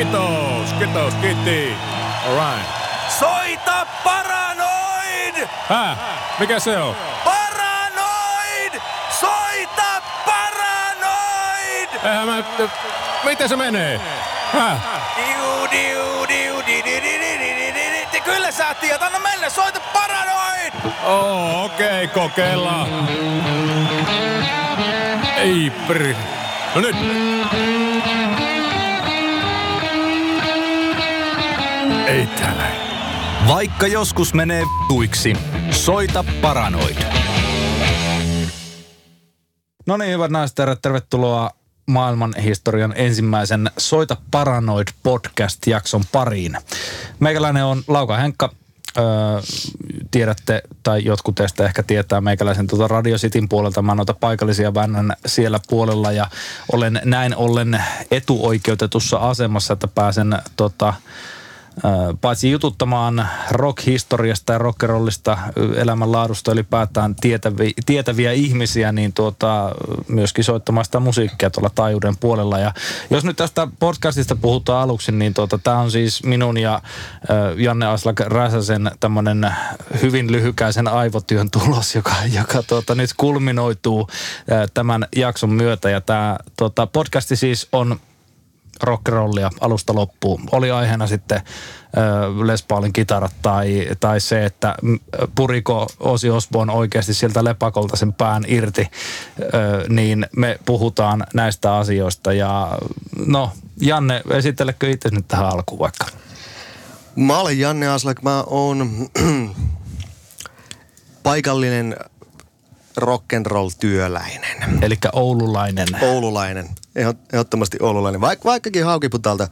Kiitos, 0.00 0.72
kiitos, 0.78 1.14
kiitti. 1.14 1.76
All 2.26 2.34
right. 2.34 2.66
Soita 3.18 3.86
paranoid! 4.04 5.48
Hä? 5.68 5.96
Mikä 6.38 6.58
se 6.58 6.78
on? 6.78 6.96
Paranoid! 7.24 8.80
Soita 9.20 10.02
paranoid! 10.26 11.88
Eihän 12.04 12.26
mä... 12.26 12.42
Miten 13.24 13.48
se 13.48 13.56
menee? 13.56 14.00
Hä? 14.52 14.76
Diu, 15.16 15.70
diu, 15.70 16.28
diu, 16.28 16.62
di, 16.66 16.82
di, 16.84 17.00
di, 17.02 17.18
di, 17.20 17.38
di, 17.38 17.72
di, 17.74 18.06
di. 18.12 18.20
Kyllä 18.20 18.50
sä 18.52 18.74
tiedät, 18.74 19.02
anna 19.02 19.18
mennä, 19.18 19.50
soita 19.50 19.80
paranoid! 19.80 20.72
Oh, 21.04 21.64
okei, 21.64 22.04
okay, 22.04 22.08
kokeillaan. 22.08 22.88
Ei, 25.36 25.72
pr... 25.86 26.14
No 26.74 26.80
nyt! 26.80 26.96
Ei 32.10 32.26
täällä. 32.26 32.70
Vaikka 33.48 33.86
joskus 33.86 34.34
menee 34.34 34.64
tuiksi, 34.88 35.36
soita 35.70 36.24
paranoid. 36.40 36.96
No 39.86 39.96
niin, 39.96 40.12
hyvät 40.12 40.30
naiset 40.30 40.58
ja 40.58 40.76
tervetuloa 40.76 41.50
maailman 41.86 42.34
historian 42.44 42.92
ensimmäisen 42.96 43.70
Soita 43.78 44.16
Paranoid 44.30 44.88
podcast-jakson 45.02 46.02
pariin. 46.12 46.56
Meikäläinen 47.20 47.64
on 47.64 47.82
Lauka 47.88 48.16
Henkka. 48.16 48.50
Öö, 48.98 49.04
tiedätte, 50.10 50.62
tai 50.82 51.04
jotkut 51.04 51.34
teistä 51.34 51.64
ehkä 51.64 51.82
tietää 51.82 52.20
meikäläisen 52.20 52.66
tuota 52.66 52.88
Radio 52.88 53.16
Cityn 53.16 53.48
puolelta. 53.48 53.82
Mä 53.82 53.94
noita 53.94 54.14
paikallisia 54.14 54.74
väännän 54.74 55.12
siellä 55.26 55.60
puolella 55.68 56.12
ja 56.12 56.26
olen 56.72 57.00
näin 57.04 57.36
ollen 57.36 57.84
etuoikeutetussa 58.10 59.16
asemassa, 59.16 59.72
että 59.72 59.88
pääsen 59.88 60.38
tota, 60.56 60.94
paitsi 62.20 62.50
jututtamaan 62.50 63.28
rock-historiasta 63.50 64.52
ja 64.52 64.58
rockerollista 64.58 65.38
elämänlaadusta 65.76 66.52
ylipäätään 66.52 67.14
tietäviä, 67.14 67.70
tietäviä 67.86 68.32
ihmisiä, 68.32 68.92
niin 68.92 69.12
tuota, 69.12 69.72
myöskin 70.08 70.44
soittamaan 70.44 70.84
sitä 70.84 71.00
musiikkia 71.00 71.50
tuolla 71.50 71.70
taajuuden 71.74 72.16
puolella. 72.16 72.58
Ja 72.58 72.72
jos 73.10 73.24
nyt 73.24 73.36
tästä 73.36 73.68
podcastista 73.78 74.36
puhutaan 74.36 74.82
aluksi, 74.82 75.12
niin 75.12 75.34
tuota, 75.34 75.58
tämä 75.58 75.78
on 75.78 75.90
siis 75.90 76.24
minun 76.24 76.58
ja 76.58 76.82
Janne 77.56 77.86
Aslak 77.86 78.20
Räsäsen 78.20 78.90
tämmöinen 79.00 79.54
hyvin 80.02 80.32
lyhykäisen 80.32 80.88
aivotyön 80.88 81.50
tulos, 81.50 81.94
joka, 81.94 82.14
joka 82.32 82.62
tuota, 82.62 82.94
nyt 82.94 83.10
kulminoituu 83.16 84.08
tämän 84.74 85.06
jakson 85.16 85.50
myötä. 85.50 85.90
Ja 85.90 86.00
tämä 86.00 86.36
tuota, 86.56 86.86
podcasti 86.86 87.36
siis 87.36 87.68
on 87.72 88.00
rockrollia 88.82 89.50
alusta 89.60 89.94
loppuun. 89.94 90.48
Oli 90.52 90.70
aiheena 90.70 91.06
sitten 91.06 91.40
Les 92.44 92.62
Paulin 92.62 92.92
kitarat 92.92 93.32
tai, 93.42 93.88
tai 94.00 94.20
se, 94.20 94.44
että 94.44 94.74
puriko 95.34 95.86
Osi 96.00 96.30
Osborn 96.30 96.70
oikeasti 96.70 97.14
sieltä 97.14 97.44
lepakolta 97.44 97.96
sen 97.96 98.12
pään 98.12 98.44
irti, 98.46 98.88
niin 99.88 100.26
me 100.36 100.58
puhutaan 100.64 101.26
näistä 101.34 101.76
asioista. 101.76 102.32
Ja 102.32 102.78
no, 103.26 103.52
Janne, 103.80 104.22
esittelekö 104.30 104.90
itse 104.90 105.08
nyt 105.12 105.28
tähän 105.28 105.46
alkuun 105.46 105.78
vaikka? 105.78 106.06
Mä 107.16 107.38
olen 107.38 107.58
Janne 107.58 107.88
Aslak, 107.88 108.22
mä 108.22 108.44
oon 108.46 109.08
paikallinen 111.22 111.96
rock'n'roll-työläinen. 113.00 114.78
Eli 114.82 114.98
oululainen. 115.12 115.88
Oululainen, 116.02 116.68
ehdottomasti 117.32 117.76
oululainen. 117.80 118.20
Vaik, 118.20 118.44
vaikkakin 118.44 118.84
Haukiputalta 118.84 119.48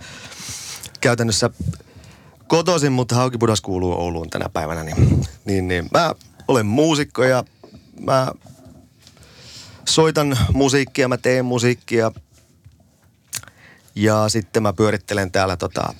käytännössä 1.01 1.51
kotoisin, 2.47 2.93
mutta 2.93 3.15
Haukipudas 3.15 3.61
kuuluu 3.61 3.93
Ouluun 3.93 4.31
tänä 4.31 4.49
päivänä. 4.49 4.85
Niin, 4.85 5.27
niin, 5.45 5.69
niin 5.69 5.89
mä 5.93 6.15
olen 6.49 6.67
muusikko 6.67 7.25
ja 7.25 7.45
mä 8.01 8.33
soitan 9.89 10.39
musiikkia, 10.53 11.09
mä 11.09 11.17
teen 11.17 11.45
musiikkia. 11.45 12.13
Ja 13.95 14.29
sitten 14.29 14.63
mä 14.63 14.73
pyörittelen 14.73 15.31
täällä 15.31 15.57
tota, 15.57 15.95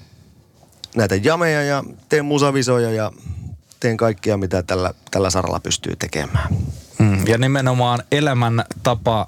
näitä 0.97 1.15
jameja 1.15 1.63
ja 1.63 1.85
teen 2.09 2.25
musavisoja 2.25 2.91
ja 2.91 3.13
teen 3.81 3.97
kaikkia, 3.97 4.37
mitä 4.37 4.63
tällä, 4.63 4.95
tällä 5.11 5.31
saralla 5.31 5.61
pystyy 5.61 5.97
tekemään. 5.97 6.57
Mm, 6.99 7.27
ja 7.27 7.39
nimenomaan 7.39 8.03
elämäntapa 8.13 9.27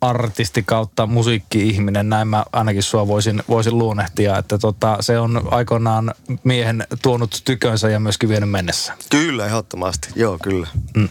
artisti 0.00 0.62
kautta 0.62 1.06
musiikki-ihminen, 1.06 2.08
näin 2.08 2.28
mä 2.28 2.44
ainakin 2.52 2.82
sua 2.82 3.08
voisin, 3.08 3.42
voisin 3.48 3.78
luonnehtia, 3.78 4.38
että 4.38 4.58
tota, 4.58 4.96
se 5.00 5.18
on 5.18 5.48
aikoinaan 5.50 6.14
miehen 6.44 6.86
tuonut 7.02 7.42
tykönsä 7.44 7.88
ja 7.88 8.00
myöskin 8.00 8.28
vienyt 8.28 8.50
mennessä. 8.50 8.92
Kyllä, 9.10 9.46
ehdottomasti. 9.46 10.08
Joo, 10.16 10.38
kyllä. 10.42 10.68
Mm. 10.96 11.08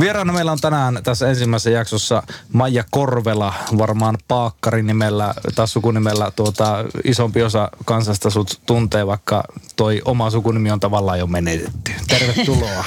Vieraana 0.00 0.32
meillä 0.32 0.52
on 0.52 0.60
tänään 0.60 1.00
tässä 1.02 1.28
ensimmäisessä 1.28 1.70
jaksossa 1.70 2.22
Maija 2.52 2.84
Korvela, 2.90 3.54
varmaan 3.78 4.18
Paakkari 4.28 4.82
nimellä 4.82 5.34
tai 5.54 5.68
sukunimellä 5.68 6.30
tuota, 6.36 6.84
isompi 7.04 7.42
osa 7.42 7.68
kansasta 7.84 8.30
sut 8.30 8.60
tuntee, 8.66 9.06
vaikka 9.06 9.44
toi 9.76 10.02
oma 10.04 10.30
sukunimi 10.30 10.70
on 10.70 10.80
tavallaan 10.80 11.18
jo 11.18 11.26
menetetty. 11.26 11.92
Tervetuloa. 12.08 12.84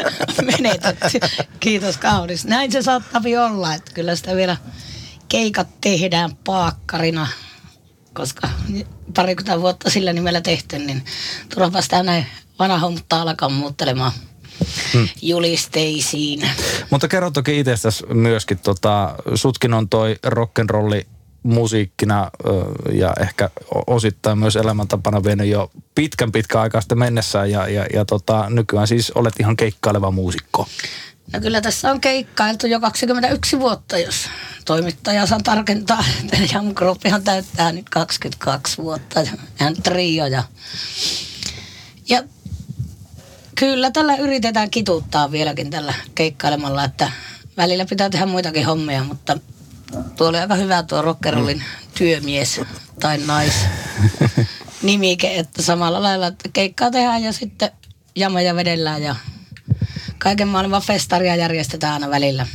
menetetty. 0.58 1.20
Kiitos 1.60 1.96
kaunis. 1.96 2.44
Näin 2.44 2.72
se 2.72 2.82
saattaa 2.82 3.22
olla, 3.50 3.74
että 3.74 3.92
kyllä 3.94 4.16
sitä 4.16 4.36
vielä 4.36 4.56
keikat 5.32 5.68
tehdään 5.80 6.36
paakkarina, 6.44 7.28
koska 8.14 8.48
parikymmentä 9.16 9.60
vuotta 9.60 9.90
sillä 9.90 10.12
nimellä 10.12 10.40
tehty, 10.40 10.78
niin 10.78 11.04
turvapa 11.54 11.82
sitä 11.82 12.02
näin 12.02 12.26
vanha 12.58 12.78
homutta 12.78 13.22
alkaa 13.22 13.48
muuttelemaan 13.48 14.12
hmm. 14.92 15.08
julisteisiin. 15.22 16.50
Mutta 16.90 17.08
kerro 17.08 17.30
toki 17.30 17.60
itsestäsi 17.60 18.06
myöskin, 18.06 18.58
tota, 18.58 19.14
sutkin 19.34 19.74
on 19.74 19.88
toi 19.88 20.16
rock'n'rolli 20.26 21.06
musiikkina 21.42 22.30
ja 22.92 23.12
ehkä 23.20 23.50
osittain 23.86 24.38
myös 24.38 24.56
elämäntapana 24.56 25.24
vienyt 25.24 25.48
jo 25.48 25.70
pitkän 25.94 26.32
pitkän 26.32 26.62
aikaa 26.62 26.80
sitten 26.80 26.98
mennessään 26.98 27.50
ja, 27.50 27.68
ja, 27.68 27.86
ja 27.94 28.04
tota, 28.04 28.50
nykyään 28.50 28.86
siis 28.86 29.10
olet 29.10 29.40
ihan 29.40 29.56
keikkaileva 29.56 30.10
muusikko. 30.10 30.66
No 31.32 31.40
kyllä 31.40 31.60
tässä 31.60 31.90
on 31.90 32.00
keikkailtu 32.00 32.66
jo 32.66 32.80
21 32.80 33.58
vuotta, 33.58 33.98
jos 33.98 34.28
toimittaja 34.64 35.26
saa 35.26 35.40
tarkentaa. 35.44 36.04
Jam 36.52 36.74
Groupihan 36.74 37.24
täyttää 37.24 37.72
nyt 37.72 37.88
22 37.88 38.82
vuotta. 38.82 39.20
Hän 39.56 39.82
trio 39.82 40.26
ja, 40.26 40.42
ja 42.08 42.22
kyllä 43.54 43.90
tällä 43.90 44.16
yritetään 44.16 44.70
kituttaa 44.70 45.32
vieläkin 45.32 45.70
tällä 45.70 45.94
keikkailemalla, 46.14 46.84
että 46.84 47.12
välillä 47.56 47.84
pitää 47.84 48.10
tehdä 48.10 48.26
muitakin 48.26 48.66
hommia, 48.66 49.04
mutta 49.04 49.38
tuo 50.16 50.28
oli 50.28 50.38
aika 50.38 50.54
hyvä 50.54 50.82
tuo 50.82 51.02
rockerollin 51.02 51.58
mm. 51.58 51.88
työmies 51.94 52.60
tai 53.00 53.18
nais 53.18 53.54
nimike, 54.82 55.38
että 55.38 55.62
samalla 55.62 56.02
lailla 56.02 56.26
että 56.26 56.48
keikkaa 56.52 56.90
tehdään 56.90 57.22
ja 57.22 57.32
sitten 57.32 57.70
jamoja 58.16 58.54
vedellään 58.54 59.02
ja 59.02 59.16
kaiken 60.22 60.48
maailman 60.48 60.82
festaria 60.82 61.36
järjestetään 61.36 61.92
aina 61.92 62.10
välillä. 62.10 62.46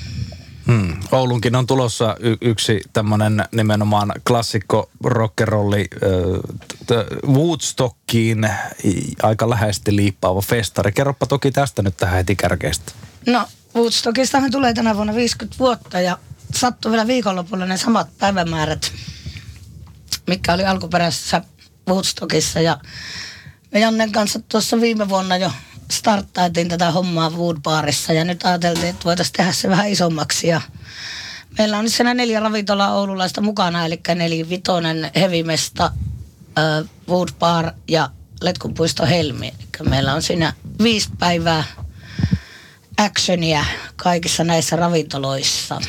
Hmm. 0.68 0.94
Oulunkin 1.12 1.56
on 1.56 1.68
tulossa 1.68 2.16
y- 2.20 2.38
yksi 2.42 2.82
tämmöinen 2.94 3.46
nimenomaan 3.52 4.12
klassikko 4.28 4.90
rockerolli 5.04 5.88
äh, 5.94 7.34
Woodstockiin 7.34 8.50
aika 9.24 9.50
läheisesti 9.50 9.96
liippaava 9.96 10.42
festari. 10.42 10.92
Kerropa 10.92 11.26
toki 11.26 11.52
tästä 11.52 11.82
nyt 11.82 11.98
tähän 11.98 12.16
heti 12.16 12.36
kärkeistä. 12.36 12.92
No 13.26 13.48
Woodstockistahan 13.76 14.52
tulee 14.52 14.74
tänä 14.74 14.96
vuonna 14.96 15.16
50 15.16 15.60
vuotta 15.60 16.02
ja 16.02 16.18
sattui 16.54 16.92
vielä 16.92 17.08
viikonlopulla 17.08 17.66
ne 17.66 17.78
samat 17.78 18.08
päivämäärät, 18.18 18.92
mikä 20.28 20.54
oli 20.54 20.66
alkuperäisessä 20.66 21.42
Woodstockissa 21.90 22.60
ja 22.62 22.78
me 23.72 23.80
Jannen 23.80 24.12
kanssa 24.12 24.40
tuossa 24.40 24.82
viime 24.82 25.10
vuonna 25.10 25.38
jo 25.38 25.52
starttaitiin 25.92 26.68
tätä 26.68 26.92
hommaa 26.92 27.30
Woodbarissa 27.30 28.14
ja 28.14 28.26
nyt 28.26 28.46
ajateltiin, 28.46 28.90
että 28.90 29.06
voitaisiin 29.06 29.34
tehdä 29.34 29.52
se 29.52 29.70
vähän 29.70 29.90
isommaksi 29.90 30.48
ja 30.48 30.62
meillä 31.58 31.78
on 31.78 31.84
nyt 31.84 31.94
siinä 31.94 32.14
neljä 32.14 32.40
ravintolaa 32.40 32.94
oululaista 32.94 33.42
mukana, 33.42 33.86
eli 33.86 34.00
neljä 34.16 34.50
vitonen, 34.50 35.12
Hevimesta, 35.16 35.92
äh, 36.58 36.90
Wood 37.10 37.30
Bar 37.40 37.72
ja 37.88 38.10
Letkunpuisto 38.42 39.06
Helmi. 39.06 39.48
Eli 39.48 39.90
meillä 39.90 40.14
on 40.14 40.22
siinä 40.22 40.54
viisi 40.84 41.10
päivää 41.20 41.64
actionia 42.98 43.66
kaikissa 43.96 44.44
näissä 44.44 44.76
ravintoloissa. 44.76 45.82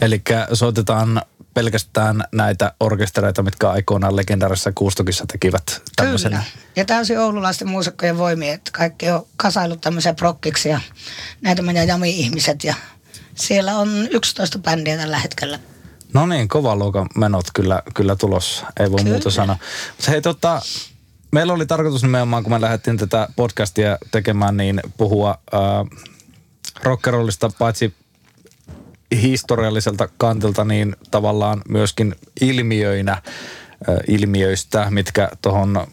Eli 0.00 0.22
soitetaan 0.52 1.22
pelkästään 1.56 2.24
näitä 2.32 2.72
orkestereita, 2.80 3.42
mitkä 3.42 3.70
aikoinaan 3.70 4.16
legendaarisessa 4.16 4.72
Kuustokissa 4.74 5.24
tekivät 5.32 5.82
tämmöisen. 5.96 6.32
Kyllä. 6.32 6.44
Ja 6.76 6.84
täysin 6.84 7.18
oululaisten 7.18 7.68
muusikkojen 7.68 8.18
voimia, 8.18 8.54
että 8.54 8.70
kaikki 8.74 9.10
on 9.10 9.26
kasailut 9.36 9.80
tämmöisen 9.80 10.16
prokkiksi 10.16 10.68
ja 10.68 10.80
näitä 11.40 11.62
meidän 11.62 11.88
jami-ihmiset 11.88 12.64
ja 12.64 12.74
siellä 13.34 13.76
on 13.76 13.88
11 14.10 14.58
bändiä 14.58 14.96
tällä 14.96 15.18
hetkellä. 15.18 15.58
No 16.14 16.26
niin, 16.26 16.48
kova 16.48 16.76
luokan 16.76 17.06
menot 17.14 17.46
kyllä, 17.54 17.82
kyllä 17.94 18.16
tulossa, 18.16 18.66
ei 18.80 18.90
voi 18.90 18.98
Kyllä. 18.98 19.10
muuta 19.10 19.30
sanoa. 19.30 19.56
Mutta 19.96 20.10
hei 20.10 20.22
tota, 20.22 20.62
meillä 21.32 21.52
oli 21.52 21.66
tarkoitus 21.66 22.02
nimenomaan, 22.02 22.42
kun 22.42 22.52
me 22.52 22.60
lähdettiin 22.60 22.96
tätä 22.96 23.28
podcastia 23.36 23.98
tekemään, 24.10 24.56
niin 24.56 24.80
puhua 24.96 25.38
äh, 25.54 25.60
rockerollista 26.82 27.50
paitsi 27.58 27.94
historialliselta 29.22 30.08
kantilta, 30.18 30.64
niin 30.64 30.96
tavallaan 31.10 31.62
myöskin 31.68 32.14
ilmiöinä, 32.40 33.22
ilmiöistä, 34.08 34.86
mitkä 34.90 35.28
tuohon 35.42 35.86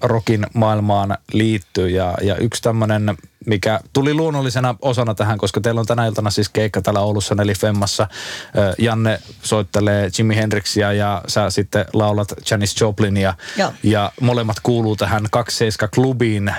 rockin 0.00 0.46
maailmaan 0.54 1.18
liittyy. 1.32 1.88
Ja, 1.88 2.14
ja 2.22 2.36
yksi 2.36 2.62
tämmöinen, 2.62 3.16
mikä 3.48 3.80
tuli 3.92 4.14
luonnollisena 4.14 4.74
osana 4.82 5.14
tähän, 5.14 5.38
koska 5.38 5.60
teillä 5.60 5.80
on 5.80 5.86
tänä 5.86 6.06
iltana 6.06 6.30
siis 6.30 6.48
keikka 6.48 6.82
täällä 6.82 7.00
Oulussa 7.00 7.36
eli 7.42 7.54
Femmassa. 7.54 8.08
Janne 8.78 9.20
soittelee 9.42 10.10
Jimi 10.18 10.36
Hendrixia 10.36 10.92
ja 10.92 11.22
sä 11.26 11.50
sitten 11.50 11.84
laulat 11.92 12.34
Janis 12.50 12.80
Joplinia. 12.80 13.34
Joo. 13.56 13.72
Ja 13.82 14.12
molemmat 14.20 14.56
kuuluu 14.62 14.96
tähän 14.96 15.24
27-klubiin 15.24 16.54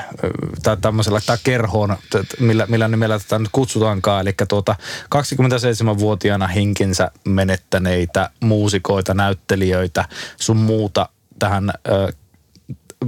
tai 0.63 0.77
tämmöisellä 0.77 1.19
tai 1.25 1.37
kerhoon, 1.43 1.97
millä, 2.39 2.65
millä 2.65 2.87
nimellä 2.87 3.19
tätä 3.19 3.39
nyt 3.39 3.49
kutsutaankaan. 3.51 4.21
Eli 4.21 4.33
tuota 4.47 4.75
27-vuotiaana 5.15 6.47
hinkinsä 6.47 7.11
menettäneitä 7.25 8.29
muusikoita, 8.39 9.13
näyttelijöitä, 9.13 10.05
sun 10.37 10.57
muuta 10.57 11.09
tähän 11.39 11.73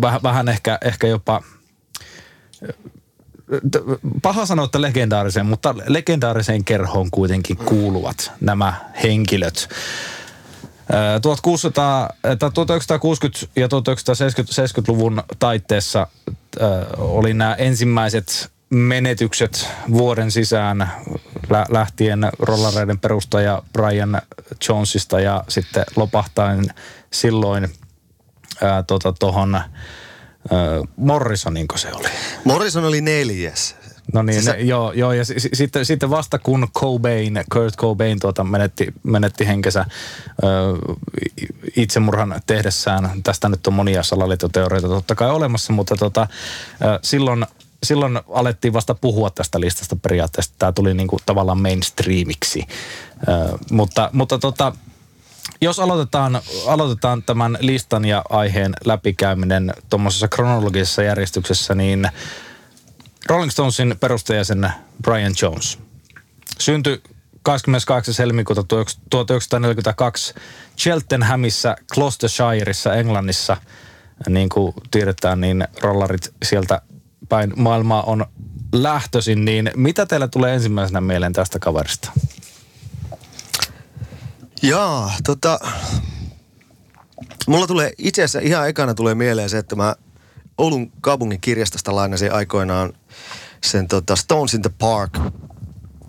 vähän, 0.02 0.24
vähän 0.24 0.50
ehkä, 0.50 0.78
ehkä 0.82 1.08
jopa 1.08 1.42
paha 4.22 4.46
sanoa, 4.46 4.66
että 4.66 4.82
legendaariseen, 4.82 5.46
mutta 5.46 5.76
legendaariseen 5.88 6.64
kerhoon 6.64 7.12
kuitenkin 7.12 7.58
kuuluvat 7.58 8.32
nämä 8.42 8.74
henkilöt. 9.04 9.70
Ö, 10.94 11.20
1600, 11.20 12.10
tai 12.22 12.50
1960- 12.50 13.50
ja 13.56 13.68
1970-luvun 13.68 15.24
taitteessa 15.40 16.08
oli 16.98 17.34
nämä 17.34 17.54
ensimmäiset 17.56 18.52
menetykset 18.70 19.68
vuoden 19.92 20.32
sisään 20.32 20.92
lä- 21.50 21.66
lähtien 21.70 22.30
rollareiden 22.40 23.00
perustaja 23.00 23.62
Brian 23.74 24.22
Jonesista 24.70 25.20
ja 25.20 25.44
sitten 25.48 25.84
lopahtain 25.96 26.66
silloin 27.12 27.70
ää, 28.62 28.84
tota, 28.84 29.14
ää, 30.52 30.60
Morrisoninko 30.98 31.78
se 31.78 31.90
oli? 31.94 32.08
Morrison 32.46 32.86
oli 32.86 33.02
neljäs. 33.02 33.76
No 34.14 34.22
niin, 34.22 34.44
Siis 34.44 34.56
ne, 34.56 34.62
joo, 34.62 34.92
joo, 34.92 35.14
ja 35.14 35.26
sitten, 35.54 35.86
sitten 35.86 36.10
vasta 36.10 36.40
kun 36.40 36.68
Cobain, 36.78 37.44
Kurt 37.54 37.76
Cobain 37.78 38.20
tuota 38.20 38.44
menetti, 38.44 38.94
menetti 39.04 39.48
henkensä 39.48 39.86
ö, 40.44 40.48
itsemurhan 41.76 42.42
tehdessään, 42.48 43.12
tästä 43.24 43.50
nyt 43.50 43.68
on 43.68 43.74
monia 43.74 44.04
salaliittoteorioita 44.04 44.88
totta 44.88 45.16
kai 45.16 45.30
olemassa, 45.32 45.74
mutta 45.74 45.96
tota, 45.96 46.28
ö, 46.82 47.00
silloin, 47.04 47.46
silloin 47.84 48.20
alettiin 48.30 48.74
vasta 48.74 48.96
puhua 48.96 49.30
tästä 49.30 49.60
listasta 49.60 49.96
periaatteessa. 49.96 50.54
Tämä 50.60 50.72
tuli 50.72 50.94
niinku 50.94 51.18
tavallaan 51.26 51.62
mainstreamiksi. 51.62 52.64
Ö, 53.28 53.58
mutta 53.72 54.10
mutta 54.14 54.38
tota, 54.38 54.74
jos 55.62 55.80
aloitetaan, 55.80 56.42
aloitetaan 56.68 57.24
tämän 57.24 57.58
listan 57.60 58.06
ja 58.06 58.24
aiheen 58.30 58.74
läpikäyminen 58.86 59.74
tuommoisessa 59.90 60.28
kronologisessa 60.28 61.04
järjestyksessä, 61.04 61.76
niin 61.76 62.10
Rolling 63.26 63.52
Stonesin 63.52 63.96
perustajäsen 64.00 64.72
Brian 65.04 65.34
Jones 65.42 65.80
syntyi 66.62 67.02
28. 67.44 68.16
helmikuuta 68.20 68.64
1942 69.10 70.34
Cheltenhamissa, 70.78 71.76
Gloucestershireissa, 71.94 72.96
Englannissa. 72.96 73.58
Niin 74.30 74.50
kuin 74.50 74.74
tiedetään, 74.92 75.42
niin 75.42 75.68
rollarit 75.82 76.34
sieltä 76.44 76.82
päin 77.30 77.54
maailmaa 77.56 78.04
on 78.04 78.26
lähtöisin. 78.74 79.46
Niin 79.46 79.72
mitä 79.76 80.06
teillä 80.06 80.28
tulee 80.28 80.54
ensimmäisenä 80.54 81.02
mieleen 81.02 81.34
tästä 81.34 81.60
kaverista? 81.60 82.12
Jaa, 84.62 85.14
tota... 85.24 85.60
Mulla 87.48 87.68
tulee 87.68 87.94
itse 87.98 88.24
asiassa 88.24 88.48
ihan 88.48 88.70
ekana 88.70 88.94
tulee 88.94 89.16
mieleen 89.16 89.50
se, 89.50 89.58
että 89.58 89.76
mä 89.76 89.96
Oulun 90.58 90.92
kaupungin 91.02 91.42
kirjastosta 91.42 91.96
lainasin 91.96 92.34
aikoinaan 92.34 92.94
sen 93.64 93.88
tota 93.88 94.16
Stones 94.16 94.54
in 94.54 94.62
the 94.62 94.72
Park 94.80 95.20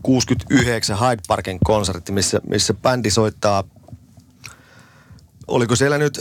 69 0.03 0.99
Hyde 1.01 1.23
Parkin 1.29 1.59
konsertti, 1.65 2.13
missä, 2.13 2.41
missä 2.49 2.75
bändi 2.75 3.11
soittaa, 3.11 3.65
oliko 5.49 5.77
siellä 5.77 5.99
nyt 5.99 6.21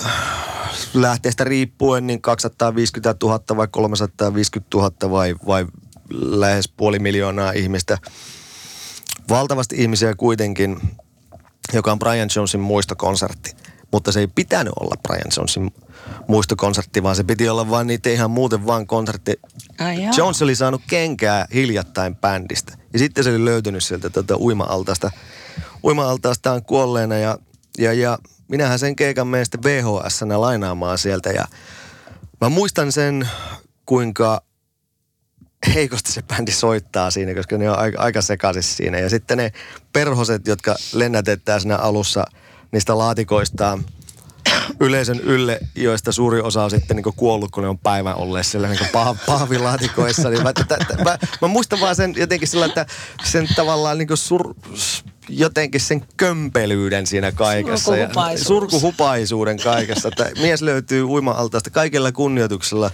lähteestä 0.93 1.43
riippuen 1.43 2.07
niin 2.07 2.21
250 2.21 3.15
000 3.25 3.39
vai 3.55 3.67
350 3.71 4.77
000 4.77 5.11
vai, 5.11 5.35
vai 5.47 5.67
lähes 6.13 6.67
puoli 6.67 6.99
miljoonaa 6.99 7.51
ihmistä. 7.51 7.97
Valtavasti 9.29 9.75
ihmisiä 9.81 10.15
kuitenkin, 10.15 10.81
joka 11.73 11.91
on 11.91 11.99
Brian 11.99 12.29
Jonesin 12.35 12.59
muistokonsertti. 12.59 13.55
Mutta 13.91 14.11
se 14.11 14.19
ei 14.19 14.27
pitänyt 14.27 14.73
olla 14.79 14.95
Brian 15.07 15.31
Jonesin 15.37 15.71
muistokonsertti, 16.27 17.03
vaan 17.03 17.15
se 17.15 17.23
piti 17.23 17.49
olla 17.49 17.69
vain 17.69 17.87
niitä 17.87 18.09
ihan 18.09 18.31
muuten 18.31 18.65
vaan 18.65 18.87
konsertti. 18.87 19.33
Ai 19.79 20.03
joo. 20.03 20.13
Jones 20.17 20.41
oli 20.41 20.55
saanut 20.55 20.81
kenkää 20.87 21.47
hiljattain 21.53 22.15
bändistä. 22.15 22.77
Ja 22.93 22.99
sitten 22.99 23.23
se 23.23 23.29
oli 23.29 23.45
löytynyt 23.45 23.83
sieltä 23.83 24.09
tota 24.09 24.37
uima-altaasta, 24.37 25.11
uima-altaastaan 25.83 26.63
kuolleena. 26.63 27.17
Ja, 27.17 27.37
ja, 27.77 27.93
ja 27.93 28.19
minähän 28.47 28.79
sen 28.79 28.95
keikan 28.95 29.27
menen 29.27 29.45
sitten 29.45 29.63
vhs 29.63 30.21
lainaamaan 30.35 30.97
sieltä. 30.97 31.29
Ja 31.29 31.45
mä 32.41 32.49
muistan 32.49 32.91
sen, 32.91 33.29
kuinka 33.85 34.41
heikosti 35.73 36.11
se 36.11 36.21
bändi 36.21 36.51
soittaa 36.51 37.11
siinä, 37.11 37.33
koska 37.33 37.57
ne 37.57 37.69
on 37.69 37.79
aika, 37.79 38.01
aika 38.01 38.21
sekaisin 38.21 38.63
siinä. 38.63 38.99
Ja 38.99 39.09
sitten 39.09 39.37
ne 39.37 39.51
perhoset, 39.93 40.47
jotka 40.47 40.75
lennätetään 40.93 41.61
siinä 41.61 41.77
alussa 41.77 42.25
niistä 42.71 42.97
laatikoistaan 42.97 43.85
yleisön 44.79 45.19
ylle, 45.19 45.59
joista 45.75 46.11
suuri 46.11 46.41
osa 46.41 46.63
on 46.63 46.69
sitten 46.69 46.95
niin 46.97 47.13
kuollut, 47.15 47.51
kun 47.51 47.63
ne 47.63 47.69
on 47.69 47.77
päivän 47.77 48.15
olleet 48.15 48.45
siellä 48.47 48.67
niin 48.67 48.79
pah, 48.91 49.17
pahvilaatikoissa. 49.25 50.29
Niin 50.29 50.43
mä, 50.43 50.53
t- 50.53 50.67
t- 50.67 51.03
mä, 51.03 51.17
mä, 51.41 51.47
muistan 51.47 51.79
vaan 51.79 51.95
sen 51.95 52.13
jotenkin 52.17 52.47
sillä, 52.47 52.65
että 52.65 52.85
sen 53.23 53.47
tavallaan 53.55 53.97
niin 53.97 54.07
sur, 54.13 54.53
jotenkin 55.29 55.81
sen 55.81 56.05
kömpelyyden 56.17 57.07
siinä 57.07 57.31
kaikessa. 57.31 57.97
Ja 57.97 58.05
Surkuhupaisuus. 58.05 58.47
surkuhupaisuuden 58.47 59.57
kaikessa. 59.57 60.07
Että 60.07 60.31
mies 60.41 60.61
löytyy 60.61 61.03
uima-altaasta 61.03 61.69
kaikella 61.69 62.11
kunnioituksella 62.11 62.91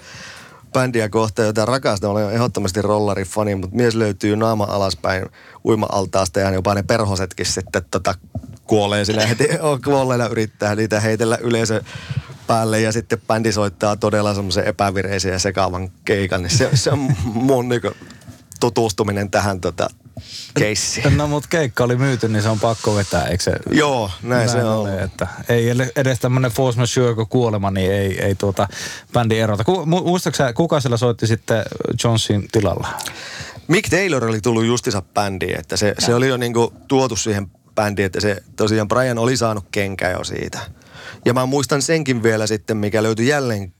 bändiä 0.73 1.09
kohtaan, 1.09 1.45
jota 1.45 1.65
rakastan. 1.65 2.09
Olen 2.09 2.33
ehdottomasti 2.33 2.81
rollarifani, 2.81 3.55
mutta 3.55 3.75
mies 3.75 3.95
löytyy 3.95 4.35
naama 4.35 4.63
alaspäin 4.63 5.25
uima-altaasta 5.65 6.39
ja 6.39 6.51
jopa 6.51 6.73
ne 6.73 6.83
perhosetkin 6.83 7.45
sitten 7.45 7.81
tota, 7.91 8.15
kuolee 8.63 9.05
siinä 9.05 9.25
heti 9.25 9.47
on 9.59 9.81
kuolleena 9.81 10.27
yrittää 10.27 10.75
niitä 10.75 10.99
heitellä 10.99 11.37
yleisö 11.41 11.83
päälle 12.47 12.81
ja 12.81 12.91
sitten 12.91 13.21
bändi 13.27 13.51
soittaa 13.51 13.95
todella 13.95 14.33
semmoisen 14.33 14.67
epävireisen 14.67 15.31
ja 15.31 15.39
sekaavan 15.39 15.91
keikan. 16.05 16.41
Niin 16.41 16.57
se, 16.57 16.69
se 16.73 16.91
on 16.91 17.15
mun 17.25 17.69
niinku 17.69 17.91
tutustuminen 18.59 19.31
tähän 19.31 19.61
tota, 19.61 19.89
keissiin. 20.57 21.17
No 21.17 21.27
mutta 21.27 21.49
keikka 21.49 21.83
oli 21.83 21.95
myyty, 21.95 22.27
niin 22.27 22.43
se 22.43 22.49
on 22.49 22.59
pakko 22.59 22.95
vetää, 22.95 23.25
eikö 23.25 23.43
se? 23.43 23.51
Joo, 23.71 24.11
näin, 24.23 24.49
se 24.49 24.63
on. 24.63 24.77
ole, 24.77 24.99
että 24.99 25.27
ei 25.49 25.69
edes 25.95 26.19
tämmöinen 26.19 26.51
force 26.51 26.79
majeure 26.79 27.15
kuin 27.15 27.27
kuolema, 27.27 27.71
niin 27.71 27.91
ei, 27.91 28.25
ei 28.25 28.35
tuota 28.35 28.67
bändi 29.13 29.39
erota. 29.39 29.63
Ku, 29.63 29.85
mu- 29.85 30.07
muistaaksä, 30.07 30.53
kuka 30.53 30.79
siellä 30.79 30.97
soitti 30.97 31.27
sitten 31.27 31.63
Johnsin 32.03 32.47
tilalla? 32.51 32.87
Mick 33.67 33.89
Taylor 33.89 34.25
oli 34.25 34.41
tullut 34.41 34.65
justiinsa 34.65 35.01
bändiin, 35.01 35.59
että 35.59 35.77
se, 35.77 35.95
se 35.99 36.15
oli 36.15 36.27
jo 36.27 36.37
niinku 36.37 36.73
tuotu 36.87 37.15
siihen 37.15 37.47
bändiin, 37.75 38.05
että 38.05 38.19
se 38.21 38.43
tosiaan 38.55 38.87
Brian 38.87 39.17
oli 39.17 39.37
saanut 39.37 39.65
kenkää 39.71 40.11
jo 40.11 40.23
siitä. 40.23 40.59
Ja 41.25 41.33
mä 41.33 41.45
muistan 41.45 41.81
senkin 41.81 42.23
vielä 42.23 42.47
sitten, 42.47 42.77
mikä 42.77 43.03
löytyi 43.03 43.27
jälleen 43.27 43.73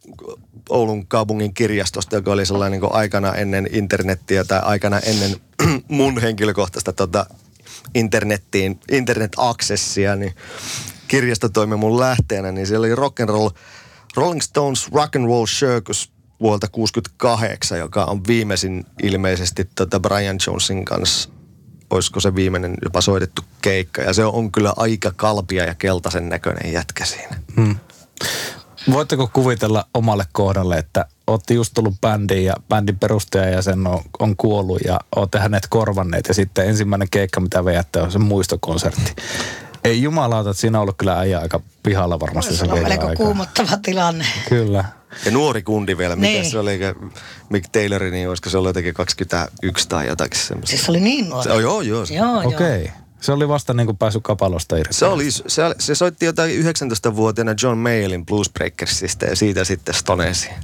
Oulun 0.70 1.08
kaupungin 1.08 1.54
kirjastosta, 1.54 2.16
joka 2.16 2.32
oli 2.32 2.46
sellainen 2.46 2.82
niin 2.82 2.94
aikana 2.94 3.36
ennen 3.36 3.68
internettiä 3.72 4.44
tai 4.44 4.60
aikana 4.64 5.00
ennen 5.00 5.36
mun 5.88 6.22
henkilökohtaista 6.22 6.94
tota, 6.94 7.26
internettiin, 7.96 8.80
internet-aksessia, 8.92 10.16
niin 10.16 10.36
kirjasto 11.08 11.50
toimi 11.50 11.76
mun 11.76 12.00
lähteenä, 12.00 12.52
niin 12.52 12.68
siellä 12.68 12.86
oli 12.86 12.96
rock 12.96 13.20
and 13.20 13.30
roll, 13.30 13.50
Rolling 14.16 14.42
Stones 14.42 14.92
Rock 14.92 15.16
and 15.16 15.26
Roll 15.26 15.46
Circus 15.46 16.12
vuodelta 16.40 16.68
68, 16.68 17.80
joka 17.80 18.06
on 18.06 18.22
viimeisin 18.28 18.86
ilmeisesti 19.04 19.70
tota 19.76 20.00
Brian 20.00 20.38
Jonesin 20.48 20.86
kanssa, 20.86 21.30
olisiko 21.90 22.20
se 22.20 22.36
viimeinen 22.36 22.78
jopa 22.84 23.02
soitettu 23.02 23.42
keikka. 23.62 24.02
Ja 24.02 24.14
se 24.14 24.26
on 24.26 24.52
kyllä 24.52 24.74
aika 24.78 25.12
kalpia 25.16 25.64
ja 25.64 25.76
keltaisen 25.76 26.30
näköinen 26.30 26.74
jätkä 26.74 27.06
siinä. 27.06 27.40
Voitteko 28.92 29.30
kuvitella 29.34 29.86
omalle 29.94 30.26
kohdalle, 30.32 30.78
että 30.78 31.06
olette 31.28 31.54
just 31.54 31.74
tullut 31.74 32.02
bändiin 32.02 32.46
ja 32.46 32.54
bändin 32.70 33.00
perustaja 33.00 33.50
ja 33.50 33.62
sen 33.62 33.88
on, 33.88 34.02
on 34.20 34.36
kuollut 34.38 34.82
ja 34.86 35.00
olette 35.16 35.40
hänet 35.40 35.68
korvanneet 35.70 36.28
ja 36.28 36.34
sitten 36.34 36.68
ensimmäinen 36.70 37.08
keikka, 37.12 37.40
mitä 37.40 37.66
veijätte, 37.66 38.02
on 38.02 38.12
se 38.12 38.20
muistokonsertti. 38.20 39.16
Ei 39.84 40.02
jumalauta, 40.02 40.50
että 40.50 40.62
siinä 40.62 40.78
on 40.78 40.82
ollut 40.82 40.98
kyllä 40.98 41.20
äijä 41.20 41.40
aika 41.40 41.60
pihalla 41.84 42.20
varmasti 42.20 42.54
Se 42.54 42.58
se 42.58 42.66
on 42.72 42.80
melko 42.80 43.08
aika. 43.08 43.24
kuumottava 43.24 43.78
tilanne. 43.82 44.26
Kyllä. 44.50 44.86
Ja 45.26 45.32
nuori 45.32 45.62
kundi 45.64 45.98
vielä, 45.98 46.16
mitä 46.16 46.28
Niin. 46.28 46.52
se 46.52 46.60
oli, 46.60 46.80
Mick 47.50 47.70
Taylor, 47.72 48.04
niin 48.04 48.30
olisiko 48.30 48.50
se 48.50 48.58
ollut 48.58 48.70
jotenkin 48.70 48.94
21 48.94 49.90
tai 49.90 50.08
jotakin 50.08 50.40
semmoista. 50.40 50.70
Siis 50.70 50.86
se 50.86 50.92
oli 50.92 51.00
niin 51.00 51.30
nuori. 51.30 51.44
Se, 51.44 51.52
oh, 51.52 51.60
joo, 51.60 51.82
joo. 51.82 52.06
Joo, 52.10 52.42
joo. 52.42 52.48
Okei. 52.48 52.82
Okay. 52.82 52.88
Se 53.22 53.32
oli 53.32 53.48
vasta 53.48 53.74
niin 53.74 53.88
kuin 53.88 53.98
päässyt 53.98 54.24
kapalosta 54.24 54.78
irti. 54.78 54.94
Se, 54.94 55.06
oli, 55.06 55.32
se, 55.32 55.46
se 55.80 55.96
soitti 55.96 56.26
jotain 56.26 56.52
19-vuotiaana 56.64 57.56
John 57.64 57.78
Mayallin 57.78 58.26
Blues 58.26 58.50
Breakersista 58.50 59.26
ja 59.26 59.36
siitä 59.36 59.64
sitten 59.64 59.96
Stonesiin. 59.96 60.54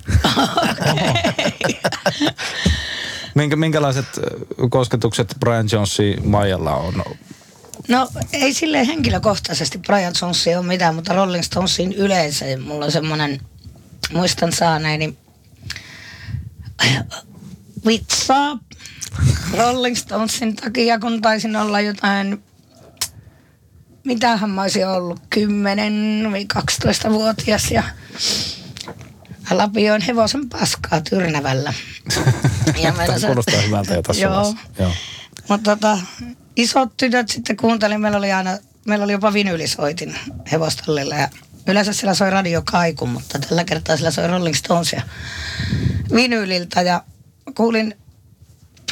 Minkä, 3.36 3.56
minkälaiset 3.56 4.06
ö, 4.18 4.22
kosketukset 4.70 5.36
Brian 5.40 5.68
Jonesin 5.72 6.30
Maijalla 6.30 6.76
on? 6.76 7.04
No 7.88 8.10
ei 8.34 8.54
silleen 8.54 8.86
henkilökohtaisesti 8.86 9.78
Brian 9.78 10.14
Jonesia 10.22 10.60
ole 10.60 10.68
mitään, 10.68 10.96
mutta 10.96 11.14
Rolling 11.14 11.44
Stonesin 11.44 11.94
yleensä. 11.94 12.46
Mulla 12.66 12.86
on 12.86 12.92
semmoinen, 12.92 13.42
muistan 14.14 14.52
saaneeni 14.52 15.18
vitsaa 17.86 18.60
Rolling 19.58 19.96
Stonesin 19.96 20.56
takia, 20.56 21.00
kun 21.00 21.22
taisin 21.22 21.56
olla 21.56 21.80
jotain, 21.82 22.44
mitähän 24.04 24.50
mä 24.50 24.62
olisin 24.62 24.88
ollut, 24.88 25.20
10 25.30 26.32
vai 26.32 26.48
12-vuotias 26.58 27.72
ja 27.72 27.84
lapioin 29.52 30.02
hevosen 30.02 30.50
paskaa 30.50 31.02
Tyrnävällä. 31.02 31.74
Ja 32.84 32.92
Tämä 32.92 33.20
se- 33.20 33.28
kuulostaa 33.28 33.62
hyvältä 33.62 33.94
jo 33.94 34.02
tässä 34.02 34.22
Joo. 34.22 34.56
Joo. 34.80 34.92
Mutta 35.50 35.76
tota, 35.76 35.98
isot 36.56 36.98
tytöt 36.98 37.30
sitten 37.30 37.58
kuunteli, 37.58 37.98
meillä 37.98 38.18
oli 38.18 38.32
aina, 38.32 38.58
meillä 38.86 39.04
oli 39.04 39.12
jopa 39.12 39.34
vinyylisoitin 39.34 40.16
hevostallilla 40.52 41.16
ja 41.16 41.30
yleensä 41.68 41.94
siellä 41.94 42.14
soi 42.14 42.30
radio 42.30 42.62
kaiku, 42.66 43.06
mutta 43.06 43.40
tällä 43.40 43.64
kertaa 43.64 43.98
siellä 43.98 44.12
soi 44.12 44.28
Rolling 44.28 44.56
Stonesia 44.56 45.02
vinyyliltä 46.16 46.82
ja 46.82 47.04
kuulin 47.56 47.96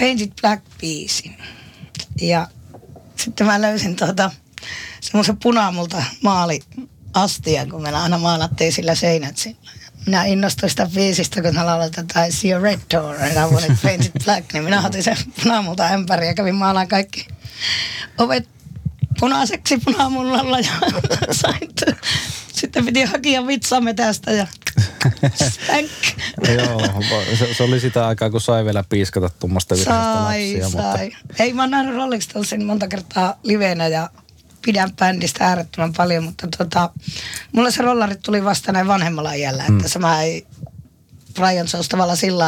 Painted 0.02 0.32
Black 0.42 0.64
biisin. 0.80 1.38
Ja 2.22 2.48
sitten 3.16 3.48
mä 3.48 3.62
löysin 3.62 3.96
tuota, 3.96 4.32
semmoisen 5.02 5.38
punamulta 5.38 6.04
maali 6.22 6.60
astia, 7.14 7.66
kun 7.66 7.82
meillä 7.82 8.04
aina 8.04 8.18
maalattiin 8.18 8.74
sillä 8.74 8.96
seinät 8.96 9.38
sillä. 9.38 9.72
Minä 10.06 10.24
innostuin 10.24 10.70
sitä 10.70 10.90
biisistä, 10.94 11.42
kun 11.42 11.56
hän 11.56 11.66
lauletaan 11.66 12.08
I 12.28 12.32
see 12.32 12.54
a 12.54 12.60
red 12.60 12.80
door 12.94 13.16
and 13.16 13.32
I 13.32 13.54
want 13.54 13.66
it 13.66 13.82
painted 13.82 14.12
black, 14.26 14.54
niin 14.54 14.64
minä 14.64 14.86
otin 14.86 15.04
sen 15.04 15.18
punamulta 15.44 15.88
ämpäri 15.88 16.28
ja 16.28 16.34
kävin 16.34 16.56
maalaan 16.56 16.88
kaikki 16.88 17.28
ovet 18.18 18.50
punaiseksi 19.20 19.78
punamullalla 19.78 20.60
ja 20.60 20.74
sain 21.42 21.70
sitten 22.62 22.86
piti 22.86 23.04
hakea 23.04 23.48
vitsamme 23.48 23.94
tästä 23.94 24.32
ja. 24.32 24.48
Joo, 26.58 26.82
se, 27.40 27.54
se, 27.54 27.64
oli 27.64 27.80
sitä 27.80 28.08
aikaa, 28.08 28.30
kun 28.30 28.42
sai 28.42 28.66
vielä 28.66 28.84
piiskata 28.90 29.30
tuommoista 29.40 29.76
virheistä 29.76 30.14
Sai, 30.14 30.60
lapsia. 30.62 30.82
sai. 30.82 31.12
Ei, 31.40 31.54
mä 31.54 31.62
oon 31.64 31.72
nähnyt 31.72 31.96
Rolling 31.96 32.22
Stonesin 32.22 32.66
monta 32.66 32.88
kertaa 32.88 33.40
livenä 33.44 33.88
ja 33.88 34.10
pidän 34.66 34.92
bändistä 34.96 35.46
äärettömän 35.48 35.94
paljon, 35.94 36.24
mutta 36.24 36.48
tota, 36.58 36.90
mulle 37.52 37.72
se 37.72 37.84
rollarit 37.84 38.22
tuli 38.22 38.44
vasta 38.44 38.72
näin 38.72 38.88
vanhemmalla 38.88 39.34
iällä, 39.34 39.64
Mm. 39.68 39.78
että 39.78 39.90
se 39.90 40.00
mä 40.00 40.22
ei 40.22 40.48
Brian 41.34 41.68
Jones 41.74 41.90
tavallaan 41.90 42.18
sillä 42.18 42.46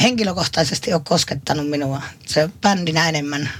henkilökohtaisesti 0.00 0.92
ole 0.92 1.02
koskettanut 1.08 1.68
minua. 1.70 2.02
Se 2.26 2.50
bändinä 2.60 3.08
enemmän. 3.08 3.50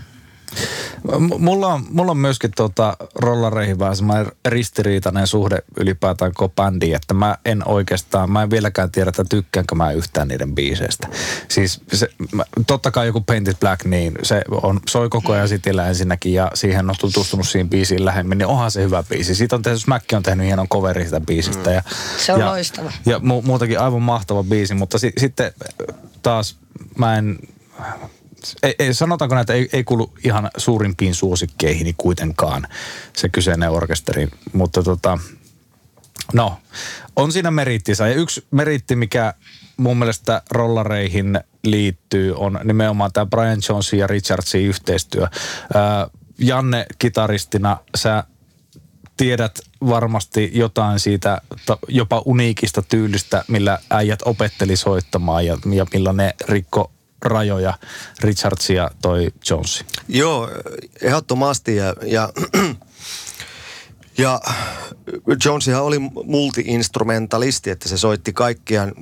Mulla 1.38 1.66
on, 1.66 1.84
mulla 1.90 2.10
on 2.10 2.18
myöskin 2.18 2.50
tota 2.56 2.96
rollareihin 3.14 3.78
vähän 3.78 3.96
semmoinen 3.96 4.26
ristiriitainen 4.48 5.26
suhde 5.26 5.58
ylipäätään 5.76 6.32
koko 6.34 6.52
bändiin, 6.56 6.96
että 6.96 7.14
mä 7.14 7.38
en 7.44 7.68
oikeastaan, 7.68 8.30
mä 8.30 8.42
en 8.42 8.50
vieläkään 8.50 8.90
tiedä, 8.90 9.08
että 9.08 9.24
tykkäänkö 9.28 9.74
mä 9.74 9.92
yhtään 9.92 10.28
niiden 10.28 10.54
biiseistä. 10.54 11.08
Siis 11.48 11.80
se, 11.92 12.08
mä, 12.32 12.44
totta 12.66 12.90
kai 12.90 13.06
joku 13.06 13.20
Painted 13.20 13.54
Black, 13.60 13.84
niin 13.84 14.12
se 14.22 14.42
on, 14.62 14.80
soi 14.88 15.08
koko 15.08 15.32
ajan 15.32 15.48
sitillä 15.48 15.88
ensinnäkin 15.88 16.32
ja 16.32 16.50
siihen 16.54 16.90
on 16.90 16.96
tutustunut 17.00 17.48
siihen 17.48 17.70
biisiin 17.70 18.04
lähemmin, 18.04 18.38
niin 18.38 18.46
onhan 18.46 18.70
se 18.70 18.82
hyvä 18.82 19.02
biisi. 19.02 19.34
Siitä 19.34 19.56
on 19.56 19.62
tehty, 19.62 19.78
Smack 19.78 20.12
on 20.12 20.22
tehnyt 20.22 20.46
hienon 20.46 20.68
coveri 20.68 21.04
sitä 21.04 21.20
biisistä. 21.20 21.70
Ja, 21.70 21.82
Se 22.18 22.32
on 22.32 22.40
ja, 22.40 22.46
loistava. 22.46 22.92
Ja 23.06 23.18
mu, 23.18 23.42
muutakin 23.42 23.80
aivan 23.80 24.02
mahtava 24.02 24.44
biisi, 24.44 24.74
mutta 24.74 24.98
si, 24.98 25.12
sitten 25.18 25.52
taas 26.22 26.56
mä 26.98 27.18
en, 27.18 27.38
ei, 28.62 28.74
ei, 28.78 28.94
sanotaanko 28.94 29.34
näitä, 29.34 29.52
ei, 29.52 29.68
ei 29.72 29.84
kuulu 29.84 30.14
ihan 30.24 30.50
suurimpiin 30.56 31.14
suosikkeihin 31.14 31.94
kuitenkaan 31.96 32.66
se 33.12 33.28
kyseinen 33.28 33.70
orkesteri, 33.70 34.28
mutta 34.52 34.82
tota, 34.82 35.18
no, 36.32 36.58
on 37.16 37.32
siinä 37.32 37.50
merittinsä. 37.50 38.08
Ja 38.08 38.14
yksi 38.14 38.46
meritti, 38.50 38.96
mikä 38.96 39.34
mun 39.76 39.96
mielestä 39.96 40.42
rollareihin 40.50 41.40
liittyy, 41.64 42.34
on 42.36 42.60
nimenomaan 42.64 43.12
tämä 43.12 43.26
Brian 43.26 43.58
Jonesin 43.68 43.98
ja 43.98 44.06
Richardsin 44.06 44.62
yhteistyö. 44.66 45.26
Ää, 45.74 46.08
Janne 46.38 46.86
kitaristina, 46.98 47.76
sä 47.96 48.24
tiedät 49.16 49.60
varmasti 49.88 50.50
jotain 50.54 51.00
siitä 51.00 51.40
jopa 51.88 52.22
uniikista 52.24 52.82
tyylistä, 52.82 53.44
millä 53.48 53.78
äijät 53.90 54.20
opetteli 54.24 54.76
soittamaan 54.76 55.46
ja, 55.46 55.58
ja 55.74 55.86
millä 55.92 56.12
ne 56.12 56.34
rikko 56.48 56.92
rajoja 57.28 57.74
Richardsia 58.20 58.90
toi 59.02 59.28
Jonesi. 59.50 59.84
Joo, 60.08 60.50
ehdottomasti. 61.02 61.76
Ja, 61.76 61.94
ja, 62.02 62.32
ja 64.18 64.40
Jonesihan 65.44 65.82
oli 65.82 65.98
multi-instrumentalisti, 66.24 67.70
että 67.70 67.88
se 67.88 67.98
soitti 67.98 68.32
kaikkiaan 68.32 68.92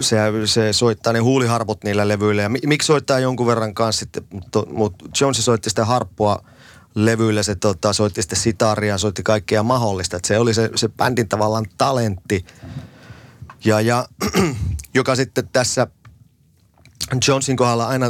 se, 0.00 0.16
se 0.44 0.72
soittaa 0.72 1.12
ne 1.12 1.18
huuliharput 1.18 1.84
niillä 1.84 2.08
levyillä. 2.08 2.42
Ja 2.42 2.48
mi- 2.48 2.58
miksi 2.66 2.86
soittaa 2.86 3.18
jonkun 3.18 3.46
verran 3.46 3.74
kanssa 3.74 4.00
sitten, 4.00 4.22
mutta, 4.32 4.62
mutta 4.70 5.04
Jones 5.20 5.44
soitti 5.44 5.70
sitä 5.70 5.84
harppua 5.84 6.44
levyillä, 6.94 7.42
se 7.42 7.54
tota, 7.54 7.92
soitti 7.92 8.22
sitten 8.22 8.38
sitaria, 8.38 8.98
soitti 8.98 9.22
kaikkea 9.22 9.62
mahdollista. 9.62 10.16
Että 10.16 10.28
se 10.28 10.38
oli 10.38 10.54
se, 10.54 10.70
se 10.74 10.88
bändin 10.88 11.28
tavallaan 11.28 11.66
talentti. 11.78 12.44
Ja, 13.64 13.80
ja 13.80 14.08
joka 14.94 15.16
sitten 15.16 15.48
tässä 15.52 15.86
Johnsin 17.28 17.56
kohdalla 17.56 17.86
aina, 17.86 18.06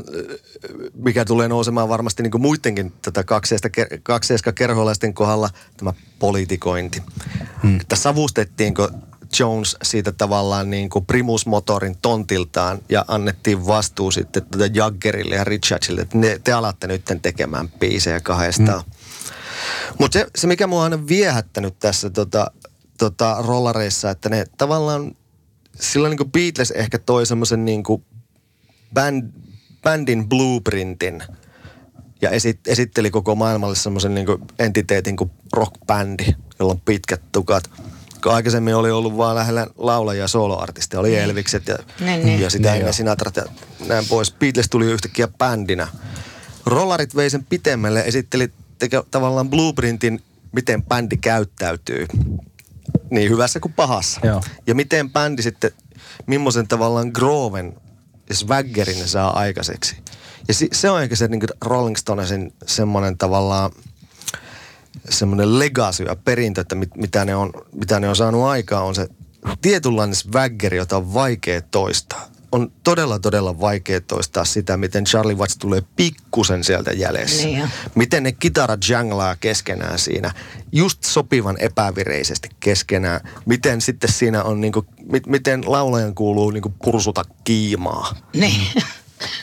mikä 0.94 1.24
tulee 1.24 1.48
nousemaan 1.48 1.88
varmasti 1.88 2.22
niin 2.22 2.30
kuin 2.30 2.42
muidenkin 2.42 2.92
tätä 3.02 3.24
kakseista, 3.24 3.68
kakseiska 4.02 4.52
kerholaisten 4.52 5.14
kohdalla, 5.14 5.50
tämä 5.76 5.92
politikointi. 6.18 7.02
Hmm. 7.62 7.80
Että 7.80 7.96
savustettiinko 7.96 8.90
Jones 9.38 9.76
siitä 9.82 10.12
tavallaan 10.12 10.70
niin 10.70 10.90
kuin 10.90 11.06
primusmotorin 11.06 11.96
tontiltaan 12.02 12.78
ja 12.88 13.04
annettiin 13.08 13.66
vastuu 13.66 14.10
sitten 14.10 14.46
tätä 14.50 14.70
Jaggerille 14.74 15.34
ja 15.34 15.44
Richardsille, 15.44 16.00
että 16.00 16.18
ne, 16.18 16.40
te 16.44 16.52
alatte 16.52 16.86
nyt 16.86 17.02
tekemään 17.22 17.68
biisejä 17.68 18.20
kahdestaan. 18.20 18.82
Hmm. 18.82 18.92
Mutta 19.98 20.18
se, 20.18 20.26
se, 20.36 20.46
mikä 20.46 20.66
mua 20.66 20.78
on 20.78 20.92
aina 20.92 21.06
viehättänyt 21.06 21.78
tässä 21.78 22.10
tota, 22.10 22.50
tota 22.98 23.36
rollareissa, 23.46 24.10
että 24.10 24.28
ne 24.28 24.44
tavallaan, 24.58 25.16
silloin 25.80 26.10
niin 26.10 26.18
kuin 26.18 26.32
Beatles 26.32 26.70
ehkä 26.70 26.98
toi 26.98 27.26
semmoisen 27.26 27.64
niin 27.64 27.82
kuin 27.82 28.04
band, 28.94 29.30
bändin 29.82 30.28
blueprintin 30.28 31.22
ja 32.22 32.30
esit, 32.30 32.60
esitteli 32.66 33.10
koko 33.10 33.34
maailmalle 33.34 33.76
semmoisen 33.76 34.14
niin 34.14 34.26
entiteetin 34.58 35.16
kuin 35.16 35.30
rockbändi, 35.52 36.24
jolla 36.58 36.72
on 36.72 36.80
pitkät 36.80 37.22
tukat. 37.32 37.70
Aikaisemmin 38.26 38.76
oli 38.76 38.90
ollut 38.90 39.16
vaan 39.16 39.36
lähellä 39.36 39.66
laulajia 39.78 40.22
ja 40.22 40.28
soloartisteja, 40.28 41.00
oli 41.00 41.16
Elvikset 41.16 41.68
ja, 41.68 41.78
Niin, 42.00 42.24
niin. 42.24 42.40
ja 42.40 42.50
sitä 42.50 42.70
Niin 42.70 42.78
ennen. 42.78 42.94
Sinatrat 42.94 43.36
ja 43.36 43.44
näin 43.88 44.06
pois. 44.08 44.32
Beatles 44.32 44.68
tuli 44.68 44.86
yhtäkkiä 44.86 45.28
bändinä. 45.28 45.88
Rollarit 46.66 47.16
vei 47.16 47.30
sen 47.30 47.44
pitemmälle 47.44 47.98
ja 47.98 48.04
esitteli 48.04 48.52
teke, 48.78 49.02
tavallaan 49.10 49.50
blueprintin, 49.50 50.22
miten 50.52 50.82
bändi 50.82 51.16
käyttäytyy. 51.16 52.06
Niin 53.10 53.30
hyvässä 53.30 53.60
kuin 53.60 53.72
pahassa. 53.72 54.20
Joo. 54.24 54.42
Ja 54.66 54.74
miten 54.74 55.10
bändi 55.10 55.42
sitten, 55.42 55.70
millaisen 56.26 56.68
tavallaan 56.68 57.10
Groven 57.14 57.74
ja 58.32 58.36
Swaggerin 58.36 58.98
ne 58.98 59.06
saa 59.06 59.38
aikaiseksi. 59.38 59.96
Ja 60.48 60.54
se 60.72 60.90
on 60.90 61.02
ehkä 61.02 61.16
se 61.16 61.28
niin 61.28 61.42
Rolling 61.64 61.96
Stonesin 61.96 62.52
semmoinen 62.66 63.18
tavallaan 63.18 63.70
semmoinen 65.08 65.58
legacy 65.58 66.02
ja 66.02 66.16
perintö, 66.16 66.60
että 66.60 66.74
mit, 66.74 66.96
mitä, 66.96 67.24
ne 67.24 67.36
on, 67.36 67.52
mitä 67.72 68.00
ne 68.00 68.08
on 68.08 68.16
saanut 68.16 68.44
aikaa, 68.44 68.82
on 68.82 68.94
se 68.94 69.08
tietynlainen 69.62 70.16
swaggeri, 70.16 70.76
jota 70.76 70.96
on 70.96 71.14
vaikea 71.14 71.60
toistaa. 71.60 72.31
On 72.52 72.72
todella, 72.84 73.18
todella 73.18 73.60
vaikea 73.60 74.00
toistaa 74.00 74.44
sitä, 74.44 74.76
miten 74.76 75.04
Charlie 75.04 75.36
Watts 75.36 75.56
tulee 75.56 75.82
pikkusen 75.96 76.64
sieltä 76.64 76.92
jäljessä. 76.92 77.46
Niin 77.46 77.58
jo. 77.58 77.66
Miten 77.94 78.22
ne 78.22 78.32
kitarat 78.32 78.80
janglaa 78.88 79.36
keskenään 79.36 79.98
siinä, 79.98 80.34
just 80.72 81.04
sopivan 81.04 81.56
epävireisesti 81.60 82.48
keskenään. 82.60 83.20
Miten 83.46 83.80
sitten 83.80 84.12
siinä 84.12 84.42
on, 84.42 84.60
niinku, 84.60 84.86
mit, 85.12 85.26
miten 85.26 85.62
laulajan 85.66 86.14
kuuluu 86.14 86.50
niinku 86.50 86.74
pursuta 86.84 87.22
kiimaa. 87.44 88.14
Niin. 88.34 88.66
Ja, 88.74 88.82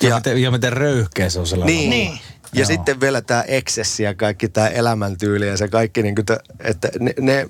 ja, 0.10 0.16
miten, 0.16 0.42
ja 0.42 0.51
miten 0.51 0.74
röyhkeä 0.74 1.30
se 1.30 1.39
on 1.39 1.48
sellainen. 1.48 1.75
Niin. 1.75 1.89
Niin. 1.89 2.20
Ja 2.54 2.66
sitten 2.66 3.00
vielä 3.00 3.22
tämä 3.22 3.42
eksessi 3.48 4.04
ja 4.04 4.16
kaikki 4.16 4.50
tämä 4.50 4.68
elämäntyyli 4.68 5.48
ja 5.48 5.58
se 5.58 5.68
kaikki, 5.68 6.04
niin 6.04 6.16
kuin 6.16 6.25
että 6.60 6.89
ne, 7.00 7.13
ne, 7.20 7.50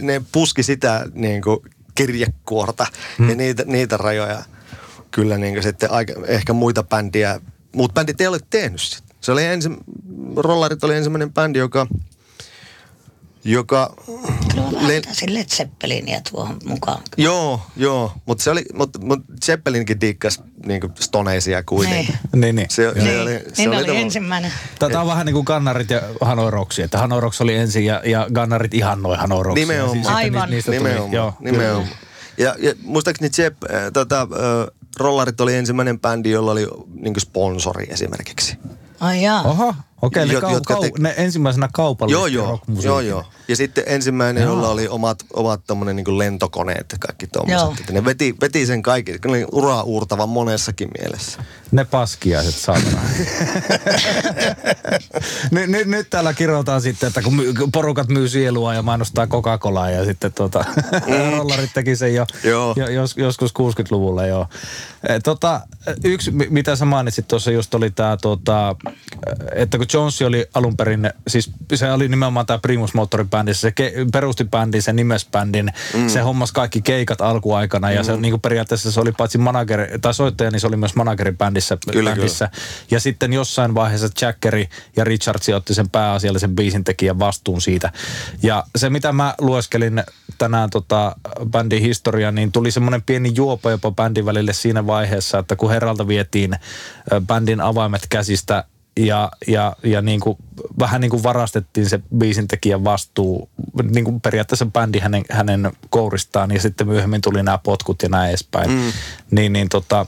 ne 0.00 0.22
puski 0.32 0.62
sitä 0.62 1.06
niin 1.12 1.42
kuin 1.42 1.58
kirjekuorta 1.94 2.86
hmm. 3.18 3.30
ja 3.30 3.36
niitä, 3.36 3.62
niitä 3.66 3.96
rajoja 3.96 4.42
kyllä 5.14 5.38
niin 5.38 5.54
kuin 5.54 5.62
sitten 5.62 5.90
aika, 5.90 6.12
ehkä 6.26 6.52
muita 6.52 6.82
bändiä, 6.82 7.40
muut 7.76 7.94
bändit 7.94 8.20
ei 8.20 8.26
ole 8.26 8.38
tehnyt 8.50 8.80
sitä. 8.80 9.14
Se 9.20 9.32
oli 9.32 9.44
ensi, 9.44 9.68
Rollarit 10.36 10.84
oli 10.84 10.94
ensimmäinen 10.96 11.32
bändi, 11.32 11.58
joka, 11.58 11.86
joka 13.44 13.94
Kyllä 14.54 14.70
mä 14.80 14.88
Le- 14.88 15.02
Led 15.28 15.44
Zeppelinia 15.48 16.20
tuohon 16.30 16.56
mukaan. 16.64 17.02
Joo, 17.16 17.60
joo, 17.76 18.12
mutta 18.26 18.44
se 18.44 18.50
oli, 18.50 18.64
mutta 18.74 18.98
mut 18.98 19.18
Zeppelinkin 19.44 20.00
diikkas 20.00 20.42
niinku 20.66 20.90
stoneisia 21.00 21.62
kuitenkin. 21.62 22.14
Niin. 22.32 22.40
Niin, 22.40 22.56
niin. 22.56 22.66
Se, 22.70 22.92
se 22.94 23.00
Niin, 23.02 23.20
oli, 23.20 23.30
se 23.32 23.44
niin 23.56 23.68
oli, 23.68 23.76
tavallaan- 23.76 23.96
ensimmäinen. 24.02 24.52
Tämä 24.78 25.00
on 25.00 25.06
vähän 25.06 25.26
niin 25.26 25.34
kuin 25.34 25.44
Gunnarit 25.46 25.90
ja 25.90 26.02
Hanoi 26.20 26.50
Rocks, 26.50 26.78
että 26.78 26.98
Hanoi 26.98 27.20
Rocks 27.20 27.40
oli 27.40 27.54
ensin 27.54 27.84
ja, 27.84 28.02
ja 28.04 28.26
Gunnarit 28.34 28.74
ihannoi 28.74 29.16
Hanoi 29.16 29.42
Rocksia. 29.42 29.66
Nimenomaan. 29.66 29.96
Sitten 29.96 30.14
Aivan. 30.14 30.50
Niistä 30.50 30.66
tuli, 30.72 30.78
Nimenomaan, 30.78 31.12
joo, 31.12 31.34
nimenomaan. 31.40 31.88
Ja, 32.38 32.54
ja 32.58 32.74
muistaakseni 32.82 33.30
Jepp, 33.38 33.64
äh, 33.64 33.70
tota, 33.92 34.20
äh, 34.22 34.83
Rollarit 34.96 35.40
oli 35.40 35.54
ensimmäinen 35.54 36.00
bändi, 36.00 36.30
jolla 36.30 36.52
oli 36.52 36.66
niin 37.00 37.20
sponsori 37.20 37.86
esimerkiksi. 37.90 38.58
Ai 39.00 39.22
jaa. 39.22 39.42
Oho, 39.42 39.74
okei, 40.02 40.26
ne, 40.26 40.32
Jo- 40.32 40.40
kau, 40.40 40.52
jotka 40.54 40.74
kau, 40.74 40.82
te- 40.82 40.90
ne 40.98 41.14
ensimmäisenä 41.16 41.68
kaupallisesti 41.72 42.34
Joo, 42.36 42.46
joo, 42.46 42.60
joo, 42.82 43.00
joo. 43.00 43.24
Ja 43.48 43.56
sitten 43.56 43.84
ensimmäinen, 43.86 44.42
Joo. 44.42 44.54
jolla 44.54 44.68
oli 44.68 44.88
omat, 44.88 45.18
omat 45.32 45.60
tommonen 45.66 45.96
niin 45.96 46.18
lentokoneet 46.18 46.86
ja 46.92 46.98
kaikki. 47.00 47.24
Että 47.24 47.92
Ne 47.92 48.04
veti, 48.04 48.34
veti 48.40 48.66
sen 48.66 48.82
kaikki, 48.82 49.12
ne 49.12 49.18
oli 49.28 49.46
uraa 49.52 49.82
uurtava 49.82 50.26
monessakin 50.26 50.88
mielessä. 51.00 51.42
Ne 51.72 51.84
paskiaiset, 51.84 52.54
saatana. 52.54 53.00
nyt, 55.50 55.66
nyt, 55.70 55.86
nyt 55.86 56.10
täällä 56.10 56.32
kirjoitetaan 56.34 56.82
sitten, 56.82 57.06
että 57.06 57.22
kun 57.22 57.34
my, 57.36 57.54
porukat 57.72 58.08
myy 58.08 58.28
sielua 58.28 58.74
ja 58.74 58.82
mainostaa 58.82 59.26
Coca-Colaa 59.26 59.90
ja 59.90 60.04
sitten 60.04 60.32
tuota, 60.32 60.64
rollarit 61.38 61.70
teki 61.74 61.96
sen 61.96 62.14
jo. 62.14 62.26
Joo. 62.44 62.74
jo 62.76 62.88
jos, 62.88 63.16
joskus 63.16 63.50
60-luvulla 63.50 64.26
jo. 64.26 64.46
E, 65.08 65.20
tota, 65.20 65.60
yksi, 66.04 66.30
mi- 66.30 66.46
mitä 66.50 66.76
sä 66.76 66.84
mainitsit 66.84 67.28
tuossa 67.28 67.50
just 67.50 67.74
oli 67.74 67.90
tämä, 67.90 68.16
tota, 68.22 68.76
että 69.54 69.78
kun 69.78 69.86
Jones 69.94 70.22
oli 70.22 70.46
alun 70.54 70.76
perin, 70.76 71.10
siis 71.28 71.50
se 71.74 71.92
oli 71.92 72.08
nimenomaan 72.08 72.46
tämä 72.46 72.58
Primus 72.58 72.94
Motoribändissä, 72.94 73.60
se 73.60 73.72
ke, 73.72 73.92
perusti 74.12 74.44
bändin, 74.44 74.82
se 74.82 74.92
nimes 74.92 75.28
bändin, 75.32 75.72
mm. 75.94 76.08
se 76.08 76.20
hommas 76.20 76.52
kaikki 76.52 76.82
keikat 76.82 77.20
alkuaikana 77.20 77.90
ja 77.90 78.04
se 78.04 78.16
niin 78.16 78.40
periaatteessa 78.40 78.92
se 78.92 79.00
oli 79.00 79.12
paitsi 79.12 79.38
manageri, 79.38 79.98
tai 79.98 80.14
soittaja, 80.14 80.50
niin 80.50 80.60
se 80.60 80.66
oli 80.66 80.76
myös 80.76 80.94
managerin 80.94 81.38
bändissä. 81.38 81.78
Kyllä, 81.92 82.10
bändissä. 82.10 82.50
Ja 82.90 83.00
sitten 83.00 83.32
jossain 83.32 83.74
vaiheessa 83.74 84.08
Jackeri 84.20 84.68
ja 84.96 85.04
Richardsi 85.04 85.54
otti 85.54 85.74
sen 85.74 85.90
pääasiallisen 85.90 86.56
biisin 86.56 86.84
tekijän 86.84 87.18
vastuun 87.18 87.60
siitä. 87.60 87.92
Ja 88.42 88.64
se, 88.76 88.90
mitä 88.90 89.12
mä 89.12 89.34
lueskelin 89.40 90.02
tänään 90.38 90.70
tota, 90.70 91.16
bändin 91.50 91.82
historiaa, 91.82 92.32
niin 92.32 92.52
tuli 92.52 92.70
semmoinen 92.70 93.02
pieni 93.02 93.32
juopa 93.34 93.70
jopa 93.70 93.90
bändin 93.90 94.26
välille 94.26 94.52
siinä 94.52 94.86
vaiheessa, 94.86 95.38
että 95.38 95.56
kun 95.56 95.70
herralta 95.70 96.08
vietiin 96.08 96.56
bändin 97.26 97.60
avaimet 97.60 98.06
käsistä 98.08 98.64
ja, 98.96 99.30
ja, 99.46 99.76
ja 99.82 100.02
niin 100.02 100.20
kuin, 100.20 100.38
vähän 100.78 101.00
niin 101.00 101.10
kuin 101.10 101.22
varastettiin 101.22 101.88
se 101.88 102.00
biisin 102.18 102.48
tekijän 102.48 102.84
vastuu, 102.84 103.48
niin 103.90 104.04
kuin 104.04 104.20
periaatteessa 104.20 104.66
bändi 104.66 104.98
hänen, 104.98 105.24
hänen 105.30 105.72
kouristaan 105.90 106.50
ja 106.50 106.60
sitten 106.60 106.88
myöhemmin 106.88 107.20
tuli 107.20 107.42
nämä 107.42 107.58
potkut 107.58 108.02
ja 108.02 108.08
näin 108.08 108.28
edespäin. 108.28 108.70
Mm. 108.70 108.92
Niin, 109.30 109.52
niin 109.52 109.68
tota, 109.68 110.06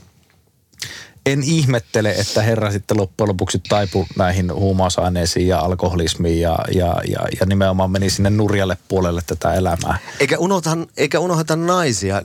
en 1.25 1.43
ihmettele, 1.43 2.11
että 2.11 2.41
herra 2.41 2.71
sitten 2.71 2.97
loppujen 2.97 3.29
lopuksi 3.29 3.61
taipui 3.69 4.05
näihin 4.17 4.53
huumausaineisiin 4.53 5.47
ja 5.47 5.59
alkoholismiin 5.59 6.41
ja, 6.41 6.59
ja, 6.71 6.95
ja, 7.07 7.19
ja 7.39 7.45
nimenomaan 7.45 7.91
meni 7.91 8.09
sinne 8.09 8.29
nurjalle 8.29 8.77
puolelle 8.87 9.21
tätä 9.27 9.53
elämää. 9.53 9.97
Eikä 10.19 10.37
unohta, 10.37 10.77
eikä 10.97 11.19
unohda 11.19 11.55
naisia. 11.55 12.21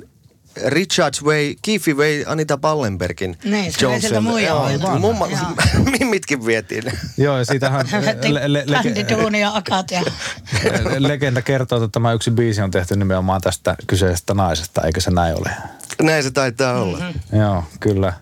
Richard 0.67 1.15
Way, 1.23 1.55
Keefe 1.63 1.93
Way, 1.93 2.25
Anita 2.27 2.59
Pallenbergin. 2.59 3.39
Niin, 3.45 3.73
se 3.73 4.01
sieltä 4.01 4.21
muijaa. 4.21 4.65
Aivan. 4.65 5.01
Mumma, 5.01 5.27
Joo. 5.27 5.41
mimmitkin 5.99 6.47
vietiin. 6.47 6.85
Joo, 7.17 7.39
ja 7.39 7.45
siitähän 7.45 7.87
le, 8.29 8.53
le, 8.53 8.63
le, 8.67 8.81
Bändiduuni 8.83 9.41
ja 9.41 9.57
akat 9.57 9.91
ja... 9.91 10.03
legenda 10.99 11.43
kertoo, 11.43 11.85
että 11.85 11.93
tämä 11.93 12.13
yksi 12.13 12.31
biisi 12.31 12.63
on 12.63 12.71
tehty 12.71 12.97
nimenomaan 12.97 13.41
tästä 13.41 13.77
kyseisestä 13.87 14.35
naisesta, 14.35 14.83
eikö 14.83 15.01
se 15.01 15.11
näin 15.11 15.39
ole? 15.39 15.51
Näin 16.03 16.23
se 16.23 16.31
taitaa 16.31 16.81
olla. 16.83 16.99
Mm-hmm. 16.99 17.41
Joo, 17.41 17.65
kyllä. 17.81 18.13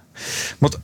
Mutta 0.61 0.79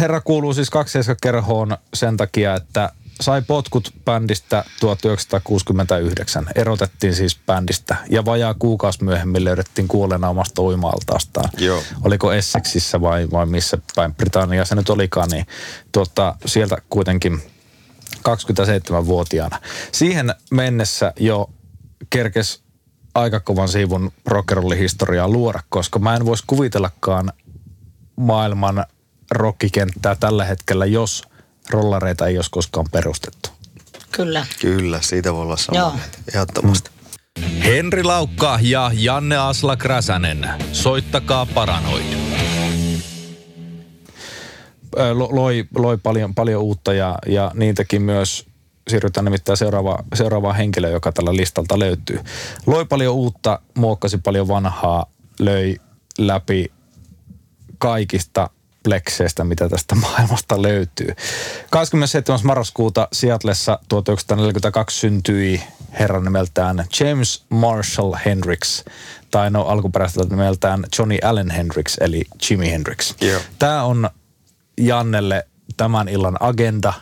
herra 0.00 0.20
kuuluu 0.20 0.54
siis 0.54 0.70
kaksi 0.70 0.98
kerhoon 1.22 1.76
sen 1.94 2.16
takia, 2.16 2.54
että 2.54 2.90
sai 3.20 3.42
potkut 3.42 3.94
bändistä 4.04 4.64
1969. 4.80 6.46
Erotettiin 6.54 7.14
siis 7.14 7.40
bändistä 7.46 7.96
ja 8.10 8.24
vajaa 8.24 8.54
kuukausi 8.54 9.04
myöhemmin 9.04 9.44
löydettiin 9.44 9.88
kuolleena 9.88 10.28
omasta 10.28 10.62
uimaltaastaan. 10.62 11.50
Joo. 11.58 11.82
Oliko 12.04 12.32
Essexissa 12.32 13.00
vai, 13.00 13.28
vai 13.30 13.46
missä 13.46 13.78
päin 13.94 14.14
Britannia 14.14 14.64
se 14.64 14.74
nyt 14.74 14.90
olikaan, 14.90 15.28
niin 15.30 15.46
tuota, 15.92 16.36
sieltä 16.46 16.76
kuitenkin 16.90 17.42
27-vuotiaana. 18.16 19.60
Siihen 19.92 20.34
mennessä 20.50 21.12
jo 21.20 21.50
kerkes 22.10 22.62
aika 23.14 23.40
kovan 23.40 23.68
siivun 23.68 24.12
rock'n'roll-historiaa 24.30 25.28
luoda, 25.28 25.60
koska 25.68 25.98
mä 25.98 26.16
en 26.16 26.26
voisi 26.26 26.44
kuvitellakaan 26.46 27.32
maailman 28.16 28.84
rockikenttää 29.30 30.14
tällä 30.14 30.44
hetkellä, 30.44 30.86
jos 30.86 31.22
rollareita 31.70 32.26
ei 32.26 32.38
olisi 32.38 32.50
koskaan 32.50 32.86
perustettu. 32.92 33.50
Kyllä. 34.12 34.46
Kyllä, 34.60 35.00
siitä 35.02 35.34
voi 35.34 35.42
olla 35.42 35.56
samaa 35.56 35.94
mieltä. 35.94 36.18
Ehdottomasti. 36.34 36.90
Henri 37.64 38.02
Laukka 38.02 38.58
ja 38.62 38.90
Janne 38.94 39.36
Asla 39.36 39.76
Kräsänen. 39.76 40.48
Soittakaa 40.72 41.46
Paranoid. 41.46 42.04
Loi, 45.12 45.64
loi 45.74 45.96
paljon, 45.96 46.34
paljon 46.34 46.62
uutta 46.62 46.92
ja, 46.92 47.18
ja 47.26 47.50
niitäkin 47.54 48.02
myös 48.02 48.46
siirrytään 48.88 49.24
nimittäin 49.24 49.56
seuraava, 49.56 49.98
seuraavaan 50.14 50.56
henkilöön, 50.56 50.92
joka 50.92 51.12
tällä 51.12 51.36
listalta 51.36 51.78
löytyy. 51.78 52.20
Loi 52.66 52.84
paljon 52.84 53.14
uutta, 53.14 53.60
muokkasi 53.74 54.18
paljon 54.18 54.48
vanhaa, 54.48 55.06
löi 55.40 55.76
läpi 56.18 56.72
kaikista 57.78 58.50
plekseistä, 58.86 59.44
mitä 59.44 59.68
tästä 59.68 59.94
maailmasta 60.04 60.62
löytyy. 60.62 61.08
27. 61.70 62.40
marraskuuta 62.44 63.08
Seattleissa 63.12 63.78
1942 63.88 65.00
syntyi 65.00 65.62
herran 65.98 66.24
nimeltään 66.24 66.84
James 67.00 67.44
Marshall 67.48 68.14
Hendrix, 68.24 68.84
tai 69.30 69.50
no 69.50 69.62
alkuperäiseltä 69.62 70.28
nimeltään 70.28 70.84
Johnny 70.98 71.18
Allen 71.22 71.50
Hendrix, 71.50 71.96
eli 72.00 72.24
Jimi 72.50 72.70
Hendrix. 72.70 73.14
Joo. 73.20 73.40
Tämä 73.58 73.82
on 73.82 74.10
Jannelle 74.80 75.46
tämän 75.76 76.08
illan 76.08 76.36
agenda, 76.40 76.92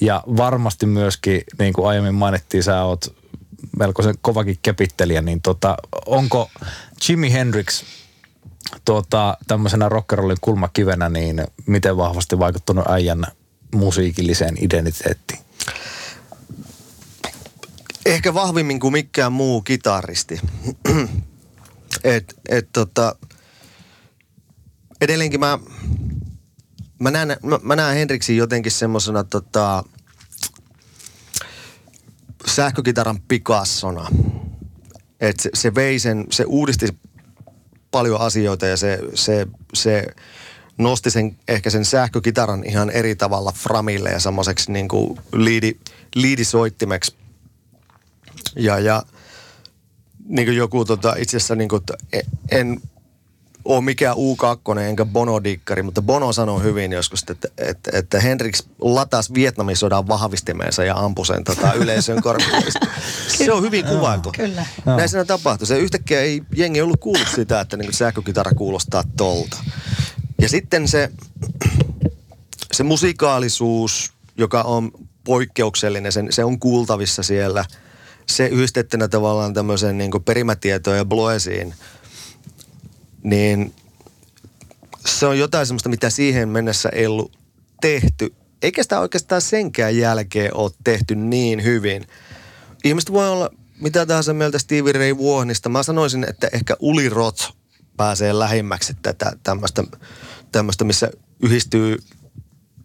ja 0.00 0.22
varmasti 0.26 0.86
myöskin, 0.86 1.42
niin 1.58 1.72
kuin 1.72 1.88
aiemmin 1.88 2.14
mainittiin, 2.14 2.62
sä 2.62 2.82
oot 2.82 3.16
melkoisen 3.78 4.14
kovakin 4.20 4.58
kepittelijä, 4.62 5.22
niin 5.22 5.42
tota, 5.42 5.76
onko 6.06 6.50
Jimi 7.08 7.32
Hendrix 7.32 7.84
tuota, 8.84 9.36
tämmöisenä 9.46 9.88
rockerollin 9.88 10.36
kulmakivenä, 10.40 11.08
niin 11.08 11.46
miten 11.66 11.96
vahvasti 11.96 12.38
vaikuttanut 12.38 12.84
äijän 12.88 13.26
musiikilliseen 13.74 14.56
identiteettiin? 14.60 15.40
Ehkä 18.06 18.34
vahvimmin 18.34 18.80
kuin 18.80 18.92
mikään 18.92 19.32
muu 19.32 19.62
kitaristi. 19.62 20.40
et, 22.04 22.34
et 22.48 22.68
tota, 22.72 23.16
edelleenkin 25.00 25.40
mä, 25.40 25.58
mä 26.98 27.10
näen, 27.10 27.36
mä, 27.42 27.58
mä 27.62 27.76
näen 27.76 27.96
Henriksin 27.96 28.36
jotenkin 28.36 28.72
semmosena 28.72 29.24
tota, 29.24 29.84
sähkökitaran 32.46 33.20
pikassona. 33.28 34.08
Et 35.20 35.40
se, 35.40 35.50
se 35.54 35.74
vei 35.74 35.98
sen, 35.98 36.26
se 36.30 36.44
uudisti 36.44 36.98
paljon 37.90 38.20
asioita 38.20 38.66
ja 38.66 38.76
se, 38.76 38.98
se, 39.14 39.46
se 39.74 40.06
nosti 40.78 41.10
sen, 41.10 41.36
ehkä 41.48 41.70
sen 41.70 41.84
sähkökitaran 41.84 42.64
ihan 42.64 42.90
eri 42.90 43.16
tavalla 43.16 43.52
framille 43.52 44.10
ja 44.10 44.20
semmoiseksi 44.20 44.72
niin 44.72 44.88
kuin 44.88 45.20
liidi, 45.32 45.74
liidisoittimeksi. 46.14 47.14
Ja, 48.56 48.78
ja 48.78 49.02
niin 50.28 50.46
kuin 50.46 50.56
joku 50.56 50.84
tota, 50.84 51.14
itse 51.18 51.36
asiassa 51.36 51.54
niin 51.54 51.68
kuin, 51.68 51.82
en 52.50 52.80
ole 53.68 53.84
mikään 53.84 54.16
U2 54.16 54.78
enkä 54.78 55.04
Bono-dikkari, 55.04 55.82
mutta 55.82 56.02
Bono 56.02 56.32
sanoi 56.32 56.62
hyvin 56.62 56.92
joskus, 56.92 57.24
että, 57.30 57.48
että, 57.58 57.90
että 57.94 58.20
Hendrix 58.20 58.62
latasi 58.80 59.34
Vietnamin 59.34 59.76
sodan 59.76 60.08
vahvistimeensa 60.08 60.84
ja 60.84 60.96
ampui 60.96 61.26
sen 61.26 61.44
tota, 61.44 61.72
yleisön 61.72 62.22
korville. 62.22 62.70
Se 63.38 63.52
on 63.52 63.62
hyvin 63.62 63.84
kuvailtu. 63.84 64.32
Kyllä. 64.36 64.66
Näin 64.84 65.08
siinä 65.08 65.24
tapahtui. 65.24 65.66
Se 65.66 65.78
yhtäkkiä 65.78 66.20
ei 66.20 66.42
jengi 66.56 66.80
ollut 66.80 67.00
kuullut 67.00 67.28
sitä, 67.34 67.60
että 67.60 67.76
niin 67.76 67.92
sähkökitara 67.92 68.50
kuulostaa 68.54 69.04
tolta. 69.16 69.56
Ja 70.40 70.48
sitten 70.48 70.88
se, 70.88 71.10
se 72.72 72.82
musikaalisuus 72.82 74.12
joka 74.38 74.62
on 74.62 74.90
poikkeuksellinen, 75.24 76.12
sen, 76.12 76.26
se 76.30 76.44
on 76.44 76.58
kuultavissa 76.58 77.22
siellä. 77.22 77.64
Se 78.26 78.46
yhdistettynä 78.46 79.08
tavallaan 79.08 79.54
tämmöiseen 79.54 79.98
niin 79.98 80.10
perimätietoon 80.24 80.96
ja 80.96 81.04
bloesiin, 81.04 81.74
niin 83.22 83.74
se 85.06 85.26
on 85.26 85.38
jotain 85.38 85.66
semmoista, 85.66 85.88
mitä 85.88 86.10
siihen 86.10 86.48
mennessä 86.48 86.88
ei 86.88 87.06
ollut 87.06 87.38
tehty. 87.80 88.34
Eikä 88.62 88.82
sitä 88.82 89.00
oikeastaan 89.00 89.40
senkään 89.40 89.96
jälkeen 89.96 90.56
ole 90.56 90.70
tehty 90.84 91.14
niin 91.14 91.64
hyvin. 91.64 92.06
Ihmiset 92.84 93.12
voi 93.12 93.28
olla 93.28 93.50
mitä 93.80 94.06
tahansa 94.06 94.34
mieltä 94.34 94.58
Stevie 94.58 94.92
Ray 94.92 95.18
Vaughanista. 95.18 95.68
Mä 95.68 95.82
sanoisin, 95.82 96.26
että 96.28 96.48
ehkä 96.52 96.76
Uli 96.80 97.08
Roth 97.08 97.52
pääsee 97.96 98.38
lähimmäksi 98.38 98.96
tätä 99.02 99.32
tämmöistä, 99.42 99.84
tämmöistä 100.52 100.84
missä 100.84 101.10
yhdistyy 101.42 101.96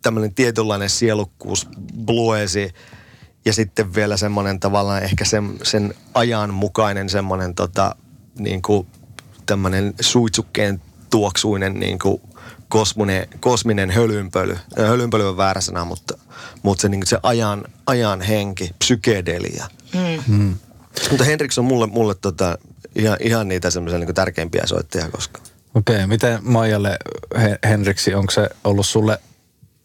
tämmöinen 0.01 0.33
tietynlainen 0.33 0.89
sielukkuus, 0.89 1.67
bluesi 2.05 2.73
ja 3.45 3.53
sitten 3.53 3.95
vielä 3.95 4.17
semmoinen 4.17 4.59
tavallaan 4.59 5.03
ehkä 5.03 5.25
sen, 5.25 5.59
sen 5.63 5.93
ajan 6.13 6.53
mukainen 6.53 7.09
semmoinen 7.09 7.55
tota, 7.55 7.95
niin 8.39 8.61
kuin 8.61 8.87
tämmöinen 9.45 9.93
suitsukkeen 10.01 10.81
tuoksuinen 11.09 11.73
niin 11.73 11.99
kuin 11.99 12.21
kosminen, 12.69 13.27
kosminen 13.39 13.89
hölynpöly. 13.91 14.57
Hölynpöly 14.77 15.29
on 15.29 15.37
väärä 15.37 15.61
sana, 15.61 15.85
mutta, 15.85 16.17
mutta 16.63 16.81
se, 16.81 16.89
niin 16.89 16.99
kuin 16.99 17.07
se 17.07 17.17
ajan, 17.23 17.63
ajan 17.85 18.21
henki, 18.21 18.71
psykedelia. 18.79 19.67
Mm. 19.93 20.35
Mm. 20.37 20.55
Mutta 21.09 21.23
Hendrix 21.23 21.57
on 21.57 21.65
mulle, 21.65 21.87
mulle 21.87 22.15
tota, 22.15 22.57
ihan, 22.95 23.17
ihan 23.19 23.47
niitä 23.47 23.71
semmoisia 23.71 23.99
niin 23.99 24.15
tärkeimpiä 24.15 24.63
soittajia 24.65 25.09
koskaan. 25.09 25.45
Okei, 25.75 25.95
okay, 25.95 26.07
miten 26.07 26.39
Maijalle 26.41 26.97
Hendriksi, 27.63 28.13
onko 28.13 28.31
se 28.31 28.49
ollut 28.63 28.85
sulle 28.85 29.19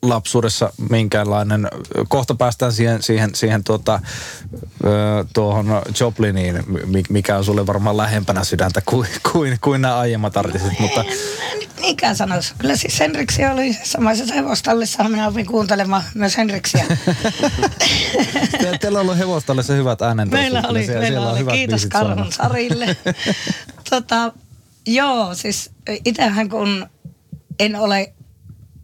lapsuudessa 0.03 0.73
minkäänlainen, 0.91 1.69
kohta 2.09 2.35
päästään 2.35 2.73
siihen, 2.73 3.03
siihen, 3.03 3.35
siihen 3.35 3.65
tuota, 3.65 4.01
tuohon 5.35 5.67
Jopliniin, 6.01 6.65
mikä 7.09 7.37
on 7.37 7.45
sulle 7.45 7.67
varmaan 7.67 7.97
lähempänä 7.97 8.45
sydäntä 8.45 8.83
kuin, 8.87 9.09
kuin, 9.33 9.59
kuin 9.61 9.83
nämä 9.83 9.99
aiemmat 9.99 10.37
artistit, 10.37 10.81
mutta... 10.81 11.05
Niinkään 11.81 12.17
sanoisi. 12.17 12.55
Kyllä 12.59 12.77
siis 12.77 13.01
Henriksi 13.01 13.47
oli 13.47 13.79
samaisessa 13.85 14.35
hevostallissa, 14.35 15.09
minä 15.09 15.29
opin 15.29 15.47
kuuntelemaan 15.47 16.03
myös 16.15 16.37
Henriksiä. 16.37 16.87
Te, 18.61 18.79
teillä 18.81 18.99
on 18.99 19.03
ollut 19.03 19.19
hevostallissa 19.19 19.73
hyvät 19.73 20.03
äänen. 20.03 20.31
Meillä 20.31 20.63
oli, 20.69 20.85
siellä, 20.85 21.01
meillä 21.01 21.35
siellä 21.35 21.51
oli. 21.51 21.59
Kiitos 21.59 21.87
Karhun 21.87 22.33
Sarille. 22.33 22.97
tota, 23.91 24.33
joo, 24.87 25.35
siis 25.35 25.71
itsehän 26.05 26.49
kun 26.49 26.87
en 27.59 27.77
ole 27.77 28.13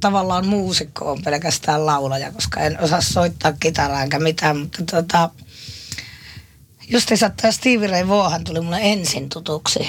tavallaan 0.04 0.46
muusikko 0.46 1.10
on 1.10 1.22
pelkästään 1.22 1.86
laulaja, 1.86 2.32
koska 2.32 2.60
en 2.60 2.80
osaa 2.80 3.00
soittaa 3.00 3.52
kitaraa 3.52 4.02
enkä 4.02 4.18
mitään, 4.18 4.56
mutta 4.56 4.84
tota, 4.84 5.30
justiinsa 6.88 7.30
tämä 7.30 7.52
Stevie 7.52 7.88
Ray 7.88 8.08
Vaughan 8.08 8.44
tuli 8.44 8.60
mulle 8.60 8.78
ensin 8.82 9.28
tutuksi. 9.28 9.88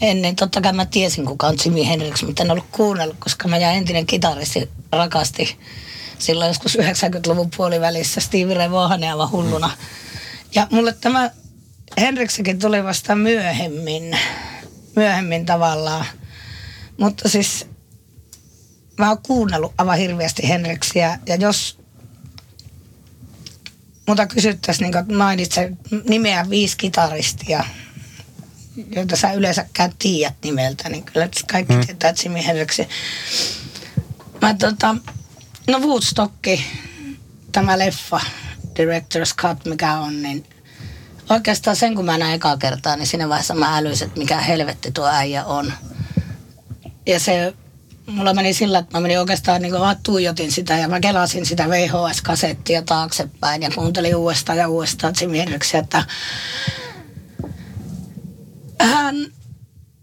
Ennen, 0.00 0.36
totta 0.36 0.60
kai 0.60 0.72
mä 0.72 0.86
tiesin 0.86 1.26
kuka 1.26 1.46
on 1.46 1.56
Jimi 1.64 1.88
Hendrix, 1.88 2.22
mutta 2.22 2.42
en 2.42 2.50
ollut 2.50 2.66
kuunnellut, 2.72 3.16
koska 3.18 3.48
mä 3.48 3.58
jäin 3.58 3.78
entinen 3.78 4.06
kitaristi 4.06 4.70
rakasti 4.92 5.58
silloin 6.18 6.48
joskus 6.48 6.78
90-luvun 6.78 7.50
puolivälissä 7.56 8.20
Stevie 8.20 8.54
Ray 8.54 8.70
Vaughan 8.70 9.04
aivan 9.04 9.30
hulluna. 9.30 9.70
Ja 10.54 10.66
mulle 10.70 10.92
tämä 11.00 11.30
Hendriksikin 11.98 12.58
tuli 12.58 12.84
vasta 12.84 13.16
myöhemmin, 13.16 14.18
myöhemmin 14.96 15.46
tavallaan. 15.46 16.06
Mutta 16.98 17.28
siis 17.28 17.66
mä 19.00 19.08
oon 19.08 19.22
kuunnellut 19.22 19.74
aivan 19.78 19.98
hirveästi 19.98 20.48
Henriksiä 20.48 21.18
ja 21.26 21.34
jos 21.34 21.80
mutta 24.10 24.26
kysyttäisiin, 24.26 24.90
niin 24.90 25.16
mainitsen 25.16 25.78
nimeä 26.08 26.50
viisi 26.50 26.76
kitaristia, 26.76 27.64
joita 28.90 29.16
sä 29.16 29.32
yleensäkään 29.32 29.92
tiedät 29.98 30.34
nimeltä, 30.44 30.88
niin 30.88 31.04
kyllä 31.04 31.28
kaikki 31.50 31.74
hmm. 31.74 31.86
tietää 31.86 32.14
Jimi 32.24 32.46
Hendrixin. 32.46 32.88
Mä 34.42 34.54
tota, 34.54 34.96
no 35.70 35.78
Woodstocki, 35.78 36.66
tämä 37.52 37.78
leffa, 37.78 38.20
Director's 38.64 39.34
Cut, 39.36 39.64
mikä 39.64 39.98
on, 39.98 40.22
niin 40.22 40.46
oikeastaan 41.30 41.76
sen 41.76 41.94
kun 41.94 42.04
mä 42.04 42.18
näin 42.18 42.34
ekaa 42.34 42.56
kertaa, 42.56 42.96
niin 42.96 43.06
siinä 43.06 43.28
vaiheessa 43.28 43.54
mä 43.54 43.76
älysin, 43.76 44.06
että 44.06 44.18
mikä 44.18 44.40
helvetti 44.40 44.92
tuo 44.92 45.06
äijä 45.06 45.44
on. 45.44 45.72
Ja 47.06 47.20
se 47.20 47.54
mulla 48.10 48.34
meni 48.34 48.54
sillä, 48.54 48.78
että 48.78 48.96
mä 48.96 49.00
menin 49.00 49.18
oikeastaan 49.18 49.62
niin 49.62 49.74
kuin 49.74 49.96
tuijotin 50.02 50.52
sitä 50.52 50.76
ja 50.76 50.88
mä 50.88 51.00
kelasin 51.00 51.46
sitä 51.46 51.66
VHS-kasettia 51.68 52.82
taaksepäin 52.82 53.62
ja 53.62 53.70
kuuntelin 53.74 54.16
uudestaan 54.16 54.58
ja 54.58 54.68
uudestaan 54.68 55.14
Jimi 55.20 55.38
Hendrixia, 55.38 55.80
että 55.80 56.04
hän 58.80 59.16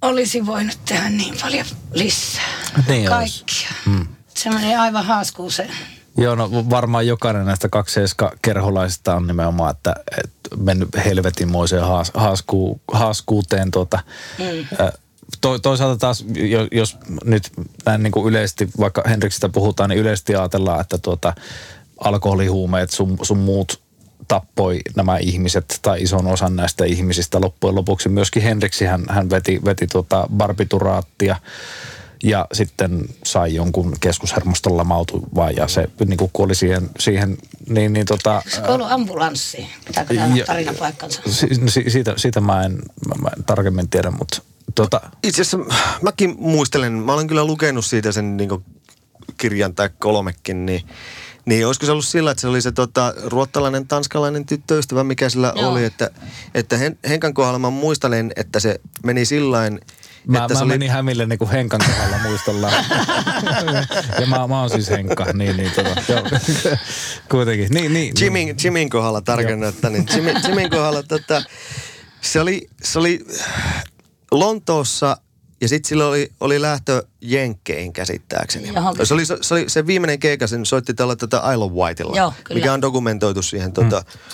olisi 0.01 0.45
voinut 0.45 0.79
tehdä 0.85 1.09
niin 1.09 1.35
paljon 1.41 1.65
lisää. 1.93 2.43
Niin 2.87 3.09
Kaikkia. 3.09 3.69
Hmm. 3.85 4.07
Se 4.35 4.49
meni 4.49 4.75
aivan 4.75 5.05
haaskuuseen. 5.05 5.71
Joo, 6.17 6.35
no 6.35 6.49
varmaan 6.69 7.07
jokainen 7.07 7.45
näistä 7.45 7.69
kakseiska 7.69 8.31
kerholaisista 8.41 9.15
on 9.15 9.27
nimenomaan, 9.27 9.71
että, 9.71 9.95
että 10.23 10.55
mennyt 10.57 10.89
helvetinmoiseen 11.05 11.83
haas, 11.83 12.11
haasku, 12.13 12.81
haaskuuteen 12.91 13.71
tuota, 13.71 13.99
mm. 14.37 14.85
äh, 14.85 14.91
to, 15.47 15.59
toisaalta 15.59 15.97
taas, 15.97 16.25
jos 16.71 16.97
nyt 17.25 17.51
näin 17.85 18.03
niin 18.03 18.11
kuin 18.11 18.29
yleisesti, 18.29 18.69
vaikka 18.79 19.03
Henriksistä 19.09 19.49
puhutaan, 19.49 19.89
niin 19.89 19.99
yleisesti 19.99 20.35
ajatellaan, 20.35 20.81
että 20.81 20.97
tuota, 20.97 21.33
alkoholihuumeet 21.99 22.89
sun, 22.89 23.17
sun 23.21 23.37
muut 23.37 23.81
tappoi 24.27 24.79
nämä 24.95 25.17
ihmiset 25.17 25.79
tai 25.81 26.03
ison 26.03 26.27
osan 26.27 26.55
näistä 26.55 26.85
ihmisistä. 26.85 27.41
Loppujen 27.41 27.75
lopuksi 27.75 28.09
myöskin 28.09 28.43
Henriksi 28.43 28.85
hän, 28.85 29.05
hän 29.09 29.29
veti, 29.29 29.59
veti 29.65 29.87
tuota 29.87 30.27
barbituraattia 30.37 31.35
ja 32.23 32.47
sitten 32.53 33.05
sai 33.25 33.55
jonkun 33.55 33.95
keskushermoston 33.99 34.77
lamautuvan 34.77 35.55
ja 35.55 35.67
se 35.67 35.89
niin 36.05 36.17
kuin 36.17 36.31
kuoli 36.33 36.55
siihen, 36.55 36.89
siihen 36.99 37.37
niin, 37.69 37.93
niin 37.93 38.05
tota... 38.05 38.41
Se 38.47 38.61
kuoli 38.61 38.83
ambulanssi, 38.89 39.67
pitääkö 39.87 40.15
tämä 40.15 40.35
tarina 40.45 40.73
paikkansa? 40.79 41.21
Si, 41.29 41.47
siitä, 41.87 42.13
siitä 42.17 42.41
mä 42.41 42.63
en, 42.63 42.79
mä 43.21 43.29
en 43.37 43.43
tarkemmin 43.43 43.89
tiedä, 43.89 44.11
mutta 44.11 44.41
Tota... 44.77 45.01
Itse 45.23 45.41
asiassa 45.41 45.75
mäkin 46.01 46.35
muistelen, 46.39 46.93
mä 46.93 47.13
olen 47.13 47.27
kyllä 47.27 47.45
lukenut 47.45 47.85
siitä 47.85 48.11
sen 48.11 48.37
niin 48.37 48.49
kirjan 49.37 49.75
tai 49.75 49.89
kolmekin, 49.99 50.65
niin 50.65 50.81
niin, 51.45 51.67
olisiko 51.67 51.85
se 51.85 51.91
ollut 51.91 52.05
sillä, 52.05 52.31
että 52.31 52.41
se 52.41 52.47
oli 52.47 52.61
se 52.61 52.71
tota, 52.71 53.13
ruottalainen, 53.23 53.87
tanskalainen 53.87 54.45
tyttöystävä, 54.45 55.03
mikä 55.03 55.29
sillä 55.29 55.53
Joo. 55.55 55.71
oli, 55.71 55.85
että, 55.85 56.09
että 56.53 56.77
Hen, 56.77 56.97
Henkan 57.09 57.33
kohdalla 57.33 57.59
mä 57.59 57.69
muistelen, 57.69 58.31
että 58.35 58.59
se 58.59 58.81
meni 59.05 59.25
sillain, 59.25 59.79
Mä, 60.27 60.37
että 60.37 60.53
mä 60.53 60.59
se 60.59 60.65
menin 60.65 60.89
oli... 60.89 60.95
Hämille 60.95 61.25
niin 61.25 61.39
kuin 61.39 61.51
Henkan 61.51 61.79
kohdalla 61.87 62.17
muistellaan. 62.23 62.73
ja 64.21 64.27
mä, 64.27 64.47
mä 64.47 64.59
oon 64.59 64.69
siis 64.69 64.89
Henkka, 64.89 65.25
niin, 65.33 65.57
niin 65.57 65.71
tota, 65.71 66.01
joo. 66.07 66.23
kuitenkin. 67.31 67.69
Niin, 67.69 67.93
niin, 67.93 68.13
Jimin, 68.21 68.45
niin. 68.45 68.57
Jimin 68.63 68.89
kohdalla 68.89 69.21
tarkennan, 69.21 69.69
että 69.69 69.89
niin 69.89 70.05
Jimin, 70.15 70.35
Jimin 70.47 70.69
kohdalla 70.69 71.03
tota, 71.03 71.41
se 72.21 72.39
oli, 72.39 72.69
se 72.83 72.99
oli 72.99 73.25
Lontoossa 74.31 75.17
ja 75.61 75.67
sitten 75.67 75.89
sillä 75.89 76.07
oli, 76.07 76.31
oli 76.39 76.61
lähtö 76.61 77.03
Jenkkeihin 77.21 77.93
käsittääkseni. 77.93 78.67
Se 79.03 79.13
oli, 79.13 79.25
se 79.25 79.53
oli 79.53 79.69
se 79.69 79.87
viimeinen 79.87 80.19
keikka, 80.19 80.47
sen 80.47 80.65
soitti 80.65 80.93
tällä 80.93 81.15
tätä 81.15 81.37
Isle 81.51 81.63
of 81.63 81.71
Whiteilla, 81.71 82.17
Joo, 82.17 82.33
mikä 82.53 82.73
on 82.73 82.81
dokumentoitu 82.81 83.41
siihen 83.41 83.71
tota, 83.73 83.99
mm. 83.99 84.29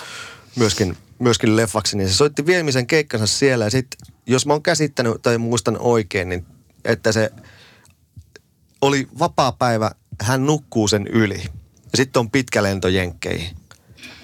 myöskin, 0.56 0.96
myöskin 1.18 1.56
leffaksi. 1.56 1.96
Niin 1.96 2.08
se 2.08 2.14
soitti 2.14 2.46
viimeisen 2.46 2.86
keikkansa 2.86 3.26
siellä 3.26 3.64
ja 3.64 3.70
sitten, 3.70 4.14
jos 4.26 4.46
mä 4.46 4.52
oon 4.52 4.62
käsittänyt 4.62 5.22
tai 5.22 5.38
muistan 5.38 5.78
oikein, 5.78 6.28
niin 6.28 6.46
että 6.84 7.12
se 7.12 7.30
oli 8.80 9.08
vapaa 9.18 9.52
päivä, 9.52 9.90
hän 10.20 10.46
nukkuu 10.46 10.88
sen 10.88 11.06
yli. 11.06 11.42
Ja 11.74 11.96
sitten 11.96 12.20
on 12.20 12.30
pitkä 12.30 12.62
lento 12.62 12.88
Jenkkeihin. 12.88 13.56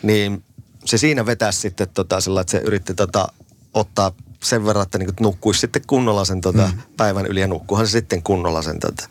Niin 0.03 0.45
se 0.85 0.99
siinä 0.99 1.27
vetäisi 1.27 1.61
sitten 1.61 1.89
tota, 1.89 2.21
sillä, 2.21 2.41
että 2.41 2.51
se 2.51 2.59
yritti 2.59 2.95
tota, 2.95 3.29
ottaa 3.75 4.13
sen 4.43 4.67
verran, 4.67 4.83
että 4.83 4.99
niin 4.99 5.11
nukkuisi 5.21 5.61
sitten 5.61 5.83
kunnolla 5.87 6.25
sen 6.25 6.41
tota, 6.41 6.67
mm. 6.67 6.83
päivän 6.97 7.27
yli 7.27 7.41
ja 7.41 7.47
nukkuhan 7.47 7.87
se 7.87 7.91
sitten 7.91 8.23
kunnolla 8.23 8.63
sen. 8.63 8.81
Tota. 8.81 9.09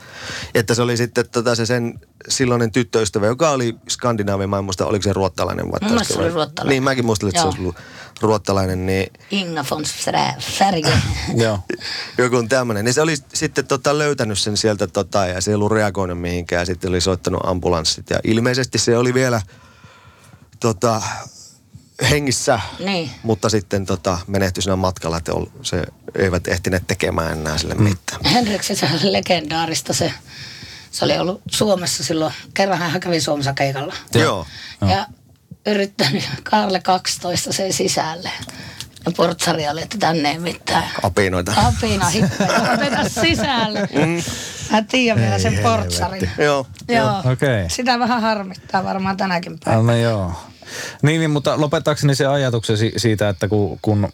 Että 0.53 0.73
se 0.73 0.81
oli 0.81 0.97
sitten 0.97 1.29
tota, 1.29 1.55
se 1.55 1.65
sen 1.65 1.99
silloinen 2.27 2.71
tyttöystävä, 2.71 3.27
joka 3.27 3.49
oli 3.49 3.75
Skandinaavi, 3.89 4.47
mä 4.47 4.57
en 4.57 4.63
muista, 4.63 4.85
oliko 4.85 5.03
se 5.03 5.13
ruottalainen 5.13 5.71
vai 5.71 5.89
Mun 5.89 6.05
se 6.05 6.19
oli 6.19 6.29
ruottalainen. 6.29 6.69
Niin, 6.69 6.83
mäkin 6.83 7.05
muistelin, 7.05 7.29
että 7.29 7.39
Joo. 7.39 7.43
se 7.43 7.47
olisi 7.47 7.61
ollut 7.61 7.75
ruottalainen. 8.21 8.85
Niin... 8.85 9.13
Inga 9.31 9.65
von 9.71 9.85
Särge. 10.39 10.93
Joo. 11.43 11.59
Joku 12.17 12.35
on 12.35 12.49
tämmöinen. 12.49 12.85
Niin 12.85 12.93
se 12.93 13.01
oli 13.01 13.15
sitten 13.33 13.67
tota, 13.67 13.97
löytänyt 13.97 14.39
sen 14.39 14.57
sieltä 14.57 14.87
tota, 14.87 15.25
ja 15.25 15.41
se 15.41 15.51
ei 15.51 15.55
ollut 15.55 15.71
reagoinut 15.71 16.21
mihinkään. 16.21 16.65
Sitten 16.65 16.89
oli 16.89 17.01
soittanut 17.01 17.41
ambulanssit 17.45 18.09
ja 18.09 18.19
ilmeisesti 18.23 18.77
se 18.77 18.97
oli 18.97 19.13
vielä 19.13 19.41
tota, 20.59 21.01
hengissä, 22.09 22.59
niin. 22.79 23.11
mutta 23.23 23.49
sitten 23.49 23.85
tota, 23.85 24.17
menehtyi 24.27 24.63
siinä 24.63 24.75
matkalla, 24.75 25.17
että 25.17 25.31
se 25.61 25.83
eivät 26.15 26.47
ehtineet 26.47 26.87
tekemään 26.87 27.31
enää 27.31 27.57
sille 27.57 27.73
mm. 27.73 27.83
mitään. 27.83 28.25
Henriksessä 28.25 28.87
on 28.93 29.13
legendaarista 29.13 29.93
se 29.93 30.13
Se 30.91 31.05
oli 31.05 31.17
ollut 31.17 31.41
Suomessa 31.51 32.03
silloin, 32.03 32.33
kerran 32.53 32.79
hän 32.79 32.99
kävi 32.99 33.21
Suomessa 33.21 33.53
keikalla. 33.53 33.93
Joo. 34.13 34.45
Ja 34.81 35.05
yrittänyt 35.65 36.23
Karle 36.43 36.79
12 36.79 37.53
sen 37.53 37.73
sisälle. 37.73 38.31
Ja 39.05 39.11
portsari 39.11 39.69
oli, 39.69 39.81
että 39.81 39.97
tänne 39.97 40.31
ei 40.31 40.39
mitään. 40.39 40.83
Apinoita. 41.03 41.53
Apina 41.57 42.09
hippejä, 42.09 43.09
sisälle. 43.21 43.89
Mä 44.71 44.81
tiedän 44.81 45.23
vielä 45.23 45.39
sen 45.39 45.59
portsarin. 45.63 46.29
Joo. 46.37 46.67
Joo. 46.87 47.19
Okei. 47.31 47.69
Sitä 47.69 47.99
vähän 47.99 48.21
harmittaa 48.21 48.83
varmaan 48.83 49.17
tänäkin 49.17 49.59
päivänä. 49.65 49.91
No 49.91 49.97
joo. 49.97 50.48
Niin, 51.01 51.19
niin, 51.19 51.31
mutta 51.31 51.61
lopettaakseni 51.61 52.15
se 52.15 52.25
ajatuksen 52.25 52.77
si- 52.77 52.93
siitä, 52.97 53.29
että 53.29 53.47
kun, 53.47 53.79
kun 53.81 54.07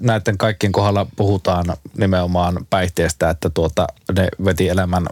näiden 0.00 0.38
kaikkien 0.38 0.72
kohdalla 0.72 1.06
puhutaan 1.16 1.64
nimenomaan 1.98 2.66
päihteestä, 2.70 3.30
että 3.30 3.50
tuota, 3.50 3.86
ne 4.16 4.28
veti 4.44 4.68
elämän 4.68 5.06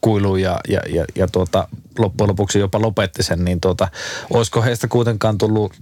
kuiluun 0.00 0.40
ja, 0.42 0.60
ja, 0.68 0.80
ja, 0.88 1.04
ja 1.14 1.28
tuota, 1.28 1.68
loppujen 1.98 2.28
lopuksi 2.28 2.58
jopa 2.58 2.80
lopetti 2.80 3.22
sen, 3.22 3.44
niin 3.44 3.60
tuota, 3.60 3.88
olisiko 4.30 4.62
heistä 4.62 4.88
kuitenkaan 4.88 5.38
tullut 5.38 5.72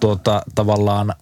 tuota, 0.00 0.42
tavallaan 0.54 1.12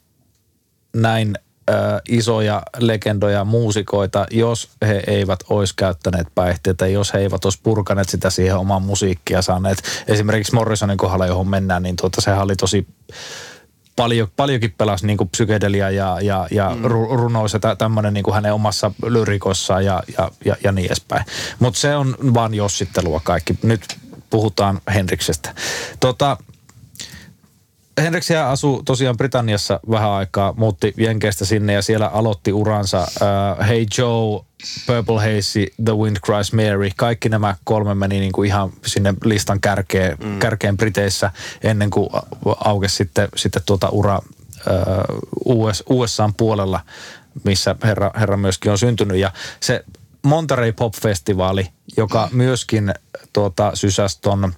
näin 0.96 1.34
ö, 1.68 1.72
isoja 2.08 2.62
legendoja, 2.78 3.44
muusikoita, 3.44 4.26
jos 4.30 4.70
he 4.82 5.02
eivät 5.06 5.40
olisi 5.48 5.74
käyttäneet 5.76 6.26
päihteitä, 6.34 6.86
jos 6.86 7.14
he 7.14 7.18
eivät 7.18 7.44
olisi 7.44 7.60
purkaneet 7.62 8.08
sitä 8.08 8.30
siihen 8.30 8.56
omaan 8.56 8.82
musiikkia 8.82 9.42
saaneet. 9.42 9.82
Esimerkiksi 10.08 10.54
Morrisonin 10.54 10.96
kohdalla, 10.96 11.26
johon 11.26 11.48
mennään, 11.48 11.82
niin 11.82 11.96
tuota, 11.96 12.20
sehän 12.20 12.42
oli 12.42 12.56
tosi 12.56 12.86
paljon, 13.96 14.28
paljonkin 14.36 14.74
pelasi 14.78 15.06
niin 15.06 15.16
kuin 15.16 15.28
psykedelia 15.28 15.90
ja, 15.90 16.18
ja, 16.20 16.46
ja 16.50 16.70
mm. 16.74 16.84
runous 16.84 17.52
ja 17.52 17.58
tä, 17.58 17.76
tämmöinen 17.76 18.14
niin 18.14 18.24
kuin 18.24 18.34
hänen 18.34 18.54
omassa 18.54 18.90
lyrikossaan 19.06 19.84
ja, 19.84 20.02
ja, 20.18 20.30
ja, 20.44 20.56
ja 20.64 20.72
niin 20.72 20.86
edespäin. 20.86 21.24
Mutta 21.58 21.80
se 21.80 21.96
on 21.96 22.16
vaan 22.34 22.54
jossittelua 22.54 23.20
kaikki. 23.24 23.58
Nyt 23.62 23.80
puhutaan 24.30 24.80
Henriksestä. 24.94 25.54
Tota, 26.00 26.36
Henriksiä 28.02 28.48
asuu 28.48 28.82
tosiaan 28.82 29.16
Britanniassa 29.16 29.80
vähän 29.90 30.10
aikaa, 30.10 30.54
muutti 30.56 30.94
Jenkeistä 30.96 31.44
sinne 31.44 31.72
ja 31.72 31.82
siellä 31.82 32.06
aloitti 32.06 32.52
uransa 32.52 32.98
uh, 33.00 33.66
Hey 33.66 33.86
Joe, 33.98 34.44
Purple 34.86 35.16
Haze, 35.16 35.66
The 35.84 35.96
Wind 35.96 36.16
Cries 36.26 36.52
Mary. 36.52 36.90
Kaikki 36.96 37.28
nämä 37.28 37.56
kolme 37.64 37.94
meni 37.94 38.20
niin 38.20 38.32
kuin 38.32 38.46
ihan 38.46 38.72
sinne 38.86 39.14
listan 39.24 39.60
kärkeen, 39.60 40.18
mm. 40.24 40.38
kärkeen 40.38 40.76
Briteissä 40.76 41.30
ennen 41.62 41.90
kuin 41.90 42.08
aukesi 42.64 42.96
sitten, 42.96 43.28
sitten 43.36 43.62
tuota 43.66 43.88
ura 43.88 44.18
uh, 45.46 45.66
US, 45.66 45.84
USAn 45.90 46.34
puolella, 46.34 46.80
missä 47.44 47.76
herra, 47.84 48.10
herra 48.20 48.36
myöskin 48.36 48.72
on 48.72 48.78
syntynyt. 48.78 49.16
Ja 49.16 49.32
se 49.60 49.84
Monterey 50.22 50.72
Pop-festivaali, 50.72 51.68
joka 51.96 52.28
myöskin 52.32 52.94
tuota, 53.32 53.70
sysäsi 53.74 54.18
ton 54.20 54.52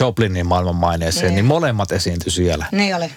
Joplinin 0.00 0.46
maailmanmaineeseen, 0.46 1.26
Niin. 1.26 1.34
niin 1.34 1.44
molemmat 1.44 1.92
esiintyi 1.92 2.32
siellä. 2.32 2.66
Niin 2.72 2.96
oli. 2.96 3.10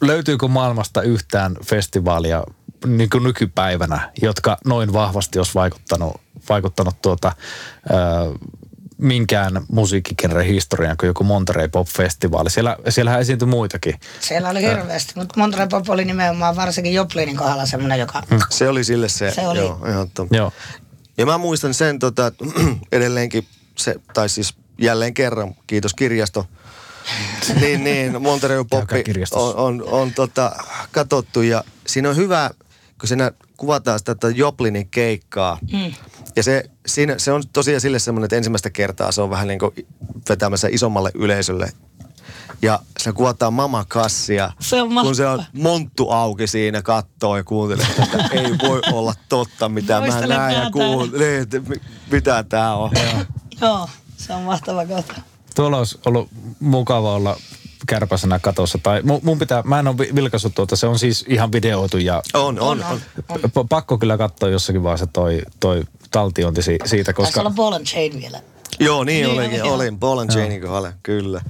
Löytyykö 0.00 0.48
maailmasta 0.48 1.02
yhtään 1.02 1.56
festivaalia 1.64 2.44
niin 2.86 3.10
kuin 3.10 3.22
nykypäivänä, 3.24 4.12
jotka 4.22 4.58
noin 4.64 4.92
vahvasti 4.92 5.38
olisi 5.38 5.54
vaikuttanut, 5.54 6.20
vaikuttanut 6.48 7.02
tuota, 7.02 7.32
ö, 7.90 7.94
minkään 8.98 9.62
musiikkigenren 9.72 10.46
historiaan 10.46 10.96
kuin 10.96 11.08
joku 11.08 11.24
Monterey 11.24 11.68
Pop-festivaali. 11.68 12.50
Siellä, 12.50 12.76
siellähän 12.88 13.20
esiintyi 13.20 13.48
muitakin. 13.48 13.94
Siellä 14.20 14.48
oli 14.48 14.62
hirveästi, 14.62 15.12
mutta 15.16 15.34
Monterey 15.40 15.66
Pop 15.68 15.90
oli 15.90 16.04
nimenomaan 16.04 16.56
varsinkin 16.56 16.94
Joplinin 16.94 17.36
kohdalla 17.36 17.66
semmoinen, 17.66 17.98
joka... 17.98 18.22
Se 18.50 18.68
oli 18.68 18.84
sille 18.84 19.08
se. 19.08 19.30
Se 19.30 19.48
oli. 19.48 19.58
Joo, 19.58 19.80
ehdottomasti. 19.86 20.36
Joo. 20.36 20.52
Ja 21.18 21.26
mä 21.26 21.38
muistan 21.38 21.74
sen 21.74 21.98
tota, 21.98 22.26
että 22.26 22.44
edelleenkin, 22.92 23.46
se, 23.78 23.94
tai 24.14 24.28
siis 24.28 24.54
jälleen 24.78 25.14
kerran, 25.14 25.54
kiitos 25.66 25.94
kirjasto. 25.94 26.46
niin, 27.60 27.84
niin, 27.84 28.22
Monterey 28.22 28.64
Poppi 28.70 29.04
on, 29.32 29.56
on, 29.56 29.84
on 29.90 30.12
tota, 30.14 30.52
katsottu 30.92 31.42
ja 31.42 31.64
siinä 31.86 32.08
on 32.08 32.16
hyvä, 32.16 32.50
kun 33.00 33.08
siinä 33.08 33.30
kuvataan 33.56 33.98
sitä 33.98 34.14
tota 34.14 34.36
Joplinin 34.36 34.88
keikkaa. 34.88 35.58
Mm. 35.72 35.94
Ja 36.36 36.42
se, 36.42 36.70
siinä, 36.86 37.18
se 37.18 37.32
on 37.32 37.42
tosiaan 37.52 37.80
sille 37.80 37.98
semmoinen, 37.98 38.24
että 38.24 38.36
ensimmäistä 38.36 38.70
kertaa 38.70 39.12
se 39.12 39.22
on 39.22 39.30
vähän 39.30 39.48
niin 39.48 39.58
kuin 39.58 39.86
vetämässä 40.28 40.68
isommalle 40.70 41.10
yleisölle. 41.14 41.72
Ja 42.62 42.80
se 42.98 43.12
kuvataan 43.12 43.52
Mama 43.52 43.84
Kassia, 43.88 44.50
Se 44.60 44.82
on 44.82 44.88
kun 44.88 45.14
se 45.14 45.26
on 45.26 45.44
monttu 45.52 46.10
auki 46.10 46.46
siinä, 46.46 46.82
kattoo 46.82 47.36
ja 47.36 47.44
kuuntelee, 47.44 47.86
että 48.02 48.28
ei 48.32 48.58
voi 48.68 48.80
olla 48.92 49.14
totta, 49.28 49.68
mitä 49.68 49.94
mä 50.00 50.00
Muistele 50.00 50.36
näen 50.36 50.64
ja 50.64 50.70
kuulen. 50.70 51.10
Niin, 51.10 51.42
että 51.42 51.60
mi- 51.60 51.80
mitä 52.10 52.44
tää 52.48 52.74
on. 52.76 52.90
Joo, 53.60 53.88
se 54.16 54.32
on 54.32 54.42
mahtava 54.42 54.86
kohta. 54.86 55.14
Tuolla 55.54 55.78
olisi 55.78 55.98
ollut 56.06 56.28
mukava 56.60 57.14
olla 57.14 57.36
kärpäsenä 57.86 58.38
katossa. 58.38 58.78
Tai 58.82 59.02
mun, 59.22 59.38
pitää, 59.38 59.62
mä 59.62 59.78
en 59.78 59.88
ole 59.88 59.98
vi- 59.98 60.14
vilkaissut 60.14 60.54
tuota, 60.54 60.76
se 60.76 60.86
on 60.86 60.98
siis 60.98 61.24
ihan 61.28 61.52
videoitu 61.52 61.98
ja 61.98 62.22
On, 62.34 62.60
on, 62.60 62.84
On, 62.84 63.00
on. 63.54 63.68
pakko 63.68 63.98
kyllä 63.98 64.18
katsoa 64.18 64.48
jossakin 64.48 64.82
vaiheessa 64.82 65.06
toi, 65.06 65.42
toi 65.60 65.82
taltiointi 66.10 66.62
si- 66.62 66.78
siitä, 66.84 67.12
Taisi 67.12 67.26
koska... 67.32 67.40
olla 67.40 67.50
Ball 67.50 67.72
and 67.72 67.86
Chain 67.86 68.20
vielä. 68.20 68.40
Joo, 68.80 69.04
niin, 69.04 69.26
Niin 69.26 69.38
olikin. 69.40 69.62
Olin 69.62 69.98
Paul 69.98 70.18
and 70.18 70.30
Janein 70.40 70.60
kohdalla, 70.62 70.92
kyllä. 71.02 71.40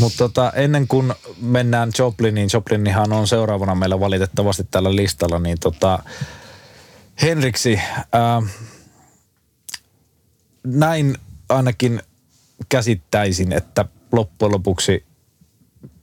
Mutta 0.00 0.18
tota, 0.18 0.52
ennen 0.54 0.88
kuin 0.88 1.14
mennään 1.40 1.90
Jopliniin, 1.98 2.48
Joplinihan 2.52 3.12
on 3.12 3.26
seuraavana 3.28 3.74
meillä 3.74 4.00
valitettavasti 4.00 4.66
tällä 4.70 4.96
listalla, 4.96 5.38
niin 5.38 5.58
tota, 5.60 5.98
Henriksi, 7.22 7.80
ää, 8.12 8.42
näin 10.64 11.18
ainakin 11.50 12.02
käsittäisin, 12.68 13.52
että 13.52 13.84
loppujen 14.12 14.52
lopuksi 14.52 15.04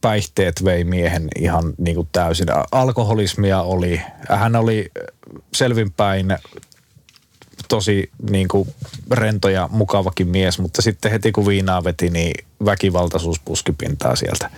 päihteet 0.02 0.64
vei 0.64 0.84
miehen 0.84 1.28
ihan 1.40 1.74
niin 1.78 1.96
kuin 1.96 2.10
täysin. 2.12 2.48
Alkoholismia 2.72 3.62
oli, 3.62 4.02
hän 4.30 4.56
oli 4.56 4.92
selvinpäin 5.56 6.38
tosi 7.68 8.12
niin 8.30 8.48
kuin 8.48 8.70
rento 9.12 9.50
ja 9.50 9.70
mukavakin 9.72 10.28
mies, 10.28 10.60
mutta 10.60 10.82
sitten 10.82 11.12
heti 11.12 11.32
kun 11.32 11.48
viinaa 11.48 11.84
veti, 11.84 12.10
niin 12.10 12.46
väkivaltaisuus 12.66 13.40
puski 13.40 13.72
pintaa 13.72 14.16
sieltä. 14.16 14.50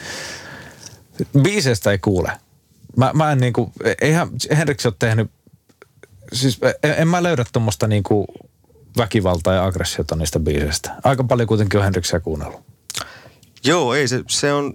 Biisestä 1.41 1.91
ei 1.91 1.97
kuule. 1.97 2.32
Mä, 2.97 3.12
mä 3.13 3.32
en 3.32 3.38
niin 3.38 3.54
kuin, 3.54 3.71
eihän 4.02 4.30
Henriks 4.58 4.86
ole 4.86 4.93
tehnyt, 4.99 5.32
siis 6.34 6.60
en, 6.84 6.95
en 6.97 7.08
mä 7.08 7.23
löydä 7.23 7.45
tuommoista 7.54 7.88
niin 7.88 8.04
kuin 8.04 8.28
väkivaltaa 8.97 9.54
ja 9.54 9.65
aggressiota 9.65 10.15
niistä 10.15 10.39
biiseistä. 10.39 10.95
Aika 11.04 11.23
paljon 11.23 11.47
kuitenkin 11.47 11.78
on 11.78 11.84
Henriksiä 11.84 12.19
kuunnellut. 12.19 12.62
Joo, 13.63 13.93
ei 13.93 14.08
se, 14.08 14.23
se 14.28 14.54
on, 14.54 14.73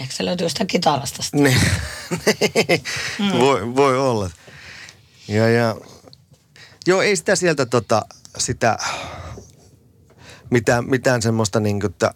Ehkä 0.00 0.14
se 0.14 0.24
löytyy 0.24 0.48
sitä 0.48 0.64
kitarasta 0.64 1.22
sitten. 1.22 1.42
ne, 1.42 1.54
mm. 3.18 3.38
voi, 3.38 3.74
voi 3.76 3.98
olla. 3.98 4.30
Ja, 5.28 5.48
ja, 5.48 5.76
joo, 6.86 7.02
ei 7.02 7.16
sitä 7.16 7.36
sieltä 7.36 7.66
tota, 7.66 8.02
sitä, 8.38 8.78
mitään, 10.50 10.90
mitään 10.90 11.22
semmoista 11.22 11.60
niin 11.60 11.80
kuin, 11.80 11.90
että 11.90 12.14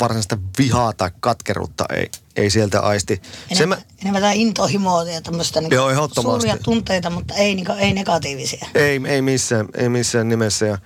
varsinaista 0.00 0.38
vihaa 0.58 0.92
tai 0.92 1.10
katkeruutta 1.20 1.84
ei, 1.90 2.10
ei 2.36 2.50
sieltä 2.50 2.80
aisti. 2.80 3.22
Se 3.52 3.66
mä, 3.66 3.74
Enemmän, 3.74 3.78
enemmän 4.02 4.22
tämä 4.22 4.32
intohimoa 4.32 5.04
ja 5.04 5.20
tämmöistä 5.20 5.60
niin 5.60 5.72
Joo, 5.72 6.08
suuria 6.22 6.56
tunteita, 6.62 7.10
mutta 7.10 7.34
ei, 7.34 7.54
niin 7.54 7.70
ei 7.70 7.92
negatiivisia. 7.92 8.66
Ei, 8.74 9.00
ei, 9.06 9.22
missään, 9.22 9.68
ei 9.74 9.88
missään 9.88 10.28
nimessä. 10.28 10.66
Ja, 10.66 10.78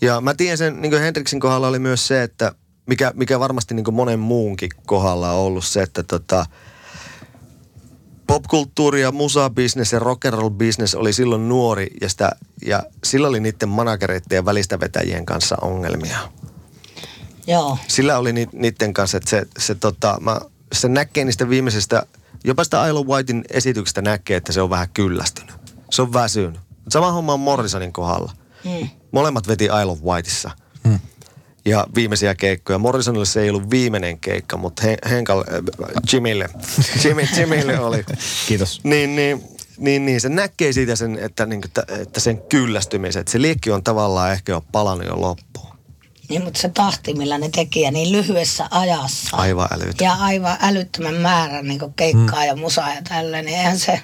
ja 0.00 0.20
mä 0.20 0.34
tiedän 0.34 0.58
sen, 0.58 0.82
niin 0.82 0.90
kuin 0.90 1.02
Hendriksin 1.02 1.40
kohdalla 1.40 1.68
oli 1.68 1.78
myös 1.78 2.06
se, 2.06 2.22
että 2.22 2.52
mikä, 2.86 3.12
mikä 3.14 3.40
varmasti 3.40 3.74
niin 3.74 3.84
kuin 3.84 3.94
monen 3.94 4.18
muunkin 4.18 4.70
kohdalla 4.86 5.32
on 5.32 5.38
ollut 5.38 5.64
se, 5.64 5.82
että 5.82 6.02
tota, 6.02 6.46
popkulttuuri 8.26 9.00
ja 9.00 9.12
musabisnes 9.12 9.92
ja 9.92 9.98
rock'n'roll 9.98 10.50
business 10.50 10.94
oli 10.94 11.12
silloin 11.12 11.48
nuori 11.48 11.86
ja, 12.00 12.08
sitä, 12.08 12.30
ja 12.66 12.82
sillä 13.04 13.28
oli 13.28 13.40
niiden 13.40 13.68
managereiden 13.68 14.36
ja 14.36 14.44
välistä 14.44 14.80
vetäjien 14.80 15.26
kanssa 15.26 15.56
ongelmia. 15.60 16.18
Joo. 17.46 17.78
Sillä 17.88 18.18
oli 18.18 18.32
ni, 18.32 18.48
niiden 18.52 18.94
kanssa, 18.94 19.16
että 19.16 19.30
se, 19.30 19.46
se, 19.58 19.74
tota, 19.74 20.18
mä, 20.20 20.40
se 20.72 20.88
näkee 20.88 21.24
niistä 21.24 21.48
viimeisistä, 21.48 22.02
jopa 22.44 22.64
sitä 22.64 22.86
Isle 22.86 23.04
Whitein 23.04 23.44
esityksestä 23.50 24.02
näkee, 24.02 24.36
että 24.36 24.52
se 24.52 24.60
on 24.60 24.70
vähän 24.70 24.88
kyllästynyt. 24.94 25.54
Se 25.90 26.02
on 26.02 26.12
väsynyt. 26.12 26.60
Sama 26.88 27.12
homma 27.12 27.32
on 27.32 27.40
Morrisonin 27.40 27.92
kohdalla. 27.92 28.32
Mm. 28.64 28.88
Molemmat 29.12 29.48
veti 29.48 29.64
Isle 29.64 29.84
of 29.84 30.02
Whiteissa. 30.02 30.50
Hmm. 30.88 30.98
Ja 31.64 31.86
viimeisiä 31.94 32.34
keikkoja. 32.34 32.78
Morrisonille 32.78 33.26
se 33.26 33.42
ei 33.42 33.50
ollut 33.50 33.70
viimeinen 33.70 34.20
keikka, 34.20 34.56
mutta 34.56 34.82
Hen- 34.82 35.08
Henkalle, 35.08 35.44
äh, 35.52 35.88
Jimille, 36.12 36.48
Jimmy, 37.04 37.22
Jimille 37.36 37.80
oli. 37.80 38.04
Kiitos. 38.48 38.80
Niin, 38.84 39.16
niin, 39.16 39.42
niin, 39.78 40.06
niin, 40.06 40.20
se 40.20 40.28
näkee 40.28 40.72
siitä 40.72 40.96
sen, 40.96 41.18
että, 41.18 41.46
niin, 41.46 41.60
että, 41.64 41.84
että 41.88 42.20
sen 42.20 42.42
kyllästymisen, 42.48 43.20
että 43.20 43.32
se 43.32 43.42
liekki 43.42 43.70
on 43.70 43.84
tavallaan 43.84 44.32
ehkä 44.32 44.52
jo 44.52 44.64
palannut 44.72 45.06
jo 45.06 45.20
loppuun. 45.20 45.77
Niin, 46.28 46.44
mutta 46.44 46.60
se 46.60 46.68
tahti, 46.68 47.14
millä 47.14 47.38
ne 47.38 47.48
teki 47.48 47.80
ja 47.80 47.90
niin 47.90 48.12
lyhyessä 48.12 48.68
ajassa. 48.70 49.36
Aivan 49.36 49.68
älytön. 49.72 49.94
Ja 50.00 50.12
aivan 50.14 50.56
älyttömän 50.60 51.14
määrän 51.14 51.64
niin 51.68 51.80
keikkaa 51.96 52.38
Hmm. 52.40 52.46
ja 52.46 52.56
musaa 52.56 52.94
ja 52.94 53.02
tällä, 53.08 53.42
niin 53.42 53.58
eihän 53.58 53.78
se, 53.78 54.02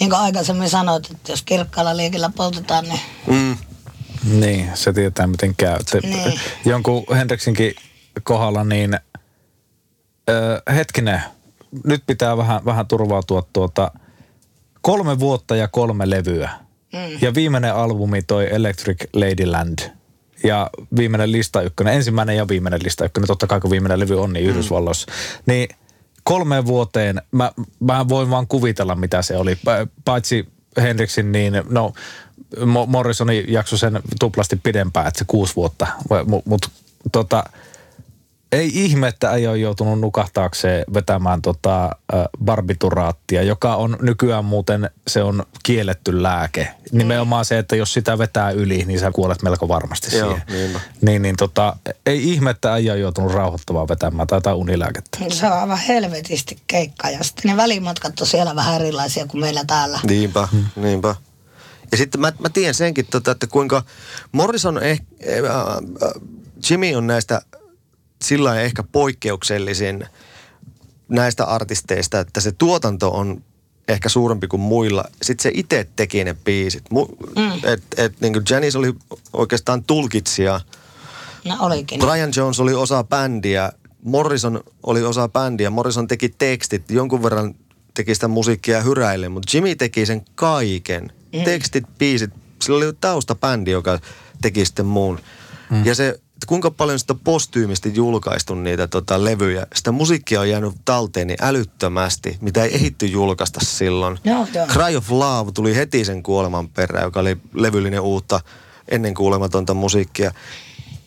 niin 0.00 0.10
kuin 0.10 0.20
aikaisemmin 0.20 0.70
sanoit, 0.70 1.10
että 1.10 1.32
jos 1.32 1.42
kirkkaalla 1.42 1.96
liikillä 1.96 2.30
poltetaan, 2.36 2.84
niin 2.84 3.00
Mm. 3.26 3.56
Niin, 4.24 4.70
se 4.74 4.92
tietää 4.92 5.26
miten 5.26 5.54
käy. 5.56 5.78
Te, 5.90 6.00
Niin. 6.00 6.40
Jonkun 6.64 7.04
Hendriksinkin 7.16 7.74
kohdalla 8.22 8.64
niin, 8.64 8.98
ö, 10.30 10.62
hetkinen, 10.74 11.22
nyt 11.84 12.02
pitää 12.06 12.36
vähän, 12.36 12.64
vähän 12.64 12.86
turvautua 12.86 13.42
tuota, 13.52 13.90
kolme 14.80 15.18
vuotta 15.18 15.56
ja 15.56 15.68
kolme 15.68 16.10
levyä. 16.10 16.50
Mm. 16.92 17.18
Ja 17.20 17.34
viimeinen 17.34 17.74
albumi 17.74 18.22
toi 18.22 18.48
Electric 18.54 19.04
Ladyland. 19.12 19.78
Ja 20.44 20.70
viimeinen 20.96 21.32
lista 21.32 21.62
ykkönen, 21.62 21.94
ensimmäinen 21.94 22.36
ja 22.36 22.48
viimeinen 22.48 22.80
lista 22.82 23.04
ykkönen, 23.04 23.26
totta 23.26 23.46
kai 23.46 23.60
kun 23.60 23.70
viimeinen 23.70 24.00
levy 24.00 24.20
on 24.22 24.32
niin 24.32 24.44
Mm. 24.46 24.50
Yhdysvalloissa. 24.50 25.12
Niin 25.46 25.68
kolmeen 26.22 26.66
vuoteen, 26.66 27.22
mä, 27.32 27.52
mä 27.80 28.08
voin 28.08 28.30
vaan 28.30 28.46
kuvitella 28.46 28.94
mitä 28.94 29.22
se 29.22 29.36
oli. 29.36 29.54
Pa- 29.54 29.88
Paitsi 30.04 30.48
Hendriksin, 30.76 31.32
niin 31.32 31.52
no 31.70 31.92
Mo- 32.56 32.86
Morrisoni 32.86 33.44
jakso 33.48 33.76
sen 33.76 34.00
tuplasti 34.20 34.56
pidempään, 34.56 35.06
että 35.06 35.18
se 35.18 35.24
kuusi 35.28 35.56
vuotta. 35.56 35.86
Mutta 36.26 36.42
mut, 36.50 36.70
tota, 37.12 37.44
ei 38.52 38.70
ihme, 38.74 39.08
että 39.08 39.30
ei 39.30 39.46
ole 39.46 39.58
joutunut 39.58 40.00
nukahtaakseen 40.00 40.84
vetämään 40.94 41.42
tota, 41.42 41.90
barbituraattia, 42.44 43.42
joka 43.42 43.76
on 43.76 43.96
nykyään 44.00 44.44
muuten, 44.44 44.90
se 45.06 45.22
on 45.22 45.42
kielletty 45.62 46.22
lääke. 46.22 46.68
Nimenomaan 46.92 47.44
se, 47.44 47.58
että 47.58 47.76
jos 47.76 47.92
sitä 47.92 48.18
vetää 48.18 48.50
yli, 48.50 48.84
niin 48.84 49.00
sä 49.00 49.10
kuolet 49.10 49.42
melko 49.42 49.68
varmasti 49.68 50.16
Joo, 50.16 50.28
siihen. 50.28 50.42
niinpä. 50.48 50.80
Niin, 51.00 51.22
niin 51.22 51.36
tota, 51.36 51.76
ei 52.06 52.32
ihme, 52.32 52.50
että 52.50 52.76
ei 52.76 52.90
ole 52.90 52.98
joutunut 52.98 53.32
rauhoittavaa 53.32 53.88
vetämään 53.88 54.26
tai 54.28 54.36
jotain 54.36 54.56
unilääkettä. 54.56 55.18
Se 55.28 55.46
on 55.46 55.52
aivan 55.52 55.78
helvetisti 55.78 56.58
keikka 56.66 57.10
ja 57.10 57.24
sitten 57.24 57.50
ne 57.50 57.56
välimatkat 57.56 58.20
on 58.20 58.26
siellä 58.26 58.56
vähän 58.56 58.74
erilaisia 58.74 59.26
kuin 59.26 59.40
meillä 59.40 59.64
täällä. 59.66 60.00
Niinpä, 60.06 60.48
niinpä. 60.76 61.14
Ja 61.92 61.96
sitten 61.96 62.20
mä, 62.20 62.32
mä 62.38 62.48
tiedän 62.48 62.74
senkin, 62.74 63.06
tota, 63.10 63.30
että 63.30 63.46
kuinka 63.46 63.82
Morrison, 64.32 64.82
eh, 64.82 65.00
eh, 65.20 65.44
äh, 65.44 65.50
äh, 65.50 66.22
Jimmy 66.70 66.94
on 66.94 67.06
näistä 67.06 67.42
sillä 68.22 68.48
lailla 68.48 68.62
ehkä 68.62 68.82
poikkeuksellisin 68.82 70.06
näistä 71.08 71.44
artisteista, 71.44 72.20
että 72.20 72.40
se 72.40 72.52
tuotanto 72.52 73.10
on 73.10 73.42
ehkä 73.88 74.08
suurempi 74.08 74.46
kuin 74.46 74.60
muilla. 74.60 75.04
Sitten 75.22 75.42
se 75.42 75.50
itse 75.54 75.88
teki 75.96 76.24
ne 76.24 76.34
biisit. 76.34 76.84
Mu- 76.94 77.16
mm. 77.36 77.72
Et, 77.72 77.82
et, 77.96 78.20
niin 78.20 78.32
kuin 78.32 78.44
Janis 78.50 78.76
oli 78.76 78.94
oikeastaan 79.32 79.84
tulkitsija. 79.84 80.60
No 81.44 81.56
olikin. 81.60 82.00
Brian 82.00 82.30
Jones 82.36 82.60
oli 82.60 82.74
osa 82.74 83.04
bändiä, 83.04 83.72
Morrison 84.02 84.60
oli 84.82 85.02
osa 85.02 85.28
bändiä, 85.28 85.70
Morrison 85.70 86.08
teki 86.08 86.28
tekstit, 86.28 86.90
jonkun 86.90 87.22
verran 87.22 87.54
teki 87.94 88.14
sitä 88.14 88.28
musiikkia 88.28 88.80
hyräille, 88.80 89.28
mutta 89.28 89.56
Jimmy 89.56 89.76
teki 89.76 90.06
sen 90.06 90.24
kaiken. 90.34 91.12
Mm. 91.32 91.44
Tekstit, 91.44 91.84
biisit, 91.98 92.30
sillä 92.62 92.76
oli 92.76 92.92
taustabändi, 93.00 93.70
joka 93.70 93.98
teki 94.42 94.64
sitten 94.64 94.86
muun. 94.86 95.20
Mm. 95.70 95.84
Ja 95.84 95.94
se, 95.94 96.20
että 96.38 96.46
kuinka 96.46 96.70
paljon 96.70 96.98
sitä 96.98 97.14
postyymisti 97.24 97.94
julkaistu 97.94 98.54
niitä 98.54 98.86
tota, 98.86 99.24
levyjä, 99.24 99.66
sitä 99.74 99.92
musiikkia 99.92 100.40
on 100.40 100.50
jäänyt 100.50 100.74
talteen 100.84 101.26
niin 101.26 101.38
älyttömästi, 101.42 102.38
mitä 102.40 102.64
ei 102.64 102.74
ehitty 102.74 103.06
julkaista 103.06 103.60
silloin. 103.62 104.18
Joo. 104.24 104.46
Cry 104.68 104.96
of 104.96 105.10
Love 105.10 105.52
tuli 105.52 105.76
heti 105.76 106.04
sen 106.04 106.22
kuoleman 106.22 106.68
perään, 106.68 107.04
joka 107.04 107.20
oli 107.20 107.36
levyllinen 107.54 108.00
uutta 108.00 108.40
ennen 108.88 109.14
kuulematonta 109.14 109.74
musiikkia. 109.74 110.32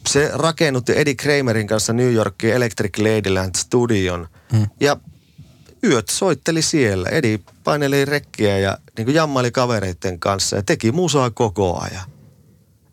Se 0.09 0.31
rakennutti 0.33 0.93
Eddie 0.95 1.15
Kramerin 1.15 1.67
kanssa 1.67 1.93
New 1.93 2.13
Yorkin 2.13 2.53
Electric 2.53 2.97
Ladyland 2.97 3.55
studion. 3.57 4.27
Hmm. 4.51 4.67
Ja 4.79 4.97
yöt 5.83 6.09
soitteli 6.09 6.61
siellä. 6.61 7.09
Eddie 7.09 7.39
paineli 7.63 8.05
rekkiä 8.05 8.57
ja 8.57 8.77
niin 8.97 9.05
kuin 9.05 9.15
jammaili 9.15 9.51
kavereiden 9.51 10.19
kanssa 10.19 10.55
ja 10.55 10.63
teki 10.63 10.91
musaa 10.91 11.29
koko 11.29 11.79
ajan. 11.79 12.09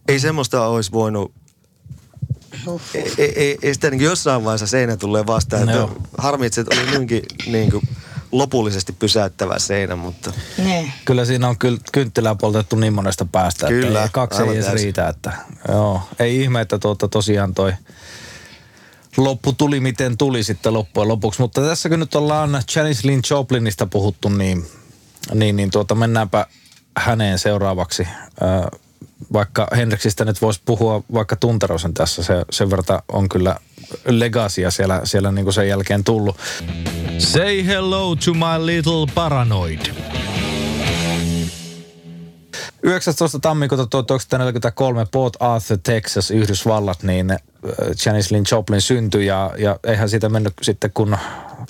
Ei 0.09 0.21
semmoista 0.21 0.67
olisi 0.67 0.93
voinut. 0.93 1.33
Ei, 2.95 3.13
ei, 3.19 3.33
ei, 3.37 3.59
ei 3.63 3.75
sitä 3.75 3.91
niin 3.91 4.01
jossain 4.03 4.45
vaiheessa 4.45 4.67
seinä 4.67 4.97
tulee 4.97 5.27
vastaan. 5.27 5.63
Että 5.63 5.75
Joo. 5.75 5.97
harmi, 6.19 6.47
että 6.47 6.65
se 6.75 6.81
oli 6.81 6.91
niinkin 6.91 7.23
niin 7.47 7.71
kuin 7.71 7.89
lopullisesti 8.33 8.93
pysäyttävä 8.93 9.59
seinä, 9.59 9.97
mutta 9.97 10.33
Niin. 10.59 10.93
Kyllä 11.05 11.25
siinä 11.25 11.49
on 11.49 11.59
kyl, 11.59 11.79
kynttilää 11.93 12.35
poltettu 12.35 12.77
niin 12.77 12.93
monesta 12.93 13.25
päästä, 13.33 13.67
Kyllä, 13.69 14.05
että 14.05 14.13
kaksi 14.15 14.43
ei 14.43 14.49
edes 14.49 14.65
täysin. 14.65 14.85
riitä. 14.85 15.09
Että, 15.09 15.33
joo, 15.69 16.03
ei 16.19 16.43
ihme, 16.43 16.61
että 16.61 16.79
tuota, 16.79 17.09
tosiaan 17.09 17.55
toi 17.55 17.73
loppu 19.17 19.53
tuli 19.53 19.81
miten 19.81 20.17
tuli 20.19 20.43
sitten 20.43 20.75
loppujen 20.75 21.09
lopuksi. 21.09 21.41
Mutta 21.41 21.61
tässä 21.61 21.89
kun 21.89 22.01
nyt 22.01 22.15
ollaan 22.15 22.63
Janis 22.77 23.05
Lynn 23.05 23.23
Joplinista 23.31 23.87
puhuttu, 23.87 24.29
niin, 24.29 24.67
niin, 25.35 25.57
niin 25.57 25.71
tuota, 25.71 25.95
mennäänpä 25.95 26.47
häneen 26.97 27.39
seuraavaksi. 27.39 28.09
Ö, 28.43 28.79
vaikka 29.33 29.69
Henriksistä 29.77 30.25
nyt 30.25 30.43
voisi 30.43 30.61
puhua 30.65 31.03
vaikka 31.15 31.37
Tunterosen 31.37 31.95
tässä, 31.95 32.23
se, 32.23 32.45
sen 32.51 32.71
verran 32.71 33.03
on 33.13 33.29
kyllä 33.29 33.57
legasia 34.07 34.71
siellä, 34.71 35.01
siellä 35.05 35.33
niin 35.33 35.45
kuin 35.45 35.55
sen 35.55 35.69
jälkeen 35.69 36.05
tullut. 36.05 36.37
Say 37.19 37.67
hello 37.67 38.17
to 38.17 38.35
my 38.35 38.67
little 38.67 39.07
paranoid. 39.15 39.81
19. 42.83 43.39
tammikuuta 43.39 43.87
1943 43.87 45.07
Port 45.13 45.37
Arthur, 45.41 45.79
Texas, 45.83 46.31
Yhdysvallat, 46.31 47.03
niin 47.03 47.31
äh, 47.31 47.39
Janis 48.07 48.31
Lynn 48.31 48.45
Joplin 48.51 48.81
syntyi 48.81 49.27
ja, 49.27 49.51
ja 49.59 49.79
eihän 49.85 50.09
siitä 50.09 50.29
mennyt 50.29 50.55
sitten 50.63 50.91
kun, 50.95 51.17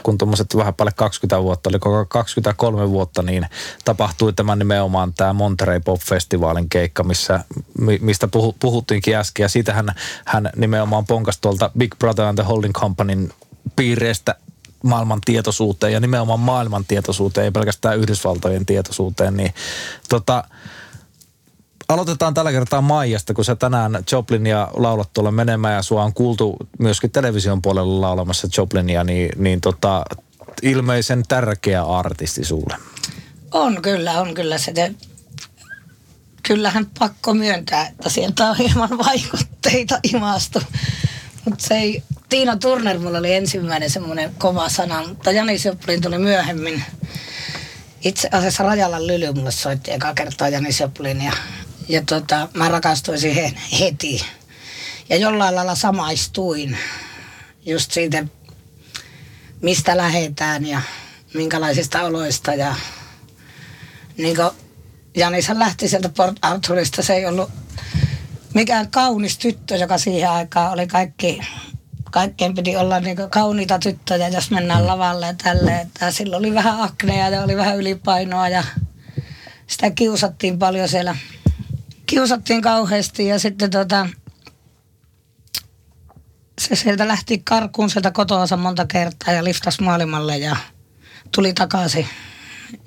kun 0.03 0.18
tuommoiset 0.18 0.57
vähän 0.57 0.75
päälle 0.75 0.92
20 0.97 1.42
vuotta, 1.42 1.71
oli 1.71 1.79
koko 1.79 2.07
23 2.07 2.90
vuotta, 2.90 3.23
niin 3.23 3.47
tapahtui 3.85 4.33
tämä 4.33 4.57
nimenomaan 4.57 5.14
tämä 5.14 5.33
Monterey 5.33 5.81
Pop-festivaalin 5.81 6.68
keikka, 6.68 7.05
missä, 7.05 7.44
mi- 7.79 7.99
mistä 8.03 8.29
puhu, 8.29 8.57
puhuttiinkin 8.61 9.16
äsken 9.16 9.44
ja 9.44 9.49
siitä 9.49 9.73
hän, 9.75 9.88
hän 10.27 10.51
nimenomaan 10.57 11.07
ponkasi 11.07 11.38
tuolta 11.40 11.71
Big 11.79 11.94
Brother 11.99 12.25
and 12.25 12.38
the 12.38 12.44
Holding 12.44 12.75
Companyn 12.75 13.33
piireistä 13.77 14.35
maailman 14.83 15.21
tietoisuuteen 15.25 15.92
ja 15.92 16.01
nimenomaan 16.01 16.40
maailman 16.40 16.85
tietoisuuteen, 16.88 17.44
ei 17.44 17.51
pelkästään 17.51 17.99
Yhdysvaltojen 17.99 18.66
tietoisuuteen, 18.66 19.37
niin 19.37 19.55
tota, 20.09 20.44
Aloitetaan 21.88 22.35
tällä 22.35 22.53
kertaa 22.53 22.81
Maijasta, 22.81 23.35
kun 23.35 23.44
sä 23.44 23.57
tänään 23.57 24.05
Joplinia 24.12 24.68
laulat 24.74 25.12
tuolla 25.12 25.31
menemään 25.31 25.74
ja 25.74 25.83
sua 25.83 26.05
on 26.05 26.14
kuultu 26.14 26.57
myöskin 26.79 27.11
television 27.11 27.62
puolella 27.62 28.01
laulamassa 28.01 28.48
Joplinia, 28.57 29.05
niin, 29.05 29.31
niin 29.37 29.61
tota, 29.61 30.05
ilmeisen 30.62 31.22
tärkeä 31.29 31.83
artisti 31.83 32.44
sulle. 32.44 32.77
On 33.51 33.83
kyllä, 33.83 34.20
on 34.20 34.35
kyllä 34.35 34.59
se. 34.59 34.72
Te, 34.72 34.94
kyllähän 36.42 36.87
pakko 36.98 37.35
myöntää, 37.35 37.87
että 37.87 38.09
sieltä 38.09 38.51
on 38.51 38.57
hieman 38.57 38.98
vaikutteita 38.98 40.01
imastu. 40.14 40.61
Mutta 41.44 41.64
se 41.68 41.74
ei, 41.74 42.03
Tiina 42.29 42.57
Turner 42.57 42.98
mulla 42.98 43.18
oli 43.18 43.35
ensimmäinen 43.35 43.90
semmoinen 43.90 44.35
kova 44.38 44.68
sana, 44.68 45.09
mutta 45.09 45.33
Janis 45.33 45.64
Joplin 45.64 46.01
tuli 46.01 46.18
myöhemmin. 46.18 46.85
Itse 48.05 48.29
asiassa 48.33 48.64
Rajalan 48.64 49.07
Lyly 49.07 49.33
mulle 49.33 49.51
soitti 49.51 49.92
eka 49.92 50.14
kertaa 50.14 50.48
Janis 50.48 50.81
Joplin 50.81 51.22
ja, 51.22 51.33
ja 51.88 52.03
tota, 52.03 52.48
mä 52.55 52.68
rakastuin 52.68 53.20
siihen 53.20 53.61
heti. 53.81 54.24
Ja 55.09 55.16
jollain 55.16 55.55
lailla 55.55 55.74
samaistuin 55.74 56.79
just 57.66 57.92
siitä, 57.92 58.24
mistä 59.62 59.96
lähetään 59.96 60.66
ja 60.66 60.81
minkälaisista 61.35 62.03
oloista 62.03 62.55
ja 62.55 62.74
niin 64.16 64.37
kuin 64.37 64.51
Janishan 65.16 65.59
lähti 65.59 65.88
sieltä 65.88 66.09
Port 66.09 66.37
Arthurista, 66.42 67.03
se 67.03 67.14
ei 67.14 67.27
ollut 67.27 67.51
mikään 68.55 68.90
kaunis 68.90 69.38
tyttö, 69.38 69.77
joka 69.77 69.98
siihen 69.98 70.31
aikaan 70.31 70.72
oli 70.72 70.87
kaikki, 70.87 71.40
kaikkien 72.11 72.55
piti 72.55 72.77
olla 72.77 73.01
niin 73.01 73.16
kauniita 73.31 73.79
tyttöjä, 73.79 74.29
jos 74.29 74.51
mennään 74.51 74.87
lavalle 74.87 75.27
ja 75.27 75.35
tälleen. 75.44 75.90
Silloin 76.11 76.40
oli 76.40 76.55
vähän 76.55 76.81
aknea 76.81 77.29
ja 77.29 77.42
oli 77.42 77.57
vähän 77.57 77.77
ylipainoa 77.77 78.48
ja 78.48 78.64
sitä 79.66 79.90
kiusattiin 79.90 80.59
paljon 80.59 80.88
siellä. 80.88 81.16
Kiusattiin 82.09 82.62
kauheasti 82.62 83.27
ja 83.27 83.38
sitten 83.38 83.71
tota, 83.71 84.09
se 86.61 86.76
sieltä 86.76 87.09
lähti 87.09 87.39
karkuun 87.45 87.91
sieltä 87.91 88.11
kotoansa 88.11 88.57
monta 88.57 88.87
kertaa 88.87 89.35
ja 89.35 89.45
liftasi 89.45 89.82
maailmalle 89.82 90.39
ja 90.39 90.57
tuli 91.35 91.53
takaisin 91.53 92.09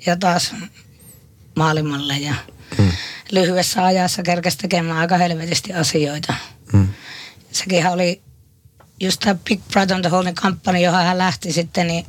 ja 0.06 0.16
taas 0.16 0.54
maailmalle 1.56 2.18
ja 2.18 2.34
hmm. 2.78 2.92
lyhyessä 3.32 3.84
ajassa 3.84 4.22
kerkesi 4.22 4.58
tekemään 4.58 4.98
aika 4.98 5.18
helvetisti 5.18 5.72
asioita. 5.72 6.34
Hmm. 6.72 6.88
Sekin 7.52 7.86
oli 7.86 8.22
just 9.00 9.20
tämä 9.20 9.34
Big 9.48 9.60
Brother 9.72 9.96
on 9.96 10.02
the 10.02 10.10
Holding 10.10 10.36
Company, 10.36 10.78
johon 10.78 11.04
hän 11.04 11.18
lähti 11.18 11.52
sitten, 11.52 11.86
niin 11.86 12.06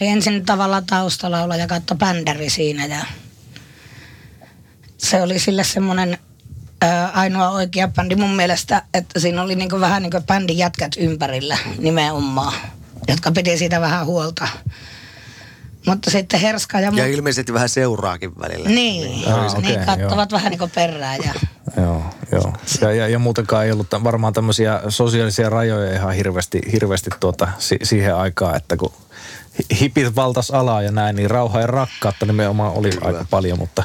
oli 0.00 0.08
ensin 0.10 0.46
tavallaan 0.46 0.86
taustalaula 0.86 1.56
ja 1.56 1.66
katto 1.66 1.94
bändäri 1.94 2.50
siinä 2.50 2.86
ja 2.86 3.06
se 4.98 5.22
oli 5.22 5.38
sille 5.38 5.64
semmoinen 5.64 6.18
ää, 6.84 7.10
ainoa 7.14 7.50
oikea 7.50 7.88
bändi 7.88 8.16
mun 8.16 8.36
mielestä, 8.36 8.82
että 8.94 9.20
siinä 9.20 9.42
oli 9.42 9.54
niinku 9.54 9.80
vähän 9.80 10.02
niin 10.02 10.10
kuin 10.10 10.22
bändin 10.24 10.58
jätkät 10.58 10.92
ympärillä 10.98 11.58
nimenomaan, 11.78 12.52
jotka 13.08 13.32
piti 13.32 13.58
siitä 13.58 13.80
vähän 13.80 14.06
huolta. 14.06 14.48
Mutta 15.86 16.10
sitten 16.10 16.40
Herska 16.40 16.80
ja, 16.80 16.84
Ja 16.84 16.90
muut, 16.90 17.06
ilmeisesti 17.06 17.52
vähän 17.54 17.68
seuraakin 17.68 18.40
välillä. 18.40 18.68
niin, 18.68 19.28
Ah, 19.28 19.40
niin, 19.40 19.58
okei, 19.58 19.76
niin 19.76 19.86
kattavat 19.86 20.32
vähän 20.32 20.50
niin 20.50 20.58
kuin 20.58 20.70
perään 20.74 21.18
ja 21.24 21.34
Joo. 21.76 22.02
Joo. 22.32 22.52
Ja, 22.80 22.92
ja, 22.92 23.08
ja 23.08 23.18
muutenkaan 23.18 23.64
ei 23.64 23.72
ollut 23.72 23.86
varmaan 24.04 24.32
tämmöisiä 24.32 24.80
sosiaalisia 24.88 25.50
rajoja 25.50 25.92
ihan 25.92 26.14
hirveästi, 26.14 26.60
hirveästi 26.72 27.10
tuota, 27.20 27.48
si, 27.58 27.78
siihen 27.82 28.16
aikaan, 28.16 28.56
että 28.56 28.76
kun 28.76 28.92
hipit 29.80 30.16
valtas 30.16 30.50
alaa 30.50 30.82
ja 30.82 30.90
näin, 30.92 31.16
niin 31.16 31.30
rauha 31.30 31.60
ja 31.60 31.66
rakkautta 31.66 32.26
nimenomaan 32.26 32.72
oli 32.72 32.90
Kyllä. 32.90 33.06
aika 33.06 33.26
paljon, 33.30 33.58
mutta 33.58 33.84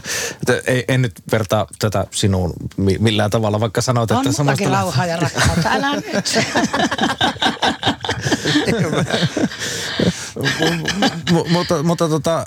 ei, 0.66 0.86
en 0.88 1.02
nyt 1.02 1.22
vertaa 1.32 1.68
tätä 1.80 2.06
sinuun 2.12 2.54
mi- 2.78 2.98
millään 3.00 3.30
tavalla, 3.30 3.60
vaikka 3.60 3.82
sanoit, 3.82 4.12
On 4.12 4.28
että 4.28 4.44
mullakin 4.44 4.70
rauhaa 4.70 5.06
ja 5.06 5.18
rakkautta. 5.18 5.70
Älä 5.70 5.96
nyt. 5.96 6.06
Mutta, 11.50 11.84
mutta 11.84 12.10
tota, 12.10 12.46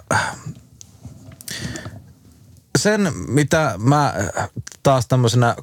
sen, 2.79 3.13
mitä 3.29 3.75
mä 3.79 4.15
taas 4.83 5.07
tämmöisenä 5.09 5.57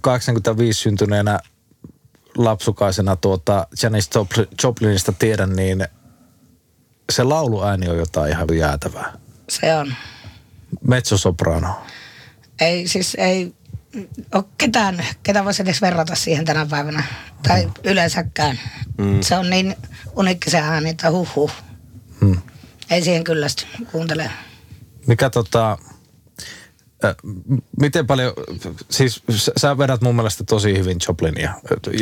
85 0.00 0.80
syntyneenä 0.80 1.38
lapsukaisena 2.36 3.16
tuota 3.16 3.66
Janis 3.82 4.10
Jopl- 4.14 4.48
Joplinista 4.62 5.12
tiedän, 5.12 5.56
niin 5.56 5.88
se 7.12 7.22
lauluääni 7.22 7.88
on 7.88 7.96
jotain 7.96 8.30
ihan 8.30 8.48
jäätävää. 8.56 9.12
Se 9.48 9.74
on. 9.74 9.94
Mezzosoprano. 10.86 11.82
Ei 12.60 12.88
siis 12.88 13.14
ei 13.14 13.54
ole 14.34 14.44
ketään, 14.58 15.06
ketä 15.22 15.44
voisi 15.44 15.62
edes 15.62 15.82
verrata 15.82 16.14
siihen 16.14 16.44
tänä 16.44 16.66
päivänä. 16.66 17.04
Tai 17.48 17.70
yleensäkään. 17.84 18.60
Mm. 18.98 19.20
Se 19.20 19.36
on 19.36 19.50
niin 19.50 19.76
unikki 20.16 20.50
se 20.50 20.58
ääni, 20.58 20.90
että 20.90 21.10
huh 21.10 21.36
huh. 21.36 21.52
Hmm. 22.20 22.38
Ei 22.90 23.02
siihen 23.02 23.24
kyllästy. 23.24 23.66
Kuuntele. 23.92 24.30
Mikä 25.06 25.30
tota, 25.30 25.78
miten 27.80 28.06
paljon, 28.06 28.32
siis 28.90 29.22
sä- 29.56 29.78
vedät 29.78 30.00
mun 30.00 30.14
mielestä 30.14 30.44
tosi 30.44 30.78
hyvin 30.78 30.96
Joplinia. 31.08 31.54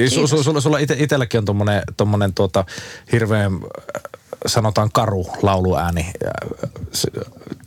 Su, 0.09 0.27
su, 0.27 0.43
sulla, 0.43 0.61
sulla 0.61 0.79
ite, 0.79 0.97
itelläkin 0.99 1.39
on 1.39 1.45
tommonen, 1.45 1.83
tommonen 1.97 2.35
tuota, 2.35 2.65
hirveän, 3.13 3.53
sanotaan 4.47 4.93
karu 4.93 5.27
lauluääni. 5.43 6.13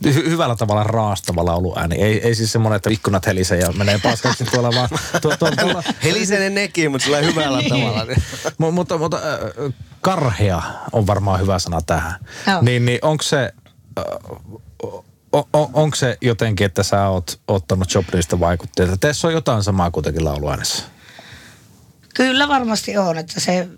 Hyvällä 0.04 0.56
tavalla 0.56 0.84
raastava 0.84 1.44
lauluääni. 1.44 1.96
Ei, 1.96 2.26
ei 2.26 2.34
siis 2.34 2.52
semmoinen, 2.52 2.76
että 2.76 2.90
ikkunat 2.90 3.26
helisee 3.26 3.58
ja 3.58 3.72
menee 3.72 3.98
paskaksi 4.02 4.44
tuolla 4.44 4.70
vaan. 4.74 4.88
Tuo, 5.22 5.36
tuo, 5.36 5.50
tuolla, 5.60 5.82
Helisenen 6.04 6.54
nekin, 6.54 6.90
mutta 6.90 7.04
sillä 7.04 7.18
hyvällä 7.18 7.62
tavalla. 7.68 8.04
niin. 8.04 8.22
Mu- 8.62 8.70
mutta, 8.70 8.98
mutta 8.98 9.16
äh, 9.16 9.72
karhea 10.00 10.62
on 10.92 11.06
varmaan 11.06 11.40
hyvä 11.40 11.58
sana 11.58 11.80
tähän. 11.82 12.14
Joo. 12.46 12.62
Niin, 12.62 12.84
niin 12.84 12.98
onko 13.02 13.22
se, 13.22 13.52
äh, 13.98 14.04
o, 15.32 15.48
o, 15.52 15.70
onko 15.72 15.96
se 15.96 16.18
jotenkin, 16.20 16.64
että 16.64 16.82
sä 16.82 17.08
oot 17.08 17.40
ottanut 17.48 17.94
Joplinista 17.94 18.40
vaikutteita? 18.40 18.96
Teissä 18.96 19.28
on 19.28 19.34
jotain 19.34 19.62
samaa 19.62 19.90
kuitenkin 19.90 20.24
lauluäänessä. 20.24 20.82
Kyllä 22.14 22.48
varmasti 22.48 22.98
on, 22.98 23.18
että 23.18 23.40
se... 23.40 23.68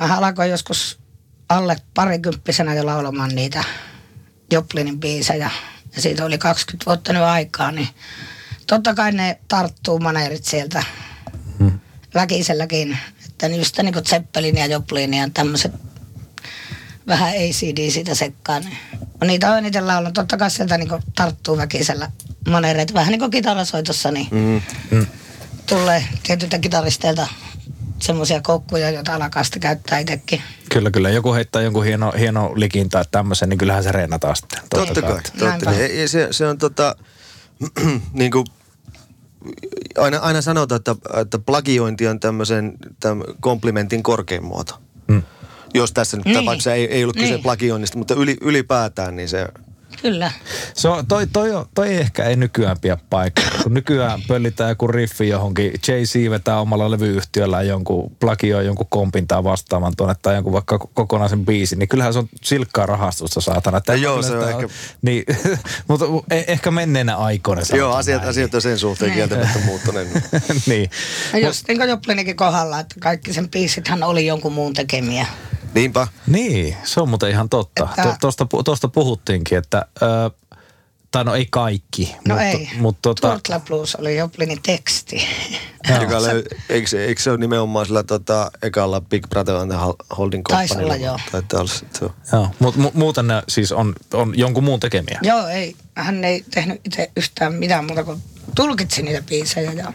Mä 0.00 0.16
alkoin 0.16 0.50
joskus 0.50 0.98
alle 1.48 1.76
parikymppisenä 1.94 2.74
jo 2.74 2.86
laulamaan 2.86 3.34
niitä 3.34 3.64
Joplinin 4.52 5.00
biisejä. 5.00 5.50
Ja 5.96 6.02
siitä 6.02 6.24
oli 6.24 6.38
20 6.38 6.86
vuotta 6.86 7.12
nyt 7.12 7.22
aikaa, 7.22 7.72
niin 7.72 7.88
totta 8.66 8.94
kai 8.94 9.12
ne 9.12 9.38
tarttuu 9.48 9.98
maneerit 9.98 10.44
sieltä 10.44 10.84
Hmm. 11.58 11.80
väkiselläkin. 12.14 12.98
Että 13.26 13.46
just 13.46 13.78
niin 13.78 13.92
kuin 13.92 14.04
Zeppelin 14.06 14.56
ja 14.56 14.66
Joplin 14.66 15.14
ja 15.14 15.28
tämmöiset 15.34 15.72
vähän 17.06 17.28
ACD 17.28 17.90
siitä 17.90 18.14
sekkaan. 18.14 18.62
Niin. 18.64 18.78
Niitä 19.26 19.52
on 19.52 19.58
eniten 19.58 19.86
laulanut. 19.86 20.14
Totta 20.14 20.36
kai 20.36 20.50
sieltä 20.50 20.78
niin 20.78 20.88
tarttuu 21.14 21.56
väkisellä 21.56 22.10
maneereita. 22.48 22.94
Vähän 22.94 23.10
niin 23.12 23.18
kuin 23.20 23.30
kitarasoitossa, 23.30 24.10
niin 24.10 24.28
Mm. 24.90 25.06
tulee 25.66 26.04
tietyiltä 26.22 26.58
kitaristeilta 26.58 27.26
semmoisia 27.98 28.40
koukkuja, 28.42 28.90
joita 28.90 29.14
alakaasti 29.14 29.60
käyttää 29.60 29.98
itsekin. 29.98 30.42
Kyllä, 30.72 30.90
kyllä. 30.90 31.10
Joku 31.10 31.32
heittää 31.32 31.62
jonkun 31.62 31.84
hieno, 31.84 32.12
hieno 32.18 32.52
likin 32.54 32.88
tai 32.88 33.04
tämmöisen, 33.10 33.48
niin 33.48 33.58
kyllähän 33.58 33.82
se 33.82 33.92
reenataan 33.92 34.36
sitten. 34.36 34.58
Totta 34.70 35.02
kai, 35.02 35.20
totta 35.38 35.64
kai. 35.64 36.00
Ja 36.00 36.08
se, 36.08 36.28
se 36.30 36.46
on 36.46 36.58
tota, 36.58 36.96
niin 38.12 38.30
kuin, 38.30 38.46
aina, 39.98 40.18
aina 40.18 40.42
sanotaan, 40.42 40.76
että, 40.76 40.96
että 41.20 41.38
plagiointi 41.38 42.06
on 42.06 42.20
tämmöisen 42.20 42.72
täm, 43.00 43.20
komplimentin 43.40 44.02
korkein 44.02 44.44
muoto. 44.44 44.80
Mm. 45.08 45.22
Jos 45.74 45.92
tässä 45.92 46.16
nyt 46.16 46.26
Niin. 46.26 46.36
tapauksessa 46.36 46.74
ei, 46.74 46.84
ei 46.92 47.04
ollut 47.04 47.16
kyse 47.16 47.30
Niin. 47.32 47.42
plagioinnista, 47.42 47.98
mutta 47.98 48.14
yli, 48.14 48.36
ylipäätään 48.40 49.16
niin 49.16 49.28
se... 49.28 49.48
Kyllä. 50.02 50.30
Se 50.74 50.88
on, 50.88 51.06
toi, 51.06 51.26
toi, 51.32 51.52
on- 51.54 51.66
toi 51.74 51.88
ei 51.88 51.96
ehkä 51.96 52.24
ei 52.24 52.36
nykyään 52.36 52.76
pidä 52.80 52.98
paikkaa. 53.10 53.44
Kun 53.62 53.74
nykyään 53.74 54.20
pöllitään 54.28 54.68
joku 54.70 54.86
riffi 54.86 55.28
johonkin, 55.28 55.72
Jay-Z 55.88 56.30
vetää 56.30 56.60
omalla 56.60 56.90
levyyhtiöllä 56.90 57.62
jonkun, 57.62 58.16
plagioi 58.20 58.66
jonkun 58.66 58.86
kompin 58.90 59.26
tai 59.28 59.44
vastaavan 59.44 59.92
tuonne 59.96 60.16
tai 60.22 60.34
jonkun 60.34 60.52
vaikka 60.52 60.78
kokonaisen 60.78 61.44
biisin, 61.46 61.78
niin 61.78 61.88
kyllähän 61.88 62.12
se 62.12 62.18
on 62.18 62.28
silkkaa 62.42 62.86
rahastusta 62.86 63.40
saatana. 63.40 63.78
Että 63.78 63.92
No 63.92 63.98
joo, 63.98 64.22
se 64.22 64.32
on 64.32 64.40
sitä 64.44 64.50
ehkä- 64.50 64.68
Niin, 65.02 65.24
mutta 65.88 66.04
eh- 66.04 66.44
ehkä 66.46 66.70
menneenä 66.70 67.16
aikoina 67.16 67.62
Joo, 67.74 67.94
asiat, 67.94 68.20
näin. 68.20 68.30
asiat 68.30 68.54
on 68.54 68.62
sen 68.62 68.78
suhteen 68.78 69.10
Niin. 69.10 69.14
kieltämättä 69.16 69.58
muuttuneet. 69.64 70.08
niin. 70.66 70.90
Ja 71.32 71.38
just 71.38 71.68
niin 71.68 71.78
kuin 71.78 71.88
Joplinikin 71.90 72.36
kohdalla, 72.36 72.80
että 72.80 72.94
kaikki 73.00 73.32
sen 73.32 73.48
biisithän 73.50 74.02
oli 74.02 74.26
jonkun 74.26 74.52
muun 74.52 74.74
tekemiä. 74.74 75.26
Niinpä. 75.74 76.06
Niin, 76.26 76.76
se 76.84 77.00
on 77.00 77.08
muuten 77.08 77.30
ihan 77.30 77.48
totta. 77.48 77.88
Että- 77.98 78.16
pu- 78.56 78.62
tosta 78.64 78.88
puhuttiinkin, 78.88 79.58
että... 79.58 79.85
Ö, 80.02 80.30
tai 81.10 81.24
no 81.24 81.34
ei 81.34 81.46
kaikki. 81.50 82.16
No 82.28 82.34
mutta, 82.34 82.42
ei. 82.44 82.68
Mutta 82.78 82.98
tota, 83.02 83.28
Turtle 83.32 83.60
Blues 83.60 83.94
oli 83.94 84.16
Joplinin 84.16 84.62
teksti. 84.62 85.26
Joo. 85.90 86.02
Joka 86.02 86.22
löy, 86.22 86.44
eikö, 86.68 86.88
se- 86.88 87.04
eikö 87.04 87.22
se 87.22 87.30
ole 87.30 87.38
nimenomaan 87.38 87.86
sillä 87.86 88.02
tota, 88.02 88.50
ekalla 88.62 89.00
Big 89.00 89.26
Brother 89.28 89.54
and 89.54 89.70
the 89.72 89.78
Hol- 89.80 90.16
Holding 90.18 90.42
Taisi 90.48 90.74
Companylla? 90.74 90.94
olla, 90.94 91.04
joo. 91.04 91.18
Taitaa 91.32 91.60
olla 91.60 91.70
sit 91.72 91.94
se. 91.96 92.06
Joo, 92.32 92.50
mutta 92.58 92.80
mu- 92.80 92.90
muuten 92.94 93.26
ne 93.26 93.42
siis 93.48 93.72
on, 93.72 93.94
on 94.14 94.38
jonkun 94.38 94.64
muun 94.64 94.80
tekemiä. 94.80 95.18
Joo, 95.22 95.46
ei. 95.46 95.76
Hän 95.96 96.24
ei 96.24 96.44
tehnyt 96.54 96.80
itse 96.84 97.10
yhtään 97.16 97.54
mitään 97.54 97.84
muuta 97.84 98.04
kuin 98.04 98.22
tulkitsi 98.54 99.02
niitä 99.02 99.22
biisejä. 99.22 99.72
Ja 99.72 99.92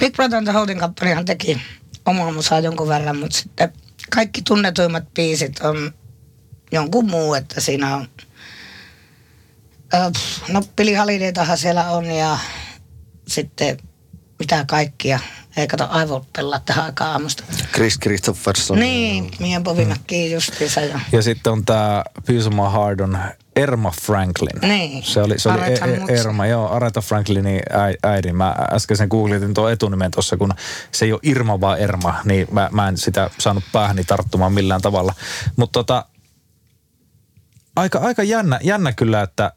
Big 0.00 0.14
Brother 0.16 0.36
and 0.38 0.46
the 0.46 0.52
Holding 0.52 0.80
Companyhan 0.80 1.24
teki 1.24 1.60
omaa 2.06 2.32
musaa 2.32 2.60
jonkun 2.60 2.88
verran, 2.88 3.16
mutta 3.18 3.36
sitten 3.38 3.72
kaikki 4.14 4.42
tunnetuimmat 4.42 5.04
biisit 5.14 5.60
on 5.60 5.92
jonkun 6.72 7.10
muu, 7.10 7.34
että 7.34 7.60
siinä 7.60 7.96
on... 7.96 8.08
No 10.48 10.62
Billie 10.76 10.96
Holidaytahan 10.96 11.58
siellä 11.58 11.90
on 11.90 12.04
ja 12.06 12.38
sitten 13.28 13.76
mitä 14.38 14.64
kaikkia. 14.68 15.20
Ei 15.56 15.66
kato 15.66 15.86
aivot 15.90 16.32
pelaa 16.36 16.60
tähän 16.60 16.84
aikaan 16.84 17.10
aamusta. 17.10 17.44
Chris 17.74 17.98
Christopherson. 17.98 18.78
Niin, 18.78 19.30
Mia 19.40 19.60
Bovi 19.60 19.84
McKee 19.84 20.26
justiinsa. 20.26 20.80
Ja. 20.80 21.00
Ja 21.12 21.22
sitten 21.22 21.52
on 21.52 21.64
tämä 21.64 22.04
Piece 22.26 22.48
of 22.48 22.54
My 22.54 22.62
Heart 22.72 23.00
on 23.00 23.18
Erma 23.56 23.92
Franklin. 24.02 24.60
Niin. 24.62 25.02
Se 25.02 25.22
oli, 25.22 25.38
se 25.38 25.48
oli 25.48 25.60
e- 25.60 26.12
e-. 26.14 26.20
Erma, 26.20 26.46
joo, 26.46 26.70
Aretha 26.70 27.00
Franklinin 27.00 27.60
äi- 27.70 27.98
äidin. 28.02 28.36
Mä 28.36 28.54
äsken 28.72 28.96
sen 28.96 29.08
googletin 29.10 29.54
tuon 29.54 29.72
etunimen 29.72 30.10
tuossa, 30.10 30.36
kun 30.36 30.54
se 30.92 31.04
ei 31.04 31.12
ole 31.12 31.20
Irma 31.22 31.60
vaan 31.60 31.78
Erma, 31.78 32.20
niin 32.24 32.46
mä, 32.50 32.68
mä 32.72 32.88
en 32.88 32.96
sitä 32.96 33.30
saanut 33.38 33.64
päähäni 33.72 34.04
tarttumaan 34.04 34.52
millään 34.52 34.80
tavalla. 34.82 35.14
Mutta 35.56 35.78
tota, 35.78 36.04
aika, 37.76 37.98
aika 37.98 38.22
jännä, 38.22 38.58
jännä 38.62 38.92
kyllä, 38.92 39.22
että 39.22 39.52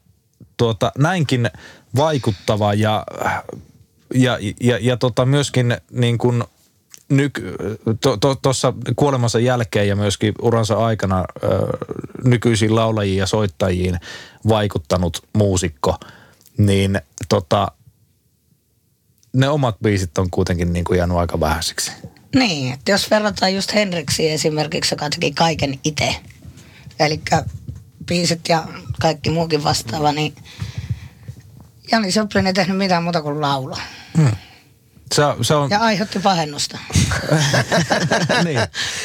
tuota, 0.56 0.92
näinkin 0.98 1.50
vaikuttava 1.96 2.74
ja, 2.74 3.06
ja, 4.14 4.38
ja, 4.60 4.78
ja 4.80 4.96
tota 4.96 5.26
myöskin 5.26 5.76
niin 5.90 6.18
kuin 6.18 6.44
nyky, 7.08 7.56
to, 8.00 8.16
to, 8.16 8.36
kuolemansa 8.96 9.38
jälkeen 9.38 9.88
ja 9.88 9.96
myöskin 9.96 10.34
uransa 10.42 10.86
aikana 10.86 11.24
ö, 11.44 11.48
nykyisiin 12.24 12.74
laulajiin 12.74 13.18
ja 13.18 13.26
soittajiin 13.26 13.98
vaikuttanut 14.48 15.22
muusikko, 15.32 15.96
niin 16.58 17.00
tota, 17.28 17.68
ne 19.32 19.48
omat 19.48 19.76
biisit 19.82 20.18
on 20.18 20.30
kuitenkin 20.30 20.72
niin 20.72 20.84
kuin 20.84 20.98
jäänyt 20.98 21.16
aika 21.16 21.40
vähäisiksi. 21.40 21.92
Niin, 22.34 22.74
että 22.74 22.90
jos 22.90 23.10
verrataan 23.10 23.54
just 23.54 23.74
Henriksiin 23.74 24.32
esimerkiksi, 24.32 24.94
joka 24.94 25.10
teki 25.10 25.32
kaiken 25.32 25.78
itse, 25.84 26.16
eli 27.00 27.20
biisit 28.06 28.48
ja 28.48 28.64
kaikki 29.00 29.30
muukin 29.30 29.64
vastaava, 29.64 30.12
niin 30.12 30.34
Jani 31.92 32.08
Joplin 32.16 32.46
ei 32.46 32.52
tehnyt 32.52 32.76
mitään 32.76 33.02
muuta 33.02 33.22
kuin 33.22 33.40
laulaa. 33.40 33.82
Se, 35.14 35.22
se 35.42 35.54
on, 35.54 35.70
Ja 35.70 35.78
aiheutti 35.78 36.18
pahennusta. 36.18 36.78
niin. 38.44 38.58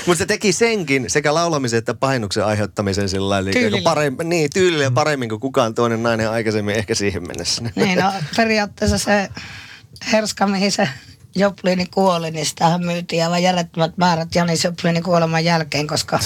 Mutta 0.06 0.18
se 0.18 0.26
teki 0.26 0.52
senkin 0.52 1.10
sekä 1.10 1.34
laulamisen 1.34 1.78
että 1.78 1.94
pahennuksen 1.94 2.46
aiheuttamisen 2.46 3.10
sillä 3.10 3.30
lailla, 3.30 3.52
paremmin, 3.84 4.30
niin, 4.30 4.50
tyylillä 4.54 4.84
ja 4.84 4.92
paremmin 4.92 5.30
kuin 5.30 5.42
kukaan 5.42 5.74
toinen 5.76 6.04
nainen 6.04 6.30
aikaisemmin 6.30 6.76
ehkä 6.76 6.96
siihen 6.96 7.28
mennessä. 7.28 7.64
niin, 7.76 8.00
no 8.00 8.14
periaatteessa 8.36 8.98
se 8.98 9.30
herska, 10.12 10.48
mihin 10.48 10.72
se 10.72 10.90
Joplini 11.36 11.86
kuoli, 11.86 12.32
niin 12.32 12.46
sitähän 12.46 12.86
myytiin 12.86 13.24
aivan 13.24 13.44
järjettömät 13.44 13.98
määrät 13.98 14.36
Janis 14.36 14.64
Joplinin 14.64 15.04
kuoleman 15.04 15.46
jälkeen, 15.46 15.88
koska 15.88 16.20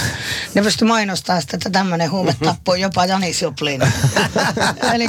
ne 0.55 0.61
pystyi 0.61 0.87
mainostamaan 0.87 1.41
sitä, 1.41 1.57
että 1.57 1.69
tämmöinen 1.69 2.11
huume 2.11 2.35
tappoi 2.43 2.81
jopa 2.81 3.05
Janis 3.05 3.41
Joplin. 3.41 3.81
Eli 4.93 5.07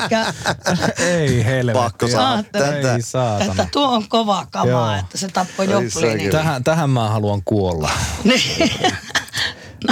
Ei 0.99 1.45
helvetti. 1.45 1.83
Pakko 1.83 2.09
saada 2.09 2.43
tätä. 2.43 2.95
Ei 2.95 3.03
saatana. 3.03 3.51
että 3.51 3.67
tuo 3.73 3.89
on 3.89 4.09
kova 4.09 4.47
kamaa, 4.51 4.93
Joo. 4.93 5.01
että 5.01 5.19
se 5.19 5.29
tappoi 5.29 5.71
Joplinin. 5.71 6.31
Tähän, 6.31 6.65
tähän 6.65 6.91
mä 6.91 7.09
haluan 7.09 7.43
kuolla. 7.45 7.91
Niin. 8.25 8.71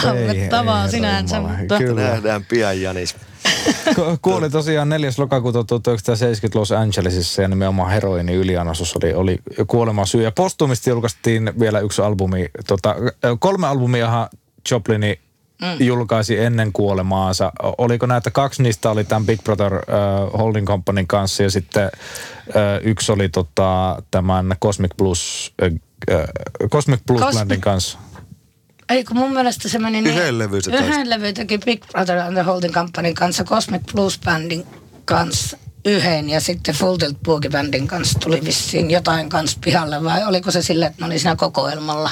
Naurettavaa 0.05 0.89
sinänsä. 0.89 1.37
Kyllä. 1.79 2.01
Nähdään 2.01 2.45
pian, 2.45 2.81
Janis. 2.81 3.17
Ku- 3.95 4.19
Kuoli 4.23 4.51
tosiaan 4.51 4.89
4. 4.89 5.11
lokakuuta 5.19 5.65
1970 5.65 6.59
Los 6.59 6.73
Angelesissa 6.73 7.43
ja 7.43 7.49
nimenomaan 7.49 7.91
heroini 7.91 8.35
yliannostus 8.35 8.97
oli, 8.97 9.15
oli 9.15 9.39
kuoleman 9.67 10.07
syy. 10.07 10.23
Ja 10.23 10.33
postumisti 10.33 10.91
julkaistiin 10.91 11.53
vielä 11.61 11.81
yksi 11.81 12.03
albumi. 12.03 12.47
Tota, 12.67 12.95
kolme 13.39 13.67
albumiahan 13.67 14.29
Joplini 14.71 15.19
mm. 15.63 15.87
julkaisi 15.87 16.39
ennen 16.39 16.73
kuolemaansa. 16.73 17.53
Oliko 17.79 18.07
näitä 18.07 18.31
kaksi 18.31 18.63
niistä 18.63 18.91
oli 18.91 19.05
tämän 19.05 19.27
Big 19.27 19.43
Brother 19.43 19.75
uh, 19.75 20.39
Holding 20.39 20.67
Companyn 20.67 21.07
kanssa 21.07 21.43
ja 21.43 21.51
sitten 21.51 21.91
uh, 22.49 22.55
yksi 22.83 23.13
oli 23.13 23.29
tota, 23.29 24.03
tämän 24.11 24.57
Cosmic 24.63 24.97
Blues, 24.97 25.53
uh, 25.63 25.79
uh, 26.15 26.69
Cosmic 26.69 27.01
Blues 27.07 27.23
Cosmic- 27.23 27.39
Bandin 27.39 27.61
kanssa. 27.61 27.99
Ei, 28.93 29.05
kun 29.05 29.17
mun 29.17 29.33
mielestä 29.33 29.69
se 29.69 29.79
meni 29.79 30.01
niin... 30.01 30.19
Yhden 30.19 30.39
se 30.63 30.71
taisi. 30.71 30.87
Yhden 30.87 31.11
levy 31.11 31.33
teki 31.33 31.59
Big 31.59 31.87
Brother 31.93 32.19
and 32.19 32.33
the 32.35 32.43
Holding 32.43 32.75
Companyn 32.75 33.15
kanssa, 33.15 33.45
Cosmic 33.45 33.83
Blues 33.93 34.21
Bandin 34.25 34.67
kanssa 35.05 35.57
yhden 35.85 36.31
ja 36.31 36.41
sitten 36.41 36.75
Full 36.75 36.97
Tilt 36.97 37.17
Boogie 37.25 37.51
Bandin 37.51 37.87
kanssa 37.87 38.19
tuli 38.19 38.45
vissiin 38.45 38.91
jotain 38.91 39.29
kanssa 39.29 39.59
pihalle 39.65 40.05
vai 40.05 40.25
oliko 40.25 40.51
se 40.51 40.63
sille, 40.63 40.87
että 40.87 41.01
ne 41.01 41.07
oli 41.07 41.19
siinä 41.19 41.37
kokoelmalla? 41.37 42.11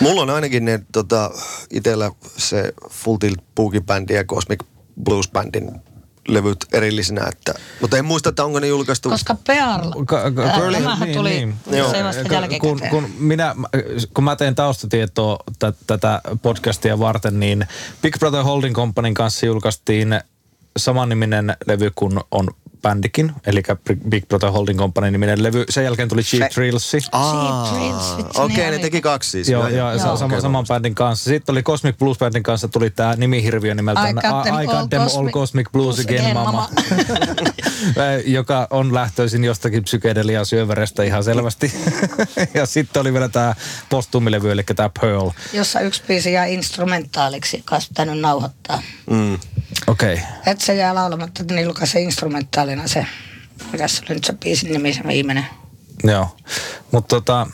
Mulla 0.00 0.22
on 0.22 0.30
ainakin 0.30 0.64
ne 0.64 0.80
tota, 0.92 1.30
itellä 1.70 2.10
se 2.36 2.72
Full 2.90 3.16
Tilt 3.16 3.40
Boogie 3.54 3.80
Band 3.80 4.10
ja 4.10 4.24
Cosmic 4.24 4.60
Blues 5.04 5.28
Bandin 5.28 5.70
levyt 6.28 6.64
erillisinä, 6.72 7.24
että, 7.32 7.54
mutta 7.80 7.96
en 7.96 8.04
muista, 8.04 8.28
että 8.28 8.44
onko 8.44 8.60
ne 8.60 8.66
julkaistu. 8.66 9.08
Koska 9.10 9.36
Pearl, 9.46 9.90
Ka- 10.06 10.30
ka- 10.30 10.42
äh, 10.44 10.58
Curly- 10.58 10.72
tämähän 10.76 11.08
tuli 11.08 11.30
niin, 11.30 11.54
Joo. 11.70 11.90
se 11.90 12.04
vasta 12.04 12.22
Kun- 12.22 12.32
jälkikäteen. 12.32 12.78
kun, 12.78 12.88
kun, 12.90 13.10
minä, 13.18 13.54
kun 14.14 14.24
mä 14.24 14.36
teen 14.36 14.54
taustatietoa 14.54 15.38
t- 15.58 15.86
tätä 15.86 16.20
podcastia 16.42 16.98
varten, 16.98 17.40
niin 17.40 17.66
Big 18.02 18.18
Brother 18.18 18.42
Holding 18.42 18.74
Companyn 18.74 19.14
kanssa 19.14 19.46
julkaistiin 19.46 20.20
samanniminen 20.76 21.56
levy 21.66 21.90
kuin 21.94 22.20
on 22.30 22.48
bändikin, 22.88 23.32
eli 23.46 23.62
Big 24.08 24.28
Brother 24.28 24.50
Holding 24.50 24.78
Company 24.78 25.10
niminen 25.10 25.42
levy. 25.42 25.64
Sen 25.68 25.84
jälkeen 25.84 26.08
tuli 26.08 26.22
Cheap 26.22 26.52
Thrillsi. 26.52 26.98
Okei, 28.34 28.56
niin 28.56 28.70
ne 28.70 28.78
teki 28.78 29.00
kaksi 29.00 29.30
siis. 29.30 29.48
Joo, 29.48 29.68
ja, 29.68 29.76
ja 29.76 29.90
Joo. 29.92 30.16
sama, 30.16 30.24
Okei, 30.24 30.40
saman 30.40 30.64
bändin 30.68 30.94
kanssa. 30.94 31.30
Sitten 31.30 31.52
oli 31.52 31.62
Cosmic 31.62 31.98
Blues 31.98 32.18
Bandin 32.18 32.42
kanssa 32.42 32.68
tuli 32.68 32.90
tämä 32.90 33.14
nimihirviö 33.16 33.74
nimeltään 33.74 34.10
I 34.10 34.12
got 34.12 34.42
them 34.42 34.54
I 34.54 34.66
all 34.66 34.80
got 34.80 34.90
them 34.90 35.02
all 35.02 35.30
cosmic 35.30 35.32
Cosmic 35.32 35.72
Blues 35.72 35.96
blues 35.96 36.06
again, 36.06 36.20
again, 36.20 36.34
mama. 36.34 36.52
mama. 36.52 36.68
joka 38.38 38.66
on 38.70 38.94
lähtöisin 38.94 39.44
jostakin 39.44 39.84
psykedelia 39.84 40.44
syöverestä 40.44 41.02
ihan 41.02 41.24
selvästi. 41.24 41.72
ja 42.54 42.66
sitten 42.66 43.00
oli 43.00 43.12
vielä 43.12 43.28
tämä 43.28 43.54
postumilevy, 43.88 44.52
eli 44.52 44.62
tämä 44.62 44.90
Pearl. 45.00 45.30
Jossa 45.52 45.80
yksi 45.80 46.02
biisi 46.08 46.32
jää 46.32 46.46
instrumentaaliksi, 46.46 47.56
joka 47.56 47.74
olisi 47.74 47.88
pitänyt 47.88 48.20
nauhoittaa. 48.20 48.82
Mm. 49.10 49.38
Okei. 49.86 50.14
Okay. 50.14 50.26
Et 50.46 50.60
se 50.60 50.74
jää 50.74 50.94
laulamatta, 50.94 51.42
että 51.42 51.54
ne 51.54 51.62
julkaisi 51.62 52.02
instrumentaalina 52.02 52.88
se, 52.88 53.06
mikä 53.72 53.88
se 53.88 54.02
oli 54.04 54.14
nyt 54.14 54.24
se 54.24 54.32
biisin 54.32 54.72
nimi, 54.72 54.94
se 54.94 55.00
viimeinen. 55.06 55.46
Joo, 56.04 56.36
mutta 56.92 57.16
tota, 57.16 57.46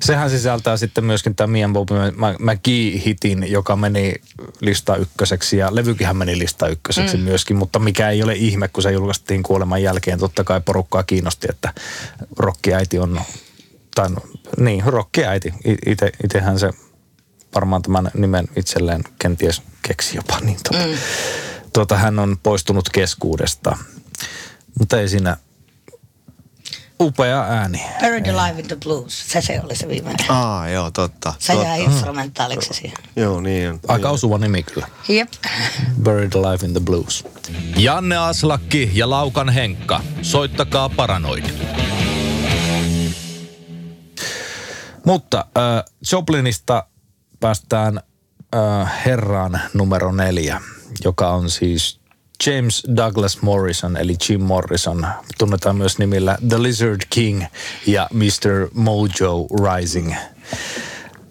sehän 0.00 0.30
sisältää 0.30 0.76
sitten 0.76 1.04
myöskin 1.04 1.34
tämä 1.34 1.46
Mian 1.46 1.72
Bobby 1.72 1.94
McGee-hitin, 2.38 3.52
joka 3.52 3.76
meni 3.76 4.14
lista 4.60 4.96
ykköseksi 4.96 5.56
ja 5.56 5.74
levykihän 5.74 6.16
meni 6.16 6.38
lista 6.38 6.68
ykköseksi 6.68 7.16
mm. 7.16 7.22
myöskin, 7.22 7.56
mutta 7.56 7.78
mikä 7.78 8.10
ei 8.10 8.22
ole 8.22 8.34
ihme, 8.34 8.68
kun 8.68 8.82
se 8.82 8.92
julkaistiin 8.92 9.42
kuoleman 9.42 9.82
jälkeen. 9.82 10.18
Totta 10.18 10.44
kai 10.44 10.60
porukkaa 10.60 11.02
kiinnosti, 11.02 11.46
että 11.50 11.74
rokkiäiti 12.36 12.98
on, 12.98 13.20
tai 13.94 14.10
no, 14.10 14.20
niin, 14.58 14.84
rokkiäiti. 14.86 15.54
I- 15.64 15.90
Ite, 15.90 16.12
itehän 16.24 16.58
se 16.58 16.70
varmaan 17.56 17.82
tämän 17.82 18.10
nimen 18.14 18.48
itselleen 18.56 19.04
kenties 19.18 19.62
keksi 19.82 20.16
jopa, 20.16 20.40
niin 20.40 20.58
tota, 20.62 20.86
mm. 20.86 20.92
tota, 21.72 21.96
hän 21.96 22.18
on 22.18 22.36
poistunut 22.42 22.88
keskuudesta. 22.88 23.78
Mutta 24.78 25.00
ei 25.00 25.08
siinä 25.08 25.36
upea 27.00 27.42
ääni. 27.42 27.84
Buried 28.00 28.26
Alive 28.26 28.60
in 28.60 28.66
the 28.66 28.76
Blues, 28.84 29.28
se 29.28 29.40
se 29.40 29.60
oli 29.64 29.76
se 29.76 29.88
viimeinen. 29.88 30.30
Aa, 30.30 30.68
joo, 30.68 30.90
totta. 30.90 31.34
Se 31.38 31.52
totta. 31.52 31.68
jää 31.68 31.76
instrumentaaliksi 31.76 32.74
siihen. 32.74 32.98
Joo, 33.16 33.40
niin 33.40 33.70
on. 33.70 33.80
Aika 33.88 34.10
osuva 34.10 34.38
nimi 34.38 34.62
kyllä. 34.62 34.88
Jep. 35.08 35.28
Buried 36.02 36.32
Alive 36.32 36.66
in 36.66 36.72
the 36.72 36.80
Blues. 36.80 37.24
Janne 37.76 38.16
Aslakki 38.16 38.90
ja 38.94 39.10
Laukan 39.10 39.48
Henkka. 39.48 40.00
Soittakaa 40.22 40.88
Paranoid. 40.88 41.44
Mutta 45.06 45.46
äh, 45.56 45.84
Joplinista 46.12 46.86
päästään 47.40 48.00
äh, 48.54 49.04
herraan 49.06 49.60
numero 49.74 50.12
neljä, 50.12 50.60
joka 51.04 51.30
on 51.30 51.50
siis 51.50 52.00
James 52.46 52.82
Douglas 52.96 53.42
Morrison, 53.42 53.96
eli 53.96 54.16
Jim 54.28 54.40
Morrison. 54.40 55.06
Tunnetaan 55.38 55.76
myös 55.76 55.98
nimillä 55.98 56.38
The 56.48 56.62
Lizard 56.62 57.00
King 57.10 57.44
ja 57.86 58.08
Mr. 58.12 58.68
Mojo 58.74 59.46
Rising. 59.64 60.14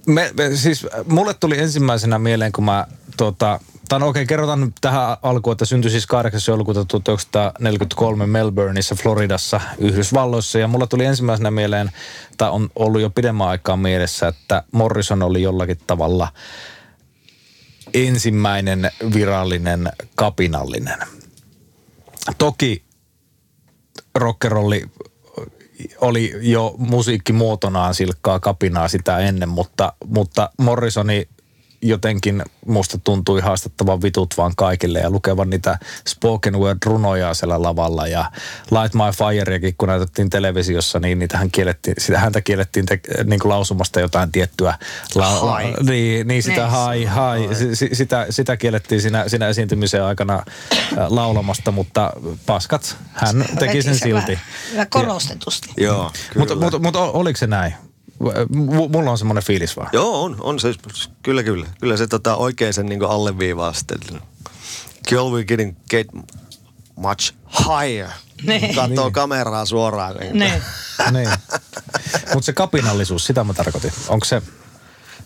Me, 0.08 0.32
me, 0.38 0.56
siis 0.56 0.88
mulle 1.08 1.34
tuli 1.34 1.60
ensimmäisenä 1.60 2.20
mieleen, 2.20 2.52
kun 2.52 2.64
mä 2.64 2.88
tota, 3.18 3.60
tai 3.90 4.00
no 4.00 4.08
okei, 4.08 4.26
kerrotaan 4.26 4.62
nyt 4.62 4.74
tähän 4.82 5.18
alkuun, 5.22 5.52
että 5.52 5.66
syntyi 5.66 5.92
siis 5.92 6.08
8. 6.08 6.42
joulukuuta 6.48 6.86
1943 6.86 8.28
Melbourneissa, 8.28 8.96
Floridassa, 8.96 9.62
Yhdysvalloissa. 9.78 10.60
Ja 10.60 10.68
mulla 10.68 10.88
tuli 10.88 11.06
ensimmäisenä 11.06 11.52
mieleen, 11.52 11.92
tai 12.38 12.50
on 12.50 12.70
ollut 12.76 13.02
jo 13.02 13.10
pidemmän 13.10 13.48
aikaa 13.48 13.78
mielessä, 13.78 14.28
että 14.28 14.64
Morrison 14.72 15.24
oli 15.24 15.42
jollakin 15.42 15.80
tavalla 15.88 16.28
ensimmäinen 17.94 18.92
virallinen 19.14 19.92
kapinallinen. 20.16 21.00
Toki 22.38 22.84
rockerolli 24.16 24.86
oli 26.02 26.34
jo 26.42 26.76
musiikkimuotonaan 26.78 27.96
silkkaa 27.96 28.40
kapinaa 28.40 28.88
sitä 28.88 29.18
ennen, 29.18 29.50
mutta, 29.50 29.94
mutta 30.08 30.50
Morrisoni 30.58 31.28
jotenkin 31.90 32.44
musta 32.66 32.98
tuntui 32.98 33.42
haastattavan 33.42 34.02
vitut 34.02 34.34
vaan 34.38 34.54
kaikille 34.58 35.00
ja 35.00 35.10
lukevan 35.10 35.50
niitä 35.50 35.80
spoken 36.08 36.60
word 36.60 36.78
runoja 36.86 37.34
siellä 37.34 37.62
lavalla 37.62 38.08
ja 38.08 38.32
Light 38.72 38.94
My 38.94 39.02
Fireakin, 39.18 39.76
kun 39.78 39.88
näytettiin 39.90 40.30
televisiossa, 40.30 41.00
niin 41.00 41.20
niitähän 41.20 41.52
kiellettiin, 41.52 41.96
sitä 42.00 42.20
häntä 42.20 42.42
kiellettiin 42.42 42.86
te, 42.86 43.00
niin 43.24 43.40
kuin 43.40 43.50
lausumasta 43.50 44.00
jotain 44.00 44.32
tiettyä. 44.32 44.78
La, 45.16 45.46
la, 45.46 45.60
niin, 45.84 46.28
niin, 46.28 46.44
sitä 46.44 46.62
Niin. 46.62 46.70
hai, 46.72 47.04
hai, 47.06 47.50
si- 47.54 47.76
si- 47.76 47.90
sitä, 47.94 48.26
sitä 48.30 48.58
kiellettiin 48.58 49.02
siinä, 49.02 49.24
siinä 49.30 49.48
esiintymisen 49.48 50.04
aikana 50.04 50.34
äh, 50.36 50.44
laulamasta, 51.10 51.72
mutta 51.72 52.14
paskat, 52.46 52.98
hän 53.14 53.46
teki 53.60 53.82
sen 53.82 53.96
silti. 53.96 54.40
vähän 54.74 54.90
korostetusti. 54.90 55.70
Joo, 55.78 56.12
kyllä. 56.34 56.40
Mutta, 56.40 56.56
mutta, 56.56 56.80
mutta 56.80 57.00
oliko 57.00 57.38
se 57.38 57.48
näin? 57.48 57.74
Mulla 58.90 59.12
on 59.12 59.18
semmoinen 59.18 59.44
fiilis 59.44 59.78
vaan. 59.78 59.90
Joo, 59.94 60.24
on, 60.24 60.36
on 60.40 60.60
se, 60.60 60.74
kyllä, 61.24 61.44
kyllä. 61.44 61.68
Kyllä 61.80 61.98
se 61.98 62.08
tota, 62.08 62.36
oikein 62.36 62.74
sen 62.74 62.86
niin 62.86 63.04
alleviivaa 63.04 63.74
sitten. 63.74 64.00
Girl, 65.08 65.30
we're 65.30 65.46
getting 65.46 65.78
get 65.90 66.08
much 66.96 67.34
higher. 67.60 68.10
Niin. 68.44 68.76
Katsoo 68.76 69.12
kameraa 69.12 69.66
suoraan. 69.66 70.16
Niin. 70.16 70.62
niin. 71.12 71.30
Mutta 72.34 72.46
se 72.46 72.54
kapinallisuus, 72.54 73.26
sitä 73.26 73.44
mä 73.44 73.54
tarkoitin. 73.54 73.92
Onko 74.08 74.26
se... 74.26 74.42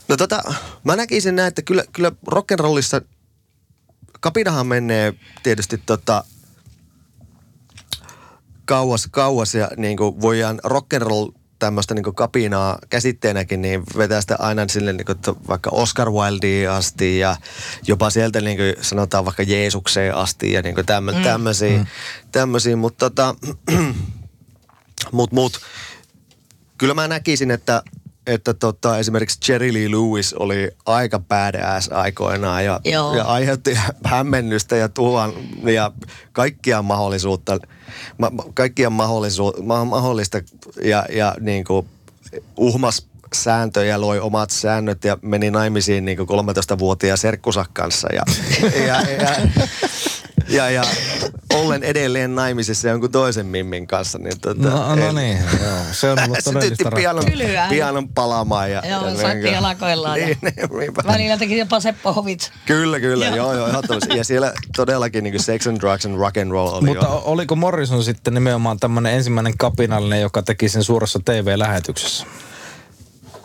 No 0.07 0.17
tota, 0.17 0.53
mä 0.83 0.95
näkisin 0.95 1.35
näin, 1.35 1.47
että 1.47 1.61
kyllä, 1.61 1.83
kyllä 1.93 2.11
rock'n'rollissa 2.31 3.05
kapinahan 4.19 4.67
menee 4.67 5.13
tietysti 5.43 5.81
tota, 5.85 6.23
kauas, 8.65 9.07
kauas 9.11 9.55
ja 9.55 9.69
niin 9.77 9.97
kuin 9.97 10.21
voidaan 10.21 10.59
rock'n'roll 10.65 11.38
tämmöistä 11.59 11.93
niin 11.93 12.15
kapinaa 12.15 12.79
käsitteenäkin, 12.89 13.61
niin 13.61 13.83
vetää 13.97 14.21
sitä 14.21 14.35
aina 14.39 14.67
sille 14.67 14.93
niin 14.93 15.05
kuin, 15.05 15.17
vaikka 15.47 15.69
Oscar 15.69 16.11
Wildeen 16.11 16.71
asti 16.71 17.19
ja 17.19 17.35
jopa 17.87 18.09
sieltä 18.09 18.41
niin 18.41 18.57
kuin 18.57 18.75
sanotaan 18.81 19.25
vaikka 19.25 19.43
Jeesukseen 19.43 20.15
asti 20.15 20.53
ja 20.53 20.61
niin 20.61 20.75
kuin 20.75 20.85
tämmö, 20.85 21.11
mm. 21.11 21.23
tämmöisiä, 21.23 21.77
mm. 21.77 21.85
tämmöisiä. 22.31 22.75
mutta 22.75 23.09
tota, 23.09 23.35
mut, 25.11 25.31
mut, 25.31 25.59
kyllä 26.77 26.93
mä 26.93 27.07
näkisin, 27.07 27.51
että, 27.51 27.83
että 28.29 28.53
tota, 28.53 28.97
esimerkiksi 28.97 29.51
Jerry 29.51 29.73
Lee 29.73 29.91
Lewis 29.91 30.33
oli 30.33 30.71
aika 30.85 31.19
badass 31.19 31.91
aikoinaan 31.91 32.65
ja, 32.65 32.79
Joo. 32.85 33.15
ja 33.15 33.23
aiheutti 33.23 33.77
hämmennystä 34.03 34.75
ja 34.75 34.89
tuhoan 34.89 35.33
ja 35.63 35.91
kaikkia 36.31 36.81
mahdollisuutta, 36.81 37.59
ma, 38.17 38.31
kaikkia 38.53 38.89
mahdollisu, 38.89 39.53
ma, 39.63 39.85
mahdollista 39.85 40.41
ja, 40.83 41.05
ja 41.11 41.35
niin 41.39 41.63
kuin 41.63 41.87
uhmas 42.57 43.07
sääntöjä, 43.33 44.01
loi 44.01 44.19
omat 44.19 44.49
säännöt 44.49 45.03
ja 45.03 45.17
meni 45.21 45.51
naimisiin 45.51 46.05
niin 46.05 46.19
13-vuotiaan 46.19 47.17
serkkusa 47.17 47.65
kanssa 47.73 48.07
ja, 48.13 48.23
ja, 48.87 49.01
ja, 49.01 49.35
ja, 50.49 50.69
ja 50.69 50.83
ollen 51.53 51.83
edelleen 51.83 52.35
naimisissa 52.35 52.87
jonkun 52.87 53.11
toisen 53.11 53.45
mimmin 53.45 53.87
kanssa. 53.87 54.17
Niin 54.17 54.39
tota, 54.41 54.69
No, 54.69 54.95
no 54.95 55.07
en- 55.09 55.15
niin, 55.15 55.37
joo. 55.63 55.77
Se 55.91 56.11
on 56.11 56.19
ollut 56.19 56.37
Sytytti 56.43 56.53
todellista 56.53 56.91
pianon. 56.91 57.25
Kylyä. 57.25 57.65
pianon 57.69 58.09
palamaan. 58.09 58.71
Ja, 58.71 58.81
Joo, 58.89 59.07
ja 59.07 59.33
niin- 59.33 59.53
jalakoillaan 59.53 60.19
ja- 60.19 60.25
Niin, 60.27 60.37
niin. 60.41 60.95
Välillä 61.07 61.37
teki 61.37 61.57
jopa 61.57 61.79
Seppo 61.79 62.13
Hovit. 62.13 62.51
Kyllä, 62.65 62.99
kyllä. 62.99 63.25
Joo, 63.25 63.53
joo, 63.53 63.67
ehdottomasti. 63.67 64.17
Ja 64.17 64.23
siellä 64.23 64.53
todellakin 64.75 65.23
niin 65.23 65.39
sex 65.43 65.67
and 65.67 65.79
drugs 65.79 66.05
and 66.05 66.15
rock 66.17 66.37
and 66.37 66.51
roll 66.51 66.67
oli 66.73 66.85
Mutta 66.87 67.05
jo. 67.05 67.21
oliko 67.25 67.55
Morrison 67.55 68.03
sitten 68.03 68.33
nimenomaan 68.33 68.79
tämmöinen 68.79 69.13
ensimmäinen 69.13 69.57
kapinallinen, 69.57 70.21
joka 70.21 70.41
teki 70.41 70.69
sen 70.69 70.83
suuressa 70.83 71.19
TV-lähetyksessä? 71.25 72.25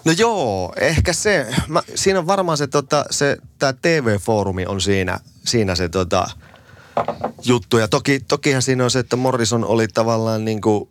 No 0.05 0.13
joo, 0.19 0.73
ehkä 0.81 1.13
se. 1.13 1.47
Mä, 1.69 1.83
siinä 1.95 2.19
on 2.19 2.27
varmaan 2.27 2.59
se, 2.59 2.67
tota, 2.67 3.05
se 3.11 3.37
tämä 3.59 3.73
TV-foorumi 3.73 4.67
on 4.67 4.81
siinä, 4.81 5.21
siinä 5.47 5.75
se 5.75 5.89
tota, 5.89 6.29
juttu. 7.45 7.79
Ja 7.79 7.89
toki, 7.89 8.21
tokihan 8.21 8.63
siinä 8.63 8.85
on 8.85 8.91
se, 8.91 8.99
että 8.99 9.17
Morrison 9.17 9.65
oli 9.65 9.89
tavallaan 9.89 10.45
niin 10.45 10.61
kuin 10.61 10.89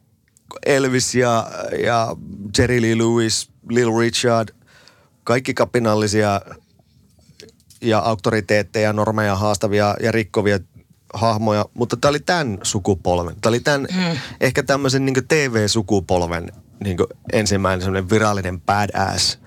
Elvis 0.65 1.15
ja, 1.15 1.51
ja 1.85 2.15
Jerry 2.57 2.81
Lee 2.81 2.97
Lewis, 2.97 3.49
Lil 3.69 3.99
Richard, 3.99 4.49
kaikki 5.23 5.53
kapinallisia 5.53 6.41
ja 7.81 7.99
auktoriteetteja, 7.99 8.93
normeja 8.93 9.35
haastavia 9.35 9.95
ja 9.99 10.11
rikkovia 10.11 10.59
hahmoja, 11.13 11.65
mutta 11.73 11.97
tämä 11.97 12.09
oli 12.09 12.19
tämän 12.19 12.57
sukupolven. 12.63 13.35
Tämä 13.41 13.51
oli 13.51 13.59
tämän, 13.59 13.81
mm. 13.81 14.17
ehkä 14.41 14.63
tämmöisen 14.63 15.05
niin 15.05 15.27
TV-sukupolven 15.27 16.51
niin 16.83 16.97
ensimmäinen 17.33 17.81
semmoinen 17.81 18.09
virallinen 18.09 18.61
badass 18.61 19.39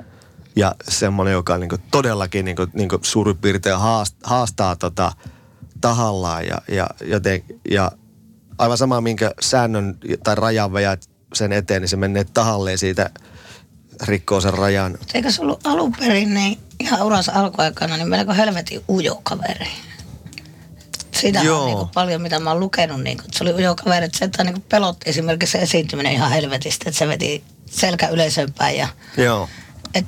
ja 0.56 0.74
semmoinen, 0.88 1.32
joka 1.32 1.58
niin 1.58 1.70
todellakin 1.90 2.44
niin 2.44 2.56
kuin, 2.56 2.70
niin 2.72 2.88
kuin 2.88 3.04
suurin 3.04 3.38
piirtein 3.38 3.78
haastaa, 3.78 4.30
haastaa 4.30 4.76
tota, 4.76 5.12
tahallaan 5.80 6.46
ja, 6.46 6.58
ja, 6.68 6.86
joten, 7.04 7.42
ja 7.70 7.92
aivan 8.58 8.78
sama 8.78 9.00
minkä 9.00 9.30
säännön 9.40 9.98
tai 10.24 10.34
rajan 10.34 10.72
vejät 10.72 11.08
sen 11.34 11.52
eteen, 11.52 11.82
niin 11.82 11.88
se 11.88 11.96
menee 11.96 12.24
tahalleen 12.24 12.78
siitä 12.78 13.10
rikkoo 14.02 14.40
sen 14.40 14.54
rajan. 14.54 14.98
Eikö 15.14 15.30
se 15.30 15.42
ollut 15.42 15.66
alun 15.66 15.92
perin 15.92 16.34
niin 16.34 16.58
ihan 16.80 17.02
uransa 17.02 17.32
alkuaikana 17.34 17.96
niin 17.96 18.08
melko 18.08 18.34
helvetin 18.34 18.80
ujo 18.88 19.20
kaveri? 19.22 19.68
Siitä 21.20 21.40
Joo. 21.42 21.62
on 21.64 21.66
niin 21.66 21.88
paljon, 21.94 22.22
mitä 22.22 22.38
mä 22.38 22.50
oon 22.50 22.60
lukenut. 22.60 23.02
Niin 23.02 23.18
se 23.32 23.44
oli 23.44 23.52
ujo 23.52 23.74
kaveri, 23.74 24.06
että 24.06 24.18
se 24.18 24.24
että 24.24 24.44
niin 24.44 24.62
pelotti 24.62 25.10
esimerkiksi 25.10 25.52
se 25.52 25.58
esiintyminen 25.58 26.12
ihan 26.12 26.30
helvetistä, 26.30 26.84
että 26.88 26.98
se 26.98 27.08
veti 27.08 27.44
selkä 27.66 28.08
yleisön 28.08 28.52
päin. 28.58 28.78
Ja, 28.78 28.88
Joo. 29.16 29.48
et, 29.94 30.06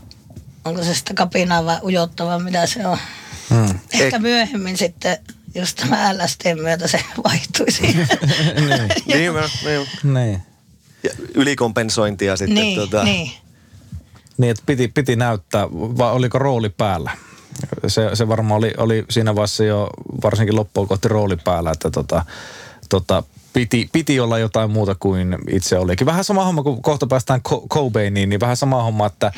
onko 0.64 0.85
se 0.85 0.95
sitä 0.95 1.14
kapinaa 1.14 1.64
vai 1.64 1.79
ujoutta 1.83 2.27
vai 2.27 2.43
mitä 2.43 2.66
se 2.66 2.87
on? 2.87 2.99
Hmm. 3.51 3.79
Ehkä 3.93 4.16
Ei- 4.16 4.23
myöhemmin 4.23 4.77
sitten, 4.79 5.19
just 5.55 5.77
tämä 5.77 6.15
LSD 6.15 6.55
myötä 6.55 6.89
se 6.89 7.01
vaihtui 7.25 7.71
siihen. 7.71 8.09
niin, 9.07 9.33
mä, 9.33 9.49
niin. 9.65 10.15
Niin. 10.15 10.43
Ja 11.03 11.11
ylikompensointia 11.35 12.37
sitten. 12.37 12.55
niin, 12.55 12.81
tota, 12.81 13.05
niin. 13.05 13.33
Niin, 14.39 14.51
että 14.51 14.63
piti, 14.67 14.89
piti 14.89 15.17
näyttää, 15.17 15.71
vai 15.73 16.13
oliko 16.13 16.39
rooli 16.39 16.69
päällä? 16.69 17.11
Se, 17.87 18.11
se 18.15 18.29
varmaan 18.29 18.59
oli, 18.59 18.75
oli 18.77 19.05
siinä 19.11 19.35
vaiheessa 19.35 19.65
jo 19.65 19.91
varsinkin 20.23 20.57
loppuun 20.57 20.89
kohti 20.89 21.09
rooli 21.09 21.37
päällä, 21.45 21.71
että 21.71 21.91
tota, 21.91 22.25
tota, 22.89 23.23
piti, 23.53 23.89
piti 23.93 24.21
olla 24.21 24.39
jotain 24.39 24.71
muuta 24.71 24.95
kuin 24.95 25.39
itse 25.51 25.79
olikin. 25.79 26.07
Vähän 26.07 26.25
sama 26.25 26.45
homma, 26.45 26.63
kun 26.63 26.83
kohta 26.83 27.07
päästään 27.07 27.41
Co- 27.43 27.67
Cobainiin, 27.71 28.29
niin 28.29 28.41
vähän 28.41 28.57
sama 28.57 28.83
homma, 28.83 29.07
että 29.07 29.33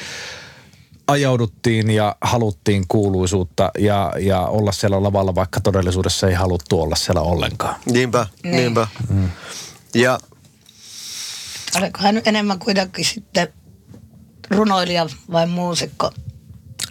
ajauduttiin 1.10 1.90
ja 1.90 2.16
haluttiin 2.20 2.84
kuuluisuutta 2.88 3.70
ja, 3.78 4.12
ja 4.20 4.40
olla 4.40 4.72
siellä 4.72 5.02
lavalla, 5.02 5.34
vaikka 5.34 5.60
todellisuudessa 5.60 6.28
ei 6.28 6.34
haluttu 6.34 6.82
olla 6.82 6.96
siellä 6.96 7.20
ollenkaan. 7.20 7.74
Niinpä, 7.86 8.26
Niin. 8.42 8.56
niinpä. 8.56 8.86
Ja 9.94 10.18
Oliko 11.76 11.98
hän 12.02 12.14
nyt 12.14 12.26
enemmän 12.26 12.58
kuitenkin 12.58 13.04
sitten 13.04 13.48
runoilija 14.50 15.06
vai 15.32 15.46
muusikko? 15.46 16.10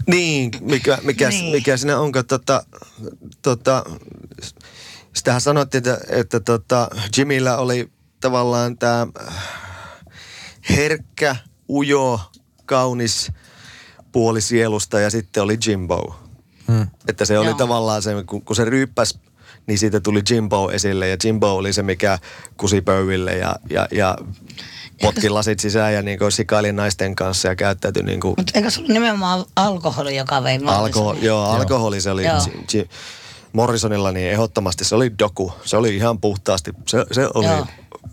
niin, 0.07 0.51
mikä, 0.61 0.97
mikä, 1.03 1.29
Niin. 1.29 1.51
mikä 1.51 1.77
siinä 1.77 1.99
onkaan, 1.99 2.25
tota, 2.25 2.63
tota, 3.41 3.83
sitähän 5.15 5.41
sanottiin, 5.41 5.77
että, 5.79 5.99
että 6.09 6.39
tota, 6.39 6.87
Jimillä 7.17 7.57
oli 7.57 7.91
tavallaan 8.21 8.77
tämä 8.77 9.07
herkkä, 10.69 11.35
ujo, 11.69 12.19
kaunis 12.65 13.31
puoli 14.11 14.41
sielusta 14.41 14.99
ja 14.99 15.09
sitten 15.09 15.43
oli 15.43 15.57
Jimbo. 15.67 16.15
Hmm. 16.67 16.87
Että 17.07 17.25
se 17.25 17.39
oli 17.39 17.47
Joo. 17.47 17.57
tavallaan 17.57 18.01
se, 18.01 18.23
kun, 18.25 18.41
kun 18.41 18.55
se 18.55 18.65
ryyppäs, 18.65 19.19
niin 19.67 19.77
siitä 19.77 19.99
tuli 19.99 20.21
Jimbo 20.29 20.71
esille 20.71 21.07
ja 21.07 21.17
Jimbo 21.23 21.55
oli 21.55 21.73
se, 21.73 21.83
mikä 21.83 22.19
kusi 22.57 22.81
pöydille 22.81 23.37
ja, 23.37 23.55
ja, 23.69 23.87
ja 23.91 24.17
potki 25.01 25.29
lasit 25.29 25.59
sisään 25.59 25.93
ja 25.93 26.01
niin 26.01 26.19
sikaili 26.29 26.71
naisten 26.71 27.15
kanssa 27.15 27.47
ja 27.47 27.55
käyttäytyi 27.55 28.03
niin 28.03 28.19
kuin 28.19 28.33
Mutta 28.37 28.51
eikö 28.55 28.69
se 28.69 28.79
ollut 28.79 28.93
nimenomaan 28.93 29.45
alkoholi, 29.55 30.15
joka 30.15 30.43
vei 30.43 30.59
alko, 30.65 31.15
joo, 31.21 31.45
alkoholi 31.45 32.01
se 32.01 32.11
oli 32.11 32.25
Joo. 32.25 32.39
G- 32.39 32.83
G- 32.85 32.89
Morrisonilla 33.53 34.11
niin 34.11 34.31
ehdottomasti 34.31 34.85
se 34.85 34.95
oli 34.95 35.11
doku. 35.19 35.53
Se 35.65 35.77
oli 35.77 35.95
ihan 35.95 36.19
puhtaasti, 36.19 36.71
se, 36.85 37.05
se 37.11 37.27
oli, 37.33 37.45
Joo. 37.45 37.67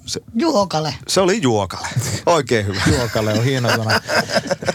Se, 0.06 0.20
Juokale. 0.34 0.94
se 1.08 1.20
oli 1.20 1.42
juokale. 1.42 1.88
Oikein 2.26 2.66
hyvä. 2.66 2.80
Juokalle 2.98 3.32
on 3.32 3.44
hieno 3.44 3.68
sana. 3.68 4.00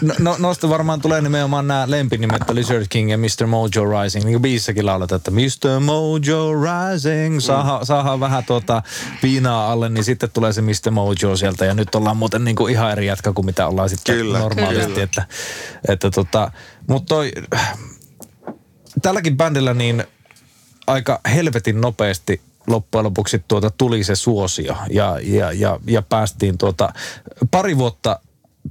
No, 0.02 0.14
no, 0.18 0.36
noista 0.38 0.68
varmaan 0.68 1.00
tulee 1.00 1.20
nimenomaan 1.20 1.66
nämä 1.68 1.84
lempinimet, 1.86 2.42
Lizard 2.50 2.86
King 2.88 3.10
ja 3.10 3.18
Mr. 3.18 3.46
Mojo 3.46 4.02
Rising. 4.02 4.24
Niin 4.24 4.32
kuin 4.34 4.42
biissäkin 4.42 4.86
lauletaan, 4.86 5.16
että 5.16 5.30
Mr. 5.30 5.80
Mojo 5.80 6.50
Rising. 6.54 7.40
Saadaan, 7.40 7.86
saadaan 7.86 8.20
vähän 8.20 8.44
tuota 8.44 8.82
viinaa 9.22 9.72
alle, 9.72 9.88
niin 9.88 10.04
sitten 10.04 10.30
tulee 10.30 10.52
se 10.52 10.62
Mr. 10.62 10.90
Mojo 10.90 11.36
sieltä. 11.36 11.64
Ja 11.64 11.74
nyt 11.74 11.94
ollaan 11.94 12.16
muuten 12.16 12.44
niin 12.44 12.56
kuin 12.56 12.72
ihan 12.72 12.92
eri 12.92 13.06
jätkä 13.06 13.32
kuin 13.32 13.46
mitä 13.46 13.66
ollaan 13.66 13.88
sitten 13.88 14.16
Kyllä, 14.16 14.38
normaalisti. 14.38 14.86
kyllä. 14.92 15.02
Että, 15.04 15.26
että 15.88 16.10
tota, 16.10 16.52
mutta 16.88 17.14
toi, 17.14 17.32
tälläkin 19.02 19.36
bändillä 19.36 19.74
niin 19.74 20.04
aika 20.86 21.20
helvetin 21.34 21.80
nopeasti 21.80 22.40
loppujen 22.66 23.04
lopuksi 23.04 23.44
tuota 23.48 23.70
tuli 23.70 24.04
se 24.04 24.14
suosio 24.16 24.76
ja, 24.90 25.18
ja, 25.22 25.52
ja, 25.52 25.80
ja 25.86 26.02
päästiin 26.02 26.58
tuota, 26.58 26.92
pari 27.50 27.78
vuotta 27.78 28.20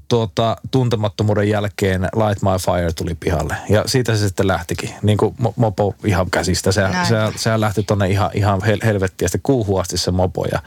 tuota, 0.08 0.58
tuntemattomuuden 0.72 1.50
jälkeen 1.50 2.02
Light 2.02 2.42
My 2.42 2.50
Fire 2.66 2.94
tuli 2.94 3.16
pihalle. 3.16 3.56
Ja 3.70 3.84
siitä 3.86 4.16
se 4.16 4.28
sitten 4.28 4.48
lähtikin. 4.48 4.90
Niin 5.02 5.18
kuin 5.18 5.36
mo- 5.42 5.54
mopo 5.56 5.96
ihan 6.06 6.32
käsistä. 6.32 6.72
Se, 6.72 6.82
se, 7.08 7.16
se 7.36 7.60
lähti 7.60 7.84
tonne 7.84 8.10
ihan, 8.10 8.32
ihan 8.34 8.62
hel- 8.62 8.86
helvettiä 8.86 9.28
sitten 9.28 9.42
kuuhun 9.44 9.82
asti 9.82 9.98
se 9.98 10.12
mopo. 10.12 10.46
Ja, 10.46 10.60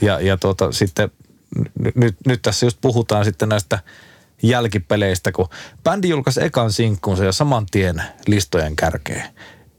ja, 0.00 0.20
ja 0.20 0.36
tuota, 0.36 0.72
sitten 0.72 1.10
n- 1.58 1.92
nyt, 1.94 2.16
nyt 2.26 2.42
tässä 2.42 2.66
just 2.66 2.78
puhutaan 2.80 3.24
sitten 3.24 3.48
näistä 3.48 3.78
jälkipeleistä, 4.42 5.32
kun 5.32 5.48
bändi 5.84 6.08
julkaisi 6.08 6.44
ekan 6.44 6.72
sinkkunsa 6.72 7.24
ja 7.24 7.32
saman 7.32 7.66
tien 7.70 8.02
listojen 8.26 8.76
kärkeen. 8.76 9.24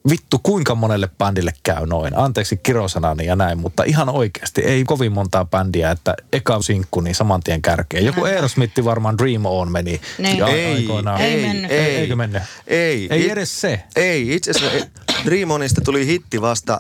Vittu, 0.10 0.40
kuinka 0.44 0.76
monelle 0.76 1.10
bändille 1.18 1.54
käy 1.64 1.86
noin? 1.86 2.18
Anteeksi 2.18 2.58
kirosanani 2.58 3.26
ja 3.26 3.36
näin, 3.36 3.58
mutta 3.60 3.84
ihan 3.84 4.10
oikeasti 4.10 4.62
ei 4.62 4.84
kovin 4.84 5.12
montaa 5.12 5.46
bändiä, 5.46 5.92
että 5.92 6.16
eka 6.34 6.62
sinkku 6.62 7.02
niin 7.02 7.16
saman 7.16 7.42
tien 7.44 7.62
kärkeen. 7.62 8.06
Joku 8.06 8.24
Aerosmith 8.24 8.84
varmaan 8.84 9.18
Dream 9.18 9.46
On 9.46 9.72
meni 9.72 10.02
Niin. 10.18 10.38
ja 10.38 10.48
Ei, 10.48 10.76
aikoinaan. 10.76 11.22
Ei 11.22 11.42
mennyt. 11.42 11.72
Ei, 11.72 11.96
eikö 11.96 12.16
mennyt? 12.16 12.44
Ei. 12.68 13.08
Ei 13.12 13.26
It- 13.26 13.32
edes 13.32 13.62
se. 13.62 13.84
Ei, 13.96 14.36
itse 14.36 14.52
asiassa 14.52 14.78
ei. 14.78 14.84
Dream 15.26 15.52
Onista 15.52 15.82
tuli 15.82 16.06
hitti 16.08 16.42
vasta 16.42 16.80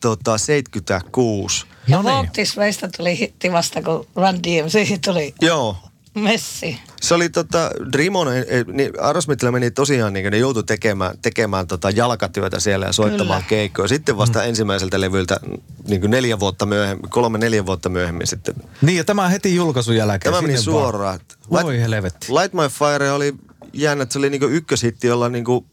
tota, 0.00 0.38
76. 0.38 1.66
Ja 1.88 2.02
No 2.02 2.20
niin. 2.20 2.46
Meistä 2.56 2.88
tuli 2.96 3.18
hitti 3.18 3.52
vasta, 3.52 3.82
kun 3.82 4.06
Run 4.16 4.42
DMC 4.42 5.00
tuli 5.04 5.34
Joo, 5.40 5.76
messi. 6.16 6.80
Se 7.00 7.14
oli 7.14 7.28
tota, 7.28 7.70
Dream 7.92 8.16
On, 8.16 8.36
eh, 8.36 8.44
niin 8.72 8.92
Aerosmithillä 9.00 9.52
meni 9.52 9.70
tosiaan, 9.70 10.12
niin 10.12 10.30
ne 10.30 10.38
joutui 10.38 10.64
tekemään, 10.64 11.18
tekemään 11.22 11.66
tota 11.66 11.90
jalkatyötä 11.90 12.60
siellä 12.60 12.86
ja 12.86 12.92
soittamaan 12.92 13.42
Kyllä. 13.42 13.48
keikkoja. 13.48 13.88
Sitten 13.88 14.16
vasta 14.16 14.38
mm. 14.38 14.48
ensimmäiseltä 14.48 15.00
levyltä 15.00 15.40
niin 15.88 16.00
kuin 16.00 16.10
neljä 16.10 16.40
vuotta 16.40 16.66
myöhemmin, 16.66 17.10
kolme 17.10 17.38
neljä 17.38 17.66
vuotta 17.66 17.88
myöhemmin 17.88 18.26
sitten. 18.26 18.54
Niin 18.82 18.98
ja 18.98 19.04
tämä 19.04 19.28
heti 19.28 19.54
julkaisun 19.54 19.96
jälkeen. 19.96 20.34
Tämä 20.34 20.46
meni 20.46 20.58
suoraan. 20.58 21.20
Voi 21.50 21.80
helvetti. 21.80 22.26
Light 22.32 22.54
My 22.54 22.68
Fire 22.68 23.10
oli 23.10 23.34
jännä, 23.72 24.02
että 24.02 24.12
se 24.12 24.18
oli 24.18 24.30
niin 24.30 24.40
kuin 24.40 24.52
ykköshitti, 24.52 25.06
jolla 25.06 25.28
niin 25.28 25.44
kuin, 25.44 25.66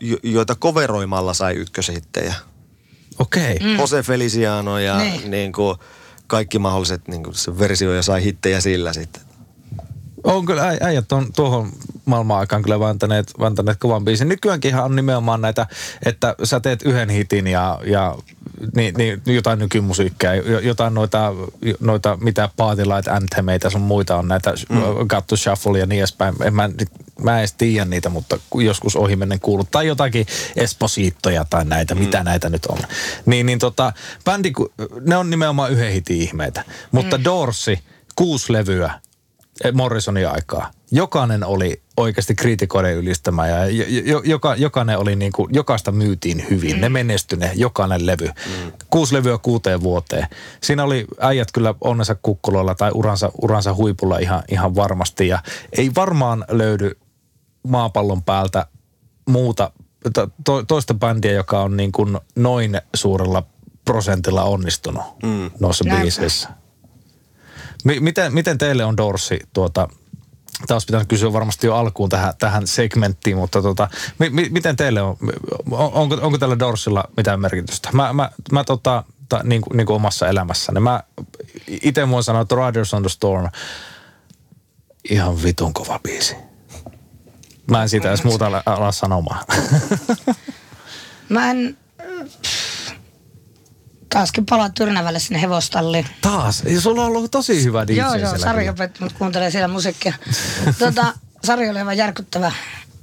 jo- 0.00 0.18
joita 0.22 0.54
koveroimalla 0.54 1.34
sai 1.34 1.54
ykköshittejä. 1.54 2.34
Okei. 3.18 3.56
Okay. 3.56 3.68
Mm. 3.68 3.78
Jose 3.78 4.02
Feliciano 4.02 4.78
ja 4.78 4.98
Niin. 4.98 5.30
niin 5.30 5.52
kuin 5.52 5.76
kaikki 6.26 6.58
mahdolliset 6.58 7.08
niin 7.08 7.22
kuin 7.22 7.34
se 7.34 7.58
versio 7.58 7.92
ja 7.92 8.02
sai 8.02 8.24
hittejä 8.24 8.60
sillä 8.60 8.92
sitten. 8.92 9.22
On 10.24 10.46
kyllä, 10.46 10.62
äi- 10.70 10.78
äijät 10.80 11.12
on 11.12 11.32
tuohon 11.36 11.72
maailman 12.04 12.38
aikaan 12.38 12.62
kyllä 12.62 12.80
vääntäneet, 12.80 13.32
vääntäneet 13.40 13.78
kovan 13.78 14.04
biisin. 14.04 14.28
Nykyäänkin 14.28 14.76
on 14.76 14.96
nimenomaan 14.96 15.40
näitä, 15.40 15.66
että 16.04 16.34
sä 16.44 16.60
teet 16.60 16.82
yhden 16.82 17.08
hitin 17.10 17.46
ja, 17.46 17.80
ja 17.86 18.16
niin, 18.76 18.94
niin, 18.94 19.22
jotain 19.26 19.58
nykymusiikkia, 19.58 20.34
jo- 20.34 20.58
jotain 20.58 20.94
noita, 20.94 21.32
noita 21.80 22.18
mitä 22.20 22.48
Partylight 22.56 23.08
Anthemeita 23.08 23.70
sun 23.70 23.80
muita 23.80 24.16
on 24.16 24.28
näitä 24.28 24.54
mm. 24.68 24.80
Got 25.08 25.26
to 25.26 25.36
Shuffle 25.36 25.78
ja 25.78 25.86
niin 25.86 25.98
edespäin. 25.98 26.34
En 26.42 26.54
mä, 26.54 26.70
mä 27.20 27.32
en 27.32 27.38
edes 27.38 27.52
tiedä 27.52 27.84
niitä, 27.84 28.08
mutta 28.08 28.38
joskus 28.54 28.96
ohimennen 28.96 29.40
kuullut. 29.40 29.70
Tai 29.70 29.86
jotakin 29.86 30.26
Esposittoja 30.56 31.44
tai 31.50 31.64
näitä, 31.64 31.94
mm. 31.94 32.00
mitä 32.00 32.24
näitä 32.24 32.50
nyt 32.50 32.66
on. 32.66 32.78
Niin, 33.26 33.46
niin 33.46 33.58
tota, 33.58 33.92
bändi, 34.24 34.52
ne 35.00 35.16
on 35.16 35.30
nimenomaan 35.30 35.72
yhden 35.72 35.92
hitin 35.92 36.16
ihmeitä. 36.16 36.64
Mutta 36.92 37.18
mm. 37.18 37.24
Dorsi, 37.24 37.78
kuusi 38.16 38.52
levyä, 38.52 39.00
Morrisonin 39.72 40.28
aikaa. 40.28 40.70
Jokainen 40.90 41.44
oli 41.44 41.82
oikeasti 41.96 42.34
kriitikoiden 42.34 42.94
ylistämä 42.94 43.48
ja 43.48 43.66
jo, 43.66 43.84
jo, 44.04 44.22
joka, 44.24 44.54
jokainen 44.54 44.98
oli 44.98 45.16
niin 45.16 45.32
kuin, 45.32 45.54
jokaista 45.54 45.92
myytiin 45.92 46.46
hyvin. 46.50 46.80
Ne 46.80 46.88
menestyi 46.88 47.38
ne, 47.38 47.52
jokainen 47.54 48.06
levy. 48.06 48.26
Mm. 48.26 48.72
Kuusi 48.90 49.14
levyä 49.14 49.38
kuuteen 49.38 49.82
vuoteen. 49.82 50.26
Siinä 50.62 50.84
oli 50.84 51.06
äijät 51.20 51.52
kyllä 51.52 51.74
onnensa 51.80 52.16
kukkuloilla 52.22 52.74
tai 52.74 52.90
uransa, 52.94 53.32
uransa 53.42 53.74
huipulla 53.74 54.18
ihan, 54.18 54.42
ihan 54.48 54.74
varmasti. 54.74 55.28
Ja 55.28 55.38
ei 55.72 55.90
varmaan 55.94 56.44
löydy 56.48 56.98
maapallon 57.68 58.22
päältä 58.22 58.66
muuta 59.28 59.70
to, 60.14 60.28
to, 60.44 60.62
toista 60.62 60.94
bändiä, 60.94 61.32
joka 61.32 61.60
on 61.60 61.76
niin 61.76 61.92
kuin 61.92 62.18
noin 62.36 62.80
suurella 62.94 63.42
prosentilla 63.84 64.42
onnistunut 64.42 65.02
mm. 65.22 65.50
noissa 65.60 65.84
biiseissä. 65.84 66.48
Mi- 67.84 68.00
miten, 68.00 68.34
miten 68.34 68.58
teille 68.58 68.84
on 68.84 68.96
Dorsi 68.96 69.40
tuota, 69.52 69.88
taas 70.66 70.86
pitänyt 70.86 71.08
kysyä 71.08 71.32
varmasti 71.32 71.66
jo 71.66 71.74
alkuun 71.76 72.08
tähän, 72.10 72.34
tähän 72.38 72.66
segmenttiin, 72.66 73.36
mutta 73.36 73.62
tota, 73.62 73.88
mi- 74.18 74.30
mi- 74.30 74.48
miten 74.50 74.76
teille 74.76 75.02
on, 75.02 75.16
on 75.70 75.92
onko, 75.92 76.18
onko 76.22 76.38
tällä 76.38 76.58
Dorsilla 76.58 77.04
mitään 77.16 77.40
merkitystä? 77.40 77.88
Mä, 77.92 78.12
mä, 78.12 78.30
mä 78.52 78.64
tota, 78.64 79.04
ta, 79.28 79.40
niin, 79.44 79.62
kuin, 79.62 79.76
niin 79.76 79.86
kuin 79.86 79.96
omassa 79.96 80.28
elämässäni, 80.28 80.80
mä 80.80 81.02
itse 81.68 82.08
voin 82.10 82.24
sanoa, 82.24 82.42
että 82.42 82.54
Riders 82.66 82.94
on 82.94 83.02
the 83.02 83.08
Storm, 83.08 83.48
ihan 85.10 85.42
vitun 85.42 85.74
kova 85.74 86.00
biisi. 86.02 86.36
Mä 87.70 87.82
en 87.82 87.88
siitä 87.88 88.08
edes 88.08 88.24
muuta 88.24 88.46
ala, 88.46 88.62
ala 88.66 88.92
sanomaan. 88.92 89.44
Mä 91.28 91.50
en... 91.50 91.76
Taaskin 94.14 94.46
palaa 94.46 94.68
Tyrnävälle 94.68 95.18
sinne 95.18 95.42
hevostalliin. 95.42 96.06
Taas, 96.20 96.62
ja 96.62 96.80
sulla 96.80 97.00
on 97.02 97.06
ollut 97.06 97.30
tosi 97.30 97.64
hyvä 97.64 97.86
DJ 97.86 97.92
joo, 97.92 98.14
joo, 98.14 98.38
Sari 98.38 98.68
opetti 98.68 99.02
mut 99.02 99.12
kuuntelee 99.12 99.50
siellä 99.50 99.68
musiikkia. 99.68 100.14
tota, 100.78 101.14
Sari 101.44 101.70
oli 101.70 101.78
aivan 101.78 101.96
järkyttävä, 101.96 102.52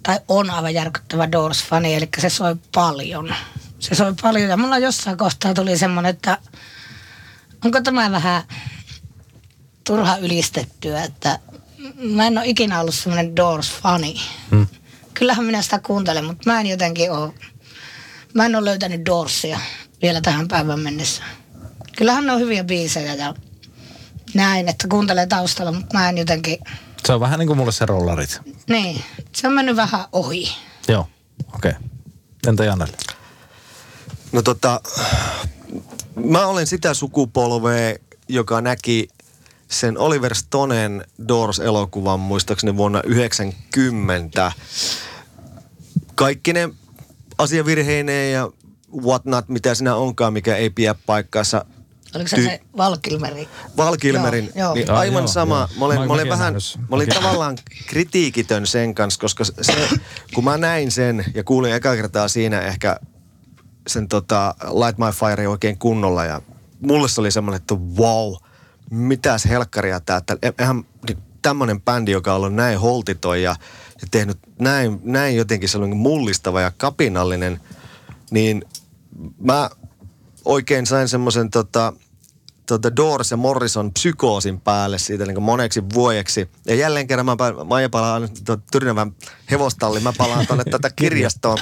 tai 0.03 0.19
on 0.27 0.49
aivan 0.49 0.73
järkyttävä 0.73 1.31
Doors-fani, 1.31 1.95
eli 1.95 2.09
se 2.17 2.29
soi 2.29 2.55
paljon. 2.75 3.35
Se 3.79 3.95
soi 3.95 4.13
paljon 4.21 4.49
ja 4.49 4.57
mulla 4.57 4.77
jossain 4.77 5.17
kohtaa 5.17 5.53
tuli 5.53 5.77
semmonen, 5.77 6.09
että 6.09 6.37
onko 7.65 7.81
tämä 7.81 8.11
vähän 8.11 8.43
turha 9.83 10.17
ylistettyä, 10.17 11.03
että 11.03 11.39
mä 12.15 12.27
en 12.27 12.37
ole 12.37 12.47
ikinä 12.47 12.79
ollut 12.81 12.95
semmoinen 12.95 13.35
Doors-fani. 13.35 14.21
Hmm. 14.51 14.67
Kyllähän 15.13 15.45
minä 15.45 15.61
sitä 15.61 15.79
kuuntelen, 15.79 16.25
mutta 16.25 16.49
mä 16.49 16.59
en 16.59 16.67
jotenkin 16.67 17.11
ole, 17.11 17.33
mä 18.33 18.45
en 18.45 18.55
ole 18.55 18.65
löytänyt 18.65 19.05
Doorsia 19.05 19.59
vielä 20.01 20.21
tähän 20.21 20.47
päivän 20.47 20.79
mennessä. 20.79 21.23
Kyllähän 21.97 22.25
ne 22.25 22.31
on 22.31 22.39
hyviä 22.39 22.63
biisejä 22.63 23.13
ja 23.13 23.33
näin, 24.33 24.69
että 24.69 24.87
kuuntelee 24.87 25.27
taustalla, 25.27 25.71
mutta 25.71 25.97
mä 25.97 26.09
en 26.09 26.17
jotenkin, 26.17 26.57
Se 27.05 27.13
on 27.13 27.19
vähän 27.19 27.39
niin 27.39 27.47
kuin 27.47 27.57
mulle 27.57 27.71
se 27.71 27.85
rollarit. 27.85 28.39
niin, 28.69 29.03
se 29.35 29.47
on 29.47 29.53
mennyt 29.53 29.75
vähän 29.75 30.05
ohi. 30.11 30.51
Joo, 30.87 31.07
okei. 31.55 31.71
Okay. 31.71 31.83
Entä 32.47 32.65
Jannelle? 32.65 32.97
No 34.31 34.41
tota, 34.41 34.81
mä 36.25 36.45
olen 36.45 36.67
sitä 36.67 36.93
sukupolvea, 36.93 37.95
joka 38.27 38.61
näki 38.61 39.07
sen 39.67 39.97
Oliver 39.97 40.35
Stonen 40.35 41.05
Doors-elokuvan 41.27 42.19
muistaakseni 42.19 42.77
vuonna 42.77 43.01
90. 43.05 44.51
Kaikki 46.15 46.53
ne 46.53 46.69
asiavirheineen 47.37 48.33
ja 48.33 48.49
whatnot, 49.05 49.49
mitä 49.49 49.75
siinä 49.75 49.95
onkaan, 49.95 50.33
mikä 50.33 50.55
ei 50.55 50.69
pidä 50.69 50.95
paikkaansa. 51.05 51.65
Oliko 52.15 52.27
se 52.27 52.37
Ty- 52.37 52.41
se 52.43 52.59
Valkilmeri? 52.77 53.49
Val 53.77 53.97
Kilmerin, 53.97 54.45
Joo, 54.55 54.65
joo. 54.65 54.73
niin 54.73 54.91
Ai 54.91 54.97
aivan 54.97 55.21
joo, 55.21 55.27
sama. 55.27 55.57
joo. 55.57 55.79
Mä 55.79 55.85
olin, 55.85 55.97
Mä- 56.07 56.13
olin 56.13 56.29
vähän, 56.29 56.53
mä 56.79 56.95
olin 56.95 57.09
tavallaan 57.09 57.57
kritiikitön 57.87 58.67
sen 58.67 58.95
kanssa, 58.95 59.21
koska 59.21 59.43
se, 59.43 59.89
kun 60.35 60.43
mä 60.43 60.57
näin 60.57 60.91
sen 60.91 61.25
ja 61.33 61.43
kuulin 61.43 61.73
eka 61.73 61.95
kertaa 61.95 62.27
siinä 62.27 62.61
ehkä 62.61 62.99
sen 63.87 64.07
tota 64.07 64.55
Light 64.63 64.97
My 64.97 65.05
Fire 65.29 65.47
oikein 65.47 65.77
kunnolla 65.77 66.25
ja 66.25 66.41
mulle 66.81 67.09
se 67.09 67.21
oli 67.21 67.31
semmoinen, 67.31 67.61
että 67.61 67.75
wow, 67.75 68.33
mitäs 68.89 69.45
helkkaria 69.45 69.99
tää, 69.99 70.17
että 70.17 70.37
eihän 70.59 70.83
niin 71.07 71.17
tämmönen 71.41 71.81
bändi, 71.81 72.11
joka 72.11 72.31
on 72.31 72.37
ollut 72.37 72.53
näin 72.53 72.79
holtiton 72.79 73.41
ja, 73.41 73.55
ja 74.01 74.07
tehnyt 74.11 74.37
näin, 74.59 74.99
näin 75.03 75.35
jotenkin 75.35 75.69
sellainen 75.69 75.97
mullistava 75.97 76.61
ja 76.61 76.71
kapinallinen, 76.77 77.61
niin 78.31 78.65
mä 79.39 79.69
oikein 80.45 80.85
sain 80.85 81.07
semmoisen 81.07 81.49
tota, 81.49 81.93
tota 82.65 82.95
Doors 82.95 83.31
ja 83.31 83.37
Morrison 83.37 83.93
psykoosin 83.93 84.61
päälle 84.61 84.97
siitä 84.97 85.25
niin 85.25 85.43
moneksi 85.43 85.83
vuodeksi. 85.93 86.49
Ja 86.65 86.75
jälleen 86.75 87.07
kerran 87.07 87.25
mä, 87.25 87.35
Maija 87.65 87.89
palaan 87.89 88.29
tuota 88.45 88.63
Tyrnävän 88.71 89.11
hevostalliin, 89.51 90.03
mä 90.03 90.13
palaan 90.17 90.47
tuonne 90.47 90.63
tätä 90.63 90.89
kirjastoon. 90.95 91.57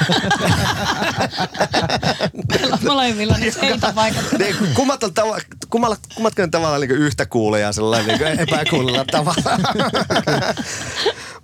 Molemmilla 2.88 3.38
ne 3.38 3.52
seitapaikat. 3.52 4.26
Niin, 4.40 4.56
kummat 4.74 5.04
on 5.04 5.14
tava, 5.14 5.38
kummalla, 5.70 5.98
kummatko 6.16 6.44
on 6.44 6.52
tavallaan 6.52 6.82
niin 6.82 6.92
yhtä 6.92 7.26
kuuleja 7.26 7.74
sellainen 7.74 8.20
niin 8.20 8.40
epäkuulella 8.40 9.06
tavalla. 9.06 9.60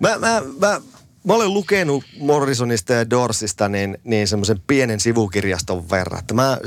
mä, 0.00 0.18
mä, 0.18 0.42
mä, 0.60 0.80
mä 1.26 1.34
olen 1.34 1.54
lukenut 1.54 2.04
Morrisonista 2.20 2.92
ja 2.92 3.10
Dorsista 3.10 3.68
niin, 3.68 3.98
niin 4.04 4.28
semmoisen 4.28 4.62
pienen 4.66 5.00
sivukirjaston 5.00 5.90
verran. 5.90 6.20
Että 6.20 6.34
mä, 6.34 6.58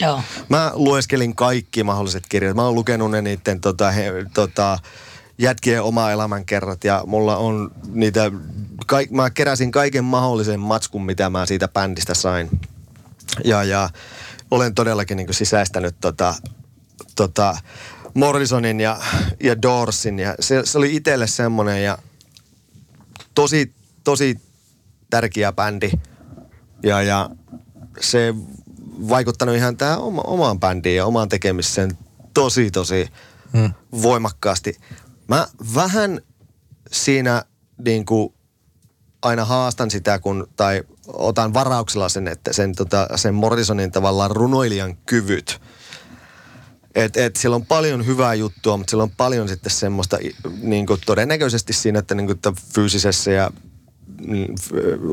Joo. 0.00 0.22
Mä 0.48 0.70
lueskelin 0.74 1.34
kaikki 1.34 1.84
mahdolliset 1.84 2.24
kirjat. 2.28 2.56
Mä 2.56 2.64
oon 2.64 2.74
lukenut 2.74 3.10
ne 3.10 3.22
niiden 3.22 3.60
tota, 3.60 3.90
he, 3.90 4.12
tota, 4.34 4.78
jätkien 5.38 5.82
oma 5.82 6.10
elämänkerrat 6.10 6.84
ja 6.84 7.02
mulla 7.06 7.36
on 7.36 7.70
niitä, 7.88 8.32
kaik, 8.86 9.10
mä 9.10 9.30
keräsin 9.30 9.70
kaiken 9.70 10.04
mahdollisen 10.04 10.60
matskun, 10.60 11.06
mitä 11.06 11.30
mä 11.30 11.46
siitä 11.46 11.68
bändistä 11.68 12.14
sain. 12.14 12.50
Ja, 13.44 13.64
ja 13.64 13.90
olen 14.50 14.74
todellakin 14.74 15.16
niin 15.16 15.34
sisäistänyt 15.34 15.96
tota, 16.00 16.34
tota, 17.16 17.56
Morrisonin 18.14 18.80
ja, 18.80 19.00
ja 19.42 19.62
Doorsin 19.62 20.18
ja 20.18 20.34
se, 20.40 20.60
se 20.64 20.78
oli 20.78 20.96
itselle 20.96 21.26
semmoinen 21.26 21.84
ja 21.84 21.98
tosi, 23.34 23.74
tosi 24.06 24.40
tärkeä 25.10 25.52
bändi. 25.52 25.90
Ja, 26.82 27.02
ja 27.02 27.30
se 28.00 28.34
vaikuttanut 29.08 29.56
ihan 29.56 29.76
tähän 29.76 29.98
oma, 29.98 30.22
omaan 30.22 30.60
bändiin 30.60 30.96
ja 30.96 31.06
omaan 31.06 31.28
tekemiseen 31.28 31.98
tosi, 32.34 32.70
tosi 32.70 33.08
hmm. 33.52 33.72
voimakkaasti. 34.02 34.76
Mä 35.28 35.46
vähän 35.74 36.20
siinä 36.92 37.44
niin 37.84 38.06
kuin 38.06 38.34
aina 39.22 39.44
haastan 39.44 39.90
sitä, 39.90 40.18
kun, 40.18 40.48
tai 40.56 40.82
otan 41.06 41.54
varauksella 41.54 42.08
sen, 42.08 42.28
että 42.28 42.52
sen, 42.52 42.74
tota, 42.74 43.08
sen 43.16 43.34
Morrisonin 43.34 43.90
tavallaan 43.90 44.30
runoilijan 44.30 44.96
kyvyt. 44.96 45.60
Et, 46.94 47.16
et 47.16 47.36
siellä 47.36 47.56
on 47.56 47.66
paljon 47.66 48.06
hyvää 48.06 48.34
juttua, 48.34 48.76
mutta 48.76 48.90
siellä 48.90 49.02
on 49.02 49.16
paljon 49.16 49.48
sitten 49.48 49.72
semmoista 49.72 50.18
niin 50.60 50.86
kuin 50.86 51.00
todennäköisesti 51.06 51.72
siinä, 51.72 51.98
että, 51.98 52.14
niin 52.14 52.26
kuin, 52.26 52.36
että 52.36 52.52
fyysisessä 52.74 53.30
ja 53.30 53.50
mm, 54.26 54.46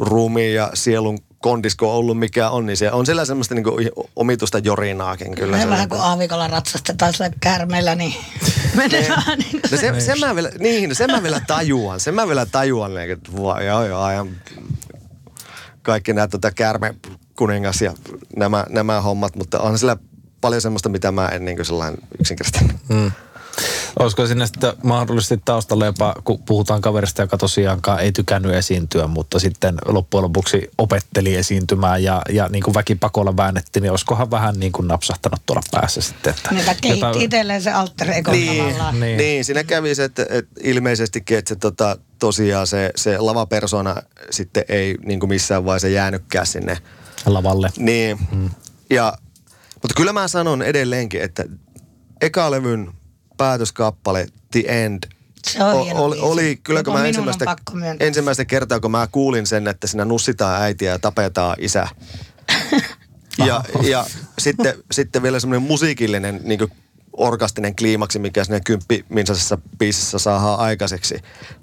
ruumiin 0.01 0.55
ja 0.55 0.71
sielun 0.73 1.19
kondisko 1.39 1.91
on 1.91 1.95
ollut 1.95 2.19
mikä 2.19 2.49
on, 2.49 2.65
niin 2.65 2.77
se 2.77 2.91
on 2.91 3.05
siellä 3.05 3.25
semmoista 3.25 3.55
niin 3.55 3.63
kuin 3.63 3.89
omituista 4.15 4.59
jorinaakin 4.59 5.35
kyllä. 5.35 5.45
Me 5.45 5.51
vähän 5.51 5.61
sellainen. 5.61 5.89
kuin 5.89 6.01
aavikolla 6.01 6.47
ratsastetaan 6.47 7.13
sillä 7.13 7.29
käärmeellä, 7.39 7.95
niin 7.95 8.15
menee 8.75 9.09
vähän 9.09 9.39
niin 9.39 9.51
kuin 9.51 9.61
No 9.71 9.77
se. 9.77 9.93
se, 9.93 9.99
sen 9.99 10.19
mä 10.19 10.35
vielä, 10.35 10.51
niin, 10.59 10.89
no 10.89 10.95
sen 10.95 11.11
mä 11.11 11.23
vielä 11.23 11.41
tajuan. 11.47 11.99
Sen 11.99 12.13
mä 12.13 12.27
vielä 12.27 12.45
tajuan, 12.45 12.93
niin, 12.93 13.11
että 13.11 13.31
voi, 13.35 13.65
joo, 13.65 13.85
joo, 13.85 14.01
ajan 14.01 14.29
kaikki 15.81 16.13
nämä 16.13 16.27
tota, 16.27 16.51
käärme 16.51 16.95
kuningas 17.35 17.81
ja 17.81 17.93
nämä, 18.35 18.65
nämä 18.69 19.01
hommat, 19.01 19.35
mutta 19.35 19.59
on 19.59 19.79
sillä 19.79 19.97
paljon 20.41 20.61
semmoista, 20.61 20.89
mitä 20.89 21.11
mä 21.11 21.27
en 21.27 21.45
niin 21.45 21.57
kuin 21.57 21.65
sellainen 21.65 21.99
yksinkertaisesti. 22.19 22.75
Mm. 22.89 23.11
Olisiko 23.99 24.27
sinne 24.27 24.47
sitten 24.47 24.73
mahdollisesti 24.83 25.41
taustalla 25.45 25.85
jopa, 25.85 26.15
kun 26.23 26.39
puhutaan 26.45 26.81
kaverista, 26.81 27.21
joka 27.21 27.37
tosiaankaan 27.37 27.99
ei 27.99 28.11
tykännyt 28.11 28.53
esiintyä, 28.53 29.07
mutta 29.07 29.39
sitten 29.39 29.75
loppujen 29.85 30.23
lopuksi 30.23 30.69
opetteli 30.77 31.35
esiintymään 31.35 32.03
ja, 32.03 32.21
ja 32.29 32.47
niin 32.49 32.63
kuin 32.63 32.73
väkipakolla 32.73 33.37
väännettiin, 33.37 33.81
niin 33.81 33.91
olisikohan 33.91 34.31
vähän 34.31 34.55
niin 34.59 34.71
kuin 34.71 34.87
napsahtanut 34.87 35.39
tuolla 35.45 35.61
päässä 35.71 36.01
sitten. 36.01 36.33
Että 36.37 36.53
Niitä 36.55 36.75
kehitti 36.81 36.99
jotain- 36.99 37.21
itselleen 37.21 37.61
se 37.61 37.71
alter 37.71 38.11
ego 38.11 38.31
Niin, 38.31 38.57
tavallaan. 38.57 38.93
Niin. 38.99 39.01
niin. 39.01 39.17
niin, 39.17 39.45
siinä 39.45 39.63
kävi 39.63 39.95
se, 39.95 40.03
että, 40.03 40.25
että 40.29 40.61
ilmeisestikin, 40.63 41.37
että 41.37 41.49
se 41.49 41.55
tota, 41.55 41.97
tosiaan 42.19 42.67
se, 42.67 42.91
se 42.95 43.17
lavapersona 43.17 43.95
sitten 44.29 44.65
ei 44.69 44.97
niin 45.05 45.19
kuin 45.19 45.29
missään 45.29 45.65
vaiheessa 45.65 45.87
jäänytkään 45.87 46.47
sinne. 46.47 46.77
lavalle. 47.25 47.69
Niin, 47.77 48.17
mm. 48.31 48.49
ja, 48.89 49.13
mutta 49.81 49.93
kyllä 49.97 50.13
mä 50.13 50.27
sanon 50.27 50.61
edelleenkin, 50.61 51.21
että 51.21 51.45
eka 52.21 52.51
levyn 52.51 52.91
päätöskappale 53.43 54.27
The 54.51 54.63
End 54.67 55.03
Se 55.45 55.63
on 55.63 55.83
hieno 55.83 56.03
oli, 56.03 56.19
oli 56.19 56.59
kyllä 56.63 56.83
kun 56.83 56.93
mä 56.93 57.05
ensimmäistä, 57.05 57.55
ensimmäistä 57.99 58.45
kertaa, 58.45 58.79
kun 58.79 58.91
mä 58.91 59.07
kuulin 59.11 59.47
sen, 59.47 59.67
että 59.67 59.87
siinä 59.87 60.05
nussitaan 60.05 60.61
äitiä 60.61 60.91
ja 60.91 60.99
tapetaan 60.99 61.55
isä. 61.59 61.87
ja, 63.47 63.63
ja 63.81 64.05
sitten, 64.39 64.73
sitten 64.91 65.23
vielä 65.23 65.39
semmoinen 65.39 65.67
musiikillinen 65.67 66.39
niin 66.43 66.59
orkastinen 67.13 67.75
kliimaksi, 67.75 68.19
mikä 68.19 68.43
siinä 68.43 68.59
kymppi 68.59 69.05
minsasessa 69.09 69.57
biisissä 69.77 70.19
saadaan 70.19 70.59
aikaiseksi. 70.59 71.15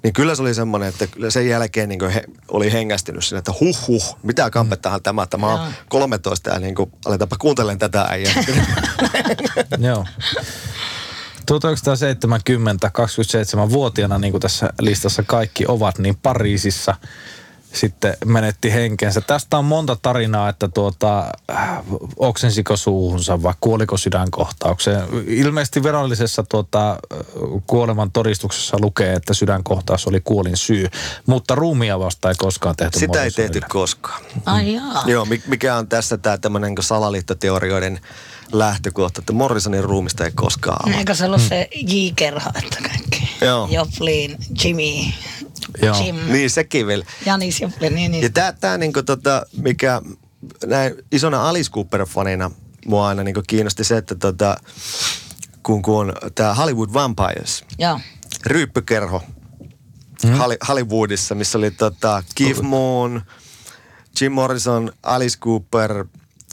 Niin 0.03 0.13
kyllä 0.13 0.35
se 0.35 0.41
oli 0.41 0.53
semmoinen, 0.53 0.89
että 0.89 1.07
kyllä 1.07 1.29
sen 1.29 1.47
jälkeen 1.47 1.89
niin 1.89 2.09
he, 2.09 2.23
oli 2.47 2.71
hengästynyt 2.71 3.25
siinä, 3.25 3.39
että 3.39 3.53
huh 3.59 3.87
huh, 3.87 4.17
mitä 4.23 4.49
kampettahan 4.49 5.03
tämä, 5.03 5.23
että 5.23 5.37
mä 5.37 5.47
oon 5.47 5.73
13 5.89 6.49
ja 6.49 6.59
niin 6.59 6.75
kuin, 6.75 6.91
aletaanpa 7.05 7.37
kuuntelemaan 7.37 7.79
tätä 7.79 8.01
äijää. 8.01 8.33
Joo. 9.87 10.05
1970, 11.45 12.91
27-vuotiaana, 12.97 14.19
niin 14.19 14.31
kuin 14.31 14.41
tässä 14.41 14.73
listassa 14.81 15.23
kaikki 15.23 15.65
ovat, 15.67 15.99
niin 15.99 16.17
Pariisissa 16.23 16.95
sitten 17.73 18.17
menetti 18.25 18.73
henkensä. 18.73 19.21
Tästä 19.21 19.57
on 19.57 19.65
monta 19.65 19.97
tarinaa, 20.01 20.49
että 20.49 20.67
tuota, 20.67 21.31
äh, 21.51 21.79
oksensiko 22.17 22.77
suuhunsa 22.77 23.43
vai 23.43 23.53
kuoliko 23.61 23.97
sydänkohtaukseen. 23.97 25.01
Ilmeisesti 25.27 25.83
virallisessa 25.83 26.43
tuota, 26.43 26.97
kuoleman 27.67 28.11
todistuksessa 28.11 28.77
lukee, 28.81 29.13
että 29.13 29.33
sydänkohtaus 29.33 30.07
oli 30.07 30.21
kuolin 30.23 30.57
syy, 30.57 30.87
mutta 31.25 31.55
ruumia 31.55 31.99
vasta 31.99 32.29
ei 32.29 32.35
koskaan 32.37 32.75
tehty 32.75 32.99
Sitä 32.99 33.23
ei 33.23 33.31
tehty 33.31 33.61
koskaan. 33.69 34.21
Ai 34.45 34.73
jaa. 34.73 35.03
Joo, 35.05 35.25
mi- 35.25 35.43
mikä 35.47 35.75
on 35.75 35.87
tässä 35.87 36.17
tämä 36.17 36.37
tämmöinen 36.37 36.75
salaliittoteorioiden 36.79 37.99
lähtökohta, 38.51 39.21
että 39.21 39.33
Morrisonin 39.33 39.83
ruumista 39.83 40.25
ei 40.25 40.31
koskaan 40.35 40.89
ole. 40.89 40.97
Eikö 40.97 41.15
se 41.15 41.25
ollut 41.25 41.41
se 41.41 41.69
J-kerho, 41.75 42.49
että 42.63 42.77
kaikki? 42.89 43.29
Joo. 43.41 43.67
Joplin, 43.71 44.37
Jimmy, 44.63 45.11
Joo. 45.81 46.03
Jim, 46.03 46.15
Niin 46.27 46.49
sekin 46.49 46.87
vielä. 46.87 47.05
Janis 47.25 47.61
Joplin, 47.61 47.95
niin, 47.95 48.11
niin. 48.11 48.23
Ja 48.23 48.29
tää, 48.29 48.53
tää 48.53 48.77
niinku 48.77 49.03
tota, 49.03 49.45
mikä 49.57 50.01
näin 50.65 50.93
isona 51.11 51.49
Alice 51.49 51.71
Cooper-fanina 51.71 52.51
mua 52.85 53.07
aina 53.07 53.23
niinku 53.23 53.43
kiinnosti 53.47 53.83
se, 53.83 53.97
että 53.97 54.15
tota, 54.15 54.57
kun, 55.63 55.81
kun 55.81 56.13
tämä 56.35 56.53
Hollywood 56.53 56.89
Vampires, 56.93 57.63
Joo. 57.77 57.99
ryyppykerho 58.45 59.23
mm. 60.23 60.31
Hollywoodissa, 60.67 61.35
missä 61.35 61.57
oli 61.57 61.71
tota 61.71 62.23
Keith 62.35 62.61
Moon, 62.61 63.21
Jim 64.21 64.31
Morrison, 64.31 64.91
Alice 65.03 65.37
Cooper, 65.39 66.05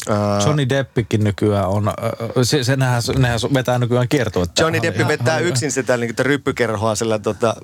ää, 0.09 0.41
Johnny 0.45 0.69
Deppikin 0.69 1.25
nykyään 1.25 1.69
on, 1.69 1.89
äh, 1.89 1.95
se, 2.43 2.65
se 2.65 2.77
nehän, 2.77 3.03
nehän 3.19 3.41
vetää 3.55 3.79
nykyään 3.79 4.09
kiertuetta. 4.09 4.63
Johnny 4.63 4.83
Depp 4.83 5.09
vetää 5.09 5.39
yksin 5.39 5.73
sitä 5.73 5.97
niin 5.97 6.15
kuin, 6.15 6.27
ryppykerhoa 6.27 6.95
sillä 6.95 7.19
tota, 7.19 7.57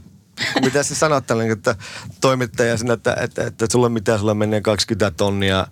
mitä 0.64 0.82
se 0.82 0.94
sanot 0.94 1.26
tällä, 1.26 1.42
niin, 1.42 1.52
että 1.52 1.76
toimittaja 2.20 2.78
sinä, 2.78 2.92
että, 2.92 3.16
että, 3.20 3.46
että 3.46 3.66
sulla 3.72 3.88
mitä 3.88 4.18
sulla 4.18 4.34
menee 4.34 4.60
20 4.60 5.16
tonnia 5.16 5.66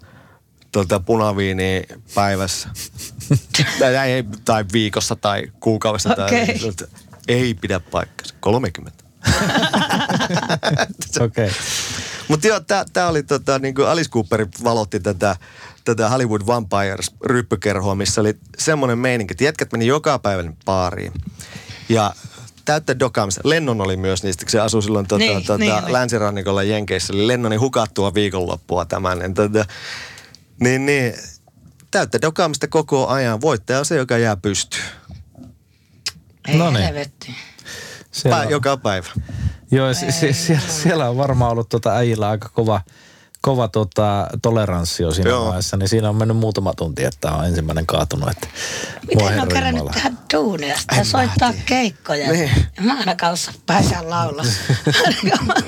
tota, 0.72 1.00
punaviiniä 1.00 1.82
päivässä. 2.14 2.68
tai, 3.78 3.96
ei, 3.96 4.24
tai 4.44 4.64
viikossa 4.72 5.16
tai 5.16 5.42
kuukaudessa. 5.60 6.14
Tai, 6.16 6.26
Okei. 6.26 6.60
että 6.68 6.86
ei 7.28 7.54
pidä 7.54 7.80
paikkansa. 7.80 8.34
30. 8.40 9.04
Okei. 11.20 11.46
Okay. 11.46 11.50
Mutta 12.28 12.46
joo, 12.46 12.60
tämä 12.92 13.08
oli 13.08 13.22
tota, 13.22 13.58
niin 13.58 13.74
kuin 13.74 13.88
Alice 13.88 14.10
Cooper 14.10 14.46
valotti 14.64 15.00
tätä, 15.00 15.36
tätä 15.84 16.08
Hollywood 16.08 16.42
Vampires 16.46 17.10
ryppykerhoa, 17.24 17.94
missä 17.94 18.20
oli 18.20 18.38
semmoinen 18.58 18.98
meininki, 18.98 19.32
että 19.32 19.44
jätkät 19.44 19.72
meni 19.72 19.86
joka 19.86 20.18
päivä 20.18 20.52
baariin. 20.64 21.12
Ja 21.88 22.14
täyttä 22.64 22.98
dokaamista. 22.98 23.40
Lennon 23.44 23.80
oli 23.80 23.96
myös 23.96 24.22
niistä, 24.22 24.44
kun 24.44 24.50
se 24.50 24.60
asui 24.60 24.82
silloin 24.82 25.06
tota, 25.06 25.18
Niin, 25.24 25.36
tota, 25.44 25.58
niin 25.58 25.72
oli. 25.84 25.92
länsirannikolla 25.92 26.62
Jenkeissä. 26.62 27.12
Eli 27.12 27.26
Lennonin 27.26 27.60
hukattua 27.60 28.14
viikonloppua 28.14 28.84
tämän. 28.84 29.18
Niin, 29.18 29.34
tota, 29.34 29.64
niin, 30.60 30.86
niin 30.86 31.14
täyttä 31.90 32.20
dokaamista 32.20 32.68
koko 32.68 33.06
ajan. 33.08 33.40
Voittaja 33.40 33.78
on 33.78 33.84
se, 33.84 33.96
joka 33.96 34.18
jää 34.18 34.36
pystyyn. 34.36 34.84
Ei 36.48 36.56
No 36.56 36.70
niin. 36.70 37.12
Pä, 38.30 38.44
joka 38.50 38.76
päivä. 38.76 39.08
joo, 39.70 39.94
se, 39.94 40.32
siellä, 40.32 40.62
siellä 40.82 41.08
on 41.08 41.16
varmaan 41.16 41.50
ollut 41.50 41.68
tota 41.68 41.94
äijillä 41.96 42.28
aika 42.28 42.48
kova, 42.48 42.80
kova 43.42 43.68
tota, 43.68 44.26
toleranssi 44.42 45.02
jo 45.02 45.10
siinä 45.10 45.30
Joo. 45.30 45.44
vaiheessa, 45.44 45.76
niin 45.76 45.88
siinä 45.88 46.08
on 46.08 46.16
mennyt 46.16 46.36
muutama 46.36 46.74
tunti, 46.74 47.04
että 47.04 47.32
on 47.32 47.46
ensimmäinen 47.46 47.86
kaatunut. 47.86 48.30
Että 48.30 48.48
Miten 49.08 49.40
on 49.40 49.48
kerännyt 49.48 49.84
tähän 49.86 50.18
duunia? 50.34 50.76
Sitä 50.78 51.04
soittaa 51.04 51.52
keikkoja. 51.66 52.32
Niin. 52.32 52.50
Mä 52.80 52.98
ainakaan 52.98 53.32
osaa 53.32 53.54
pääsää 53.66 54.10
laulaa. 54.10 54.44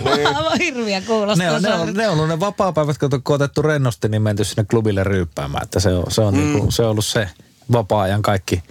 Aivan 0.36 0.58
hirviä 0.58 1.00
kuulostaa. 1.00 1.46
Ne 1.46 1.52
on, 1.52 1.62
ne, 1.62 1.74
on, 1.74 1.94
ne 1.94 2.08
on 2.08 2.14
ollut 2.14 2.28
ne 2.28 2.40
vapaa-päivät, 2.40 2.98
kun 2.98 3.10
on 3.12 3.34
otettu 3.34 3.62
rennosti, 3.62 4.08
niin 4.08 4.22
menty 4.22 4.44
sinne 4.44 4.64
klubille 4.64 5.04
ryyppäämään. 5.04 5.62
Että 5.62 5.80
se, 5.80 5.94
on, 5.94 6.04
se, 6.08 6.20
on 6.20 6.34
mm. 6.34 6.40
niinku, 6.40 6.70
se 6.70 6.82
on 6.82 6.90
ollut 6.90 7.04
se 7.04 7.28
vapaa-ajan 7.72 8.22
kaikki. 8.22 8.62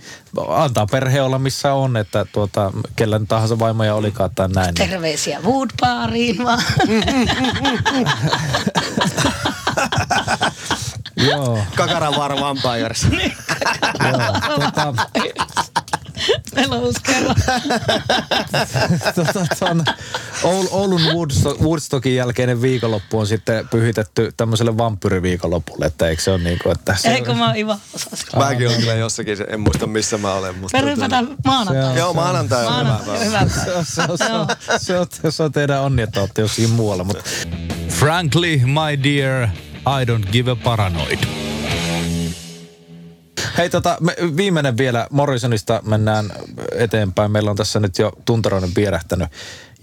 Antaa 0.47 0.85
perhe 0.85 1.21
olla 1.21 1.39
missä 1.39 1.73
on, 1.73 1.97
että 1.97 2.25
tuota, 2.31 2.71
kellä 2.95 3.19
tahansa 3.27 3.59
vaimoja 3.59 3.95
olikaan 3.95 4.29
tai 4.35 4.49
näin. 4.49 4.73
Niin. 4.79 4.89
Terveisiä 4.89 5.39
Woodbaariin 5.41 6.43
vaan. 6.43 6.63
Joo, 11.29 11.59
Kakaravar 11.75 12.35
Vampires. 12.39 13.07
joo. 14.03 14.59
Tota, 14.59 14.93
Meluuskero. 16.55 17.27
tota, 19.15 19.45
ton 19.59 19.83
Oul- 20.43 20.67
Oulun 20.71 21.01
Woodstock, 21.01 21.61
Woodstockin 21.61 22.15
jälkeinen 22.15 22.61
viikonloppu 22.61 23.19
on 23.19 23.27
sitten 23.27 23.67
pyhitetty 23.67 24.33
tämmöiselle 24.37 24.77
vampyriviikonlopulle, 24.77 25.85
että 25.85 26.07
eikö 26.07 26.21
se 26.21 26.31
ole 26.31 26.43
niin 26.43 26.59
kuin, 26.63 26.71
että 26.71 26.95
se, 26.95 27.09
Eikö 27.09 27.33
mä 27.33 27.47
oon 27.47 27.55
Iva. 27.57 27.77
Mäkin 28.35 28.67
olen 28.67 28.79
kyllä 28.79 28.93
jossakin, 28.93 29.37
en 29.47 29.59
muista 29.59 29.87
missä 29.87 30.17
mä 30.17 30.33
olen. 30.33 30.55
Mutta 30.55 30.77
Perrypätä 30.77 31.23
maanantai. 31.45 31.97
Joo, 31.97 32.13
maanantai 32.13 32.65
on 32.65 32.79
hyvä 32.79 32.95
on 32.95 33.05
päivä. 33.05 33.25
hyvä 33.25 33.39
se, 33.49 33.55
päivä. 33.65 33.77
on, 33.79 33.85
se, 33.85 34.01
on, 34.01 34.17
se, 34.17 34.31
on, 34.33 34.47
se, 34.79 34.99
on, 34.99 35.07
se 35.29 35.43
on 35.43 35.51
teidän 35.51 35.81
onni, 35.81 36.01
että 36.01 36.19
olette 36.19 36.41
jossakin 36.41 36.69
muualla, 36.69 37.03
mutta 37.03 37.23
Frankly, 37.89 38.57
my 38.57 39.03
dear, 39.03 39.49
I 40.01 40.05
don't 40.05 40.31
give 40.31 40.51
a 40.51 40.55
paranoid. 40.55 41.52
Hei 43.57 43.69
tota, 43.69 43.97
me, 43.99 44.15
viimeinen 44.37 44.77
vielä 44.77 45.07
Morrisonista 45.11 45.81
mennään 45.85 46.31
eteenpäin. 46.71 47.31
Meillä 47.31 47.51
on 47.51 47.57
tässä 47.57 47.79
nyt 47.79 47.99
jo 47.99 48.13
tunteroinen 48.25 48.73
pierähtänyt 48.73 49.29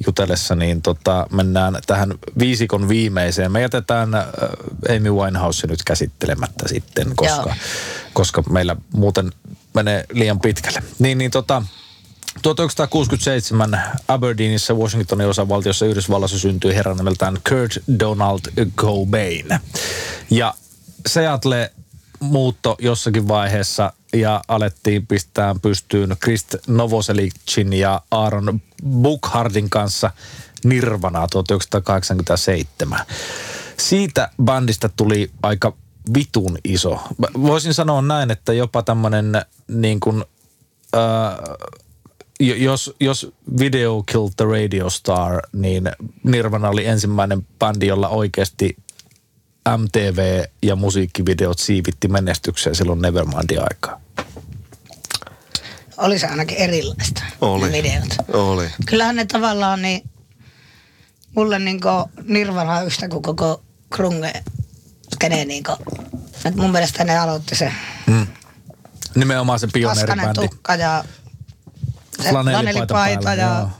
jutellessa, 0.07 0.55
niin 0.55 0.83
tota, 0.83 1.27
mennään 1.33 1.79
tähän 1.87 2.15
viisikon 2.39 2.89
viimeiseen. 2.89 3.53
Me 3.53 3.61
jätetään 3.61 4.15
äh, 4.15 4.25
Amy 4.97 5.13
Winehouse 5.13 5.67
nyt 5.67 5.83
käsittelemättä 5.85 6.69
sitten, 6.69 7.17
koska, 7.17 7.37
Joo. 7.37 7.55
koska 8.13 8.43
meillä 8.51 8.77
muuten 8.93 9.33
menee 9.75 10.05
liian 10.13 10.41
pitkälle. 10.41 10.83
Niin, 10.99 11.19
niin 11.19 11.31
tota, 11.31 11.63
1967 12.43 13.83
Aberdeenissa 14.09 14.75
Washingtonin 14.75 15.27
osavaltiossa 15.27 15.87
Yhdysvallassa 15.87 16.39
syntyi 16.39 16.75
herran 16.75 16.97
nimeltään 16.97 17.39
Kurt 17.49 17.79
Donald 17.99 18.41
Cobain. 18.77 19.61
Ja 20.31 20.55
Seattle 21.07 21.73
muutto 22.21 22.77
jossakin 22.79 23.29
vaiheessa 23.29 23.93
ja 24.13 24.41
alettiin 24.49 25.07
pistää 25.07 25.55
pystyyn 25.63 26.17
Krist 26.21 26.55
Novoselicin 26.67 27.73
ja 27.73 28.03
Aaron 28.11 28.61
Buchardin 28.87 29.71
kanssa 29.71 30.11
Nirvanaa 30.65 31.29
1987. 31.29 32.99
Siitä 33.77 34.31
bandista 34.45 34.89
tuli 34.89 35.31
aika 35.43 35.73
vitun 36.15 36.59
iso. 36.65 37.01
Voisin 37.43 37.75
sanoa 37.75 38.03
näin, 38.03 38.31
että 38.31 38.53
jopa 38.53 38.83
tämmöinen 38.83 39.33
niin 39.69 40.01
kuin, 40.01 40.25
äh, 40.97 41.57
jo- 42.41 42.55
jos, 42.55 42.95
jos 43.01 43.33
Video 43.59 44.03
Killed 44.07 44.33
the 44.37 44.45
Radio 44.45 44.91
Star, 44.91 45.43
niin 45.53 45.91
Nirvana 46.25 46.69
oli 46.69 46.87
ensimmäinen 46.87 47.47
bändi, 47.59 47.87
jolla 47.87 48.09
oikeasti 48.09 48.77
MTV 49.79 50.45
ja 50.63 50.77
musiikkivideot 50.77 51.59
siivitti 51.59 52.09
menestykseen 52.09 52.77
silloin 52.77 53.03
Nevermindin 53.03 53.61
aikaa. 53.61 54.01
oli 55.97 56.19
se 56.19 56.27
ainakin 56.27 56.57
erilaista. 56.59 57.23
Oli. 57.41 57.71
Ne 57.71 57.83
videot. 57.83 58.17
Oli. 58.33 58.71
Kyllähän 58.87 59.17
ne 59.17 59.25
tavallaan 59.25 59.83
niin, 59.83 60.11
mulle 61.37 61.59
niinku 61.59 61.89
Nirvana 62.25 62.83
yhtä 62.83 63.09
kuin 63.09 63.23
koko 63.23 63.63
krunge 63.91 64.33
skene 65.15 65.45
niinku. 65.45 65.73
Et 66.45 66.55
mun 66.55 66.73
mielestä 66.73 67.05
ne 67.05 67.19
aloitti 67.19 67.57
se 67.57 67.73
Nimenomaan 69.15 69.59
se 69.59 69.69
pioneeribändi. 69.73 70.35
tukka 70.35 70.75
ja 70.75 71.05
se 72.23 72.29
Flanellipaita 72.31 72.95
flanellipaita 72.95 73.25
päällä, 73.25 73.43
ja 73.43 73.59
joo. 73.59 73.71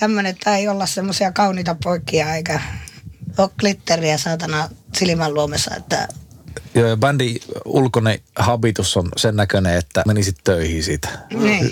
tämmönen, 0.00 0.30
että 0.30 0.56
ei 0.56 0.68
olla 0.68 0.86
semmoisia 0.86 1.32
kauniita 1.32 1.76
poikia 1.84 2.34
eikä 2.34 2.60
ole 3.38 3.50
glitteriä 3.58 4.18
saatana 4.18 4.68
silmän 4.96 5.34
luomessa, 5.34 5.74
että 5.76 6.08
Joo, 6.74 6.86
ja 6.88 6.96
bändin 6.96 7.40
ulkoinen 7.64 8.18
habitus 8.36 8.96
on 8.96 9.08
sen 9.16 9.36
näköinen, 9.36 9.76
että 9.76 10.02
menisit 10.06 10.36
töihin 10.44 10.82
siitä. 10.84 11.08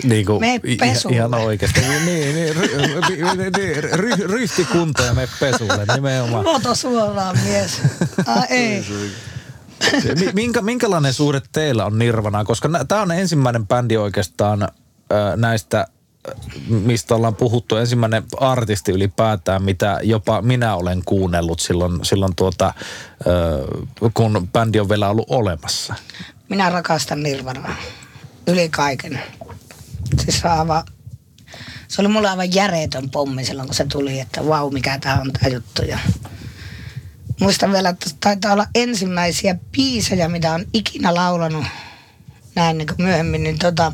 Niin. 0.05 0.27
kuin, 0.27 0.41
Mene 0.41 0.61
i- 0.65 0.77
pesulle. 0.77 1.17
Ihan 1.17 1.35
oikeasti. 1.35 1.81
niin, 1.81 2.35
niin, 2.35 2.57
ry, 2.57 2.67
ry, 2.67 3.51
ry, 3.93 4.17
ry, 4.17 4.27
ryhti 4.27 4.65
kuntoon 4.65 5.09
ja 5.09 5.15
me 5.15 5.29
pesulle 5.41 5.87
nimenomaan. 5.95 6.45
luoto 6.45 6.75
suoraan 6.75 7.39
mies. 7.45 7.81
Ai 8.27 8.47
ei. 8.59 8.85
Mi- 10.21 10.33
Minkä, 10.35 10.61
minkälainen 10.63 11.13
suhde 11.13 11.41
teillä 11.53 11.85
on 11.85 11.99
Nirvanaan? 11.99 12.47
Koska 12.47 12.69
tämä 12.89 13.03
on 13.03 13.13
ensimmäinen 13.13 13.67
bändi 13.67 13.97
oikeastaan 13.97 14.69
näistä, 15.37 15.87
mistä 16.69 17.15
ollaan 17.15 17.37
puhuttu, 17.37 17.77
ensimmäinen 17.77 18.25
artisti 18.37 18.93
ylipäätään, 18.93 19.63
mitä 19.63 20.01
jopa 20.03 20.43
minä 20.43 20.77
olen 20.77 21.03
kuunnellut 21.05 21.61
silloin, 21.61 22.05
silloin 22.05 22.37
tuota, 22.37 22.75
kun 24.15 24.49
bändi 24.53 24.81
on 24.81 24.89
vielä 24.89 25.09
ollut 25.09 25.31
olemassa. 25.31 25.95
Minä 26.49 26.71
rakastan 26.71 27.23
Nirvanaa. 27.23 27.75
Yli 28.47 28.69
kaiken. 28.69 29.21
Siis 30.25 30.45
aivan, 30.45 30.83
se 31.89 32.03
oli 32.03 32.09
mulle 32.09 32.29
aivan 32.29 32.55
järjetön 32.55 33.11
pommi 33.11 33.45
silloin, 33.45 33.69
kun 33.69 33.75
se 33.75 33.87
tuli, 33.93 34.21
että 34.21 34.47
vau, 34.47 34.71
mikä 34.71 34.99
tämä 34.99 35.21
on 35.21 35.33
tämä 35.33 35.55
juttu. 35.55 35.83
Ja 35.83 35.99
muistan 37.41 37.73
vielä, 37.73 37.89
että 37.89 38.11
taitaa 38.21 38.53
olla 38.53 38.67
ensimmäisiä 38.75 39.55
biisejä, 39.73 40.29
mitä 40.29 40.53
on 40.53 40.65
ikinä 40.73 41.15
laulanut 41.15 41.65
näin 42.55 42.79
niin 42.79 42.89
myöhemmin, 42.99 43.43
niin 43.43 43.59
tota, 43.59 43.93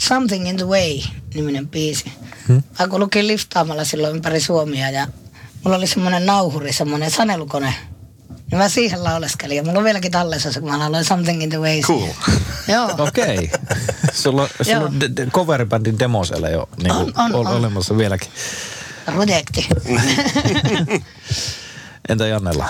Something 0.00 0.48
in 0.48 0.56
the 0.56 0.66
Way 0.66 1.00
niminen 1.34 1.68
biisi. 1.68 2.12
Hmm? 2.48 2.62
Mä 2.78 2.88
kun 2.88 3.00
lukin 3.00 3.26
liftaamalla 3.26 3.84
silloin 3.84 4.14
ympäri 4.16 4.40
Suomia 4.40 4.90
ja 4.90 5.06
mulla 5.64 5.76
oli 5.76 5.86
semmoinen 5.86 6.26
nauhuri, 6.26 6.72
semmoinen 6.72 7.10
sanelukone. 7.10 7.74
Niin 8.50 8.58
mä 8.58 8.68
siihen 8.68 9.04
lauleskelin 9.04 9.56
ja 9.56 9.62
mulla 9.62 9.78
on 9.78 9.84
vieläkin 9.84 10.12
tallessa 10.12 10.52
se, 10.52 10.60
kun 10.60 10.70
mä 10.70 10.78
lauloin 10.78 11.04
Something 11.04 11.42
in 11.42 11.50
the 11.50 11.58
Way. 11.60 11.80
Cool. 11.80 12.08
Joo. 12.72 12.90
Okei. 12.98 13.36
Okay. 13.36 13.48
sulla 14.22 14.42
on, 14.42 14.48
sulla 14.62 14.76
Joo. 14.76 14.84
on 14.84 15.00
de- 15.00 15.10
de- 15.16 15.26
coveribändin 15.26 15.98
demo 15.98 16.24
siellä 16.24 16.48
jo 16.48 16.68
niin 16.82 16.92
On, 16.92 17.12
on, 17.16 17.34
on. 17.34 17.46
olemassa 17.46 17.98
vieläkin. 17.98 18.28
Projekti. 19.14 19.68
Entä 22.08 22.26
Jannella? 22.26 22.68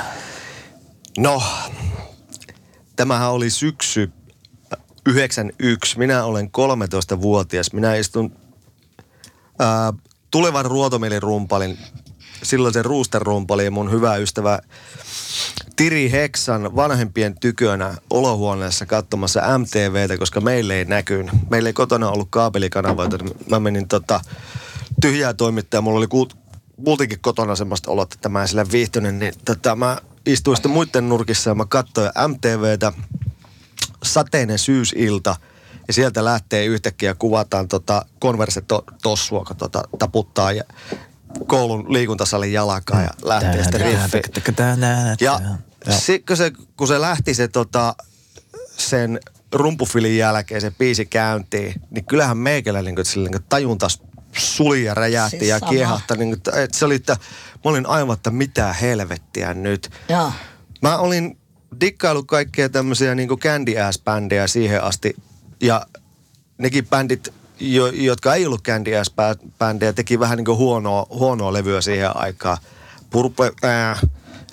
No, 1.19 1.43
tämähän 2.97 3.31
oli 3.31 3.51
syksy 3.51 4.13
91. 5.07 5.99
Minä 5.99 6.25
olen 6.25 6.47
13-vuotias. 6.47 7.73
Minä 7.73 7.95
istun 7.95 8.33
ää, 9.59 9.93
tulevan 10.31 10.65
ruotomielin 10.65 11.23
rumpalin, 11.23 11.79
silloisen 12.43 12.85
rumpalin 13.23 13.73
mun 13.73 13.91
hyvä 13.91 14.17
ystävä 14.17 14.59
Tiri 15.77 16.13
Heksan 16.13 16.77
vanhempien 16.77 17.35
tykönä 17.41 17.95
olohuoneessa 18.11 18.87
katsomassa 18.87 19.59
MTVtä, 19.59 20.19
koska 20.19 20.41
meille 20.41 20.75
ei 20.75 20.85
näkynyt. 20.85 21.35
Meillä 21.51 21.69
ei 21.69 21.73
kotona 21.73 22.11
ollut 22.11 22.29
kaapelikanavoita. 22.31 23.17
niin 23.17 23.37
Mä 23.51 23.61
menin 23.61 23.89
tota, 23.89 24.21
tyhjää 25.01 25.35
toimittaa. 25.35 25.81
Mulla 25.81 25.99
oli 25.99 26.07
kuut, 26.07 26.37
multikin 26.77 27.21
kotona 27.21 27.57
semmoista 27.57 27.91
olot, 27.91 28.13
että 28.13 28.29
mä 28.29 28.43
en 28.43 28.49
sillä 28.49 28.67
viihtynyt. 28.73 29.15
Niin 29.15 29.35
tota, 29.45 29.77
mä 29.77 29.99
istuin 30.27 30.57
sitten 30.57 30.73
muiden 30.73 31.09
nurkissa 31.09 31.51
ja 31.51 31.55
mä 31.55 31.65
katsoin 31.69 32.11
MTVtä. 32.29 32.93
Sateinen 34.03 34.59
syysilta. 34.59 35.37
Ja 35.89 35.93
sieltä 35.93 36.25
lähtee 36.25 36.65
yhtäkkiä 36.65 37.15
kuvataan 37.15 37.69
tota 37.69 38.07
Converse 38.23 38.61
to, 38.61 38.85
tossua, 39.03 39.45
kun 39.45 39.57
tota, 39.57 39.83
taputtaa 39.99 40.53
ja 40.53 40.65
koulun 41.47 41.93
liikuntasalin 41.93 42.53
jalkaa 42.53 43.03
ja 43.03 43.11
lähtee 43.23 43.63
sitten 43.63 43.81
riffi. 43.81 44.23
Ja 45.21 45.41
sit, 45.91 46.27
kun, 46.27 46.37
se, 46.37 46.53
kun 46.77 46.89
se 46.89 47.01
lähti 47.01 47.35
se 47.35 47.49
tota, 47.49 47.95
sen 48.77 49.21
rumpufilin 49.53 50.17
jälkeen 50.17 50.61
se 50.61 50.71
biisi 50.71 51.07
käyntiin, 51.07 51.75
niin 51.91 52.05
kyllähän 52.05 52.39
meikällä 52.39 52.83
niin 52.83 52.95
kuin, 52.95 53.05
niin 53.15 53.45
tajunta 53.49 53.89
suli 54.37 54.85
ja 54.85 54.95
räjähti 54.95 55.39
Siis 55.39 55.49
ja 55.49 55.61
kiehahti. 55.61 56.15
Niin 56.17 56.29
kuin, 56.31 56.59
että 56.59 56.79
se 56.79 56.85
oli, 56.85 56.95
että 56.95 57.17
mä 57.65 57.71
olin 57.71 57.87
aivan, 57.87 58.15
että 58.15 58.31
mitä 58.31 58.73
helvettiä 58.73 59.55
nyt. 59.55 59.91
Joo. 60.09 60.33
Mä 60.83 60.99
olin 60.99 61.39
dikkailu 61.81 62.25
kaikkea 62.25 62.69
tämmöisiä 62.69 63.15
niin 63.15 63.29
Candy 63.29 63.73
Ass-bändejä 63.73 64.47
siihen 64.47 64.83
asti. 64.83 65.17
Ja 65.61 65.87
nekin 66.59 66.87
bändit, 66.87 67.35
jo, 67.61 67.87
jotka 67.87 68.35
ei 68.35 68.47
ollut 68.47 68.63
Candy 68.63 68.91
Ass-bändejä, 68.91 69.93
teki 69.93 70.21
vähän 70.21 70.39
niin 70.39 70.57
huonoa, 70.57 71.07
huonoa 71.11 71.53
levyä 71.53 71.81
siihen 71.81 72.17
aikaan. 72.17 72.59
Purpe, 73.11 73.53
äh, 73.65 74.01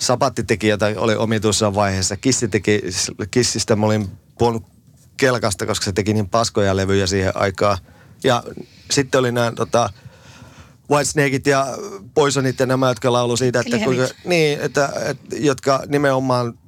Sapatti 0.00 0.42
teki 0.42 0.68
jotain, 0.68 0.98
oli 0.98 1.16
omituisessa 1.16 1.74
vaiheessa. 1.74 2.16
Kissi 2.16 2.48
teki, 2.48 2.82
Kissistä 3.30 3.76
mä 3.76 3.86
olin 3.86 4.08
puhunut 4.38 4.62
kelkasta, 5.16 5.66
koska 5.66 5.84
se 5.84 5.92
teki 5.92 6.14
niin 6.14 6.28
paskoja 6.28 6.76
levyjä 6.76 7.06
siihen 7.06 7.36
aikaan. 7.36 7.78
Ja 8.24 8.42
sitten 8.90 9.18
oli 9.18 9.32
nämä 9.32 9.52
tota, 9.52 9.90
Whitesnakeit 10.90 11.46
ja 11.46 11.66
Poisonit 12.14 12.60
ja 12.60 12.66
nämä, 12.66 12.88
jotka 12.88 13.12
laulu 13.12 13.36
siitä, 13.36 13.60
että 13.60 13.78
kuinka, 13.78 14.08
niin, 14.24 14.60
että, 14.60 14.92
että, 15.06 15.36
jotka 15.36 15.82
nimenomaan 15.86 16.58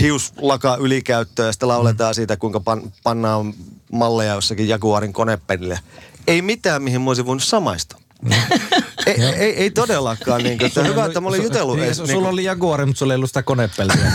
hiuslaka 0.00 0.76
ylikäyttöä 0.80 1.46
ja 1.46 1.52
sitten 1.52 1.68
lauletaan 1.68 2.14
siitä, 2.14 2.36
kuinka 2.36 2.60
pan, 2.60 2.92
pannaan 3.02 3.54
malleja 3.92 4.34
jossakin 4.34 4.68
Jaguarin 4.68 5.12
konepelille. 5.12 5.80
Ei 6.26 6.42
mitään, 6.42 6.82
mihin 6.82 7.00
mä 7.00 7.10
olisin 7.10 7.26
voinut 7.26 7.42
samaistua. 7.42 8.00
ei, 9.06 9.24
ei, 9.24 9.56
ei 9.56 9.70
todellakaan. 9.70 10.42
Niin 10.42 10.58
kuin, 10.58 10.66
että 10.66 10.84
hyvä, 10.84 11.04
että 11.04 11.20
mä 11.20 11.28
olin 11.28 11.42
jutellut. 11.42 11.76
Niin, 11.76 11.84
edes, 11.86 11.98
niin 11.98 12.08
sulla 12.10 12.28
oli 12.28 12.44
Jaguari, 12.44 12.86
mutta 12.86 12.98
sulla 12.98 13.12
ei 13.12 13.16
ollut 13.16 13.30
sitä 13.30 13.42
konepeliä. 13.42 13.96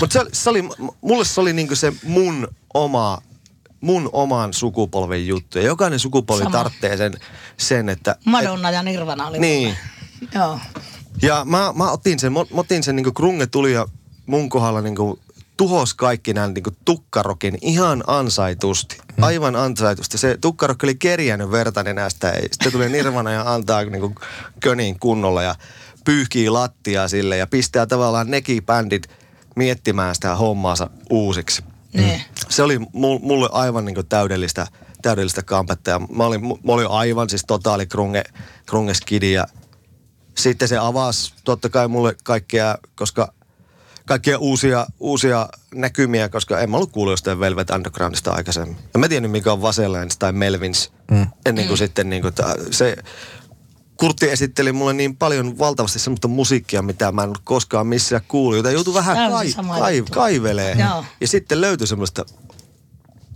Mutta 0.00 0.12
se, 0.12 0.24
se 0.32 0.50
oli, 0.50 0.64
mulle 1.00 1.24
se 1.24 1.40
oli 1.40 1.52
niinku 1.52 1.76
se 1.76 1.92
mun 2.04 2.48
oma, 2.74 3.22
mun 3.80 4.10
oman 4.12 4.52
sukupolven 4.54 5.26
juttu. 5.26 5.58
Ja 5.58 5.64
jokainen 5.64 5.98
sukupolvi 5.98 6.42
Sama. 6.42 6.56
tarvitsee 6.56 6.96
sen, 6.96 7.12
sen 7.56 7.88
että... 7.88 8.16
Madonna 8.24 8.70
ja 8.70 8.82
Nirvana 8.82 9.26
oli 9.26 9.38
Niin. 9.38 9.68
mulle. 9.68 9.78
Joo. 10.34 10.58
Ja 11.22 11.44
mä, 11.44 11.72
mä 11.76 11.90
otin 11.90 12.18
sen, 12.18 12.32
mä 12.32 12.40
otin 12.54 12.82
sen 12.82 12.96
niinku 12.96 13.12
krunge 13.12 13.46
tuli 13.46 13.72
ja 13.72 13.86
mun 14.26 14.48
kohdalla 14.48 14.80
niinku 14.80 15.18
tuhos 15.56 15.94
kaikki 15.94 16.34
nämä 16.34 16.48
niinku 16.48 16.70
tukkarokin 16.84 17.58
ihan 17.60 18.04
ansaitusti. 18.06 18.98
Aivan 19.20 19.56
ansaitusti. 19.56 20.18
Se 20.18 20.38
tukkarokki 20.40 20.86
oli 20.86 20.94
kerjännyt 20.94 21.50
verta 21.50 21.82
nenästä. 21.82 22.28
ja 22.28 22.48
Sitten 22.52 22.72
tuli 22.72 22.88
Nirvana 22.88 23.30
ja 23.32 23.54
antaa 23.54 23.84
niinku 23.84 24.14
köniin 24.60 24.98
kunnolla 24.98 25.42
ja 25.42 25.54
pyyhkii 26.04 26.50
lattiaa 26.50 27.08
sille 27.08 27.36
ja 27.36 27.46
pistää 27.46 27.86
tavallaan 27.86 28.30
nekin 28.30 28.66
bändit 28.66 29.08
miettimään 29.56 30.14
sitä 30.14 30.36
hommaansa 30.36 30.90
uusiksi. 31.10 31.62
Niin. 31.92 32.20
Se 32.48 32.62
oli 32.62 32.78
mu- 32.78 33.22
mulle 33.22 33.48
aivan 33.52 33.84
niinku 33.84 34.02
täydellistä, 34.02 34.66
täydellistä 35.02 35.42
kampetta. 35.42 35.90
Ja 35.90 35.98
mä 35.98 36.24
olin, 36.26 36.40
mä 36.40 36.72
olin 36.72 36.90
aivan 36.90 37.28
siis 37.30 37.44
totaali 37.46 37.86
krunge, 37.86 38.22
krunge 38.66 38.94
skidi 38.94 39.32
ja 39.32 39.46
sitten 40.38 40.68
se 40.68 40.78
avasi 40.78 41.34
totta 41.44 41.68
kai 41.68 41.88
mulle 41.88 42.16
kaikkea, 42.24 42.78
koska 42.94 43.32
kaikkia 44.06 44.38
uusia, 44.38 44.86
uusia 45.00 45.48
näkymiä, 45.74 46.28
koska 46.28 46.60
en 46.60 46.70
mä 46.70 46.76
ollut 46.76 46.92
kuullut 46.92 47.12
jostain 47.12 47.40
Velvet 47.40 47.70
Undergroundista 47.70 48.30
aikaisemmin. 48.30 48.76
Ja 48.94 48.98
mä 48.98 49.08
tiennyt, 49.08 49.30
mikä 49.30 49.52
on 49.52 49.62
Vaselines 49.62 50.18
tai 50.18 50.32
Melvins, 50.32 50.92
mm. 51.10 51.26
ennen 51.46 51.66
kuin 51.66 51.78
sitten 51.78 52.10
niin 52.10 52.22
kuin, 52.22 52.34
se 52.70 52.96
Kurtti 53.96 54.30
esitteli 54.30 54.72
mulle 54.72 54.92
niin 54.92 55.16
paljon 55.16 55.58
valtavasti 55.58 55.98
semmoista 55.98 56.28
musiikkia, 56.28 56.82
mitä 56.82 57.12
mä 57.12 57.22
en 57.22 57.28
ollut 57.28 57.40
koskaan 57.44 57.86
missään 57.86 58.22
kuullut, 58.28 58.56
jota 58.56 58.70
joutui 58.70 58.94
vähän 58.94 59.32
kai, 59.32 59.52
kai, 59.78 60.02
kaivelee. 60.10 60.74
Joo. 60.78 61.04
Ja 61.20 61.28
sitten 61.28 61.60
löytyi 61.60 61.86
semmoista 61.86 62.24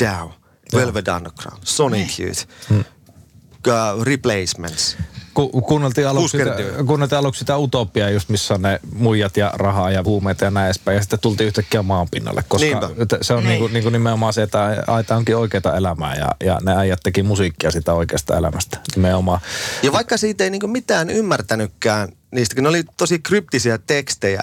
Down, 0.04 0.32
Velvet 0.74 1.08
Underground, 1.08 1.62
Sonic 1.64 2.18
Niin. 2.18 2.26
Youth, 2.26 2.46
uh, 2.70 4.02
Replacements. 4.02 4.96
Ku, 5.36 5.48
kuunneltiin, 5.48 6.08
aluksi 6.08 6.38
sitä, 6.38 6.56
kuunneltiin 6.86 7.18
aluksi 7.18 7.38
sitä 7.38 7.56
utopiaa, 7.58 8.10
just 8.10 8.28
missä 8.28 8.54
on 8.54 8.62
ne 8.62 8.80
muijat 8.94 9.36
ja 9.36 9.50
rahaa 9.54 9.90
ja 9.90 10.02
huumeita 10.04 10.44
ja 10.44 10.50
näin 10.50 10.66
edespäin. 10.66 10.96
Ja 10.96 11.02
sitten 11.02 11.18
tultiin 11.20 11.46
yhtäkkiä 11.46 11.82
maanpinnalle, 11.82 12.44
koska 12.48 12.66
Niinpä. 12.66 12.88
se 13.22 13.34
on 13.34 13.38
Niin. 13.42 13.48
niinku, 13.50 13.68
niinku 13.68 13.90
nimenomaan 13.90 14.32
se, 14.32 14.42
että 14.42 14.84
aita 14.86 15.16
onkin 15.16 15.36
oikeaa 15.36 15.76
elämää 15.76 16.14
ja, 16.14 16.28
ja 16.44 16.58
ne 16.62 16.76
äijät 16.76 17.00
teki 17.02 17.22
musiikkia 17.22 17.70
sitä 17.70 17.92
oikeasta 17.92 18.36
elämästä 18.36 18.78
nimenomaan. 18.96 19.40
Ja 19.82 19.92
vaikka 19.92 20.16
siitä 20.16 20.44
ei 20.44 20.50
niinku 20.50 20.66
mitään 20.66 21.10
ymmärtänytkään 21.10 22.08
niistä, 22.30 22.54
kun 22.54 22.62
ne 22.62 22.68
oli 22.68 22.84
tosi 22.96 23.18
kryptisiä 23.18 23.78
tekstejä, 23.86 24.42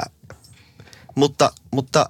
mutta, 1.15 1.51
mutta 1.71 2.09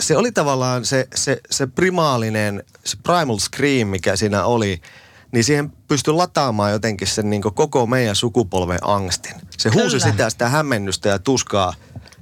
se 0.00 0.16
oli 0.16 0.32
tavallaan 0.32 0.84
se, 0.84 1.08
se, 1.14 1.40
se 1.50 1.66
primaalinen, 1.66 2.62
se 2.84 2.96
primal 3.02 3.38
scream, 3.38 3.88
mikä 3.88 4.16
siinä 4.16 4.44
oli, 4.44 4.80
niin 5.32 5.44
siihen 5.44 5.72
pystyi 5.88 6.14
lataamaan 6.14 6.72
jotenkin 6.72 7.08
sen 7.08 7.30
niin 7.30 7.42
koko 7.42 7.86
meidän 7.86 8.16
sukupolven 8.16 8.78
angstin. 8.82 9.34
Se 9.58 9.68
huusi 9.68 9.96
Kyllä. 9.96 10.10
sitä, 10.10 10.30
sitä 10.30 10.48
hämmennystä 10.48 11.08
ja 11.08 11.18
tuskaa 11.18 11.74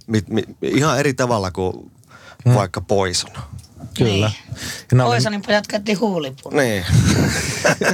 mit, 0.07 0.29
mit, 0.29 0.45
ihan 0.63 0.99
eri 0.99 1.15
tavalla 1.15 1.51
kuin 1.51 1.91
hmm. 2.45 2.55
vaikka 2.55 2.81
Poison. 2.81 3.31
Kyllä. 3.95 4.31
Niin. 4.93 5.01
Oli- 5.01 5.11
Poisonin 5.11 5.43
pojat 5.47 5.67
käytti 5.67 5.95
huulipun. 5.95 6.57
Niin. 6.57 6.85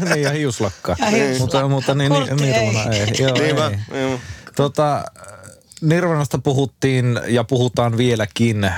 niin, 0.04 0.22
ja 0.22 0.30
hiuslakka. 0.30 0.96
Ja 0.98 1.06
hiuslakka. 1.06 1.68
Mutta, 1.68 1.68
mutta 1.68 1.94
niin, 1.94 2.12
niin, 2.12 2.36
Nirvana 2.36 2.90
ei. 2.90 3.00
ei. 3.00 3.12
Joo, 3.18 3.32
Niinpä, 3.32 3.66
ei. 3.92 4.00
joo. 4.00 4.20
Tota, 4.56 5.04
Nirvanasta 5.80 6.38
puhuttiin 6.38 7.20
ja 7.28 7.44
puhutaan 7.44 7.96
vieläkin 7.96 8.64
äh, 8.64 8.72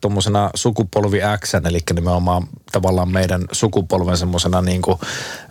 tuommoisena 0.00 0.50
sukupolvi 0.54 1.20
X, 1.40 1.54
eli 1.54 1.78
nimenomaan 1.94 2.48
tavallaan 2.72 3.08
meidän 3.08 3.44
sukupolven 3.52 4.16
semmoisena 4.16 4.62
niin 4.62 4.82
kuin, 4.82 4.98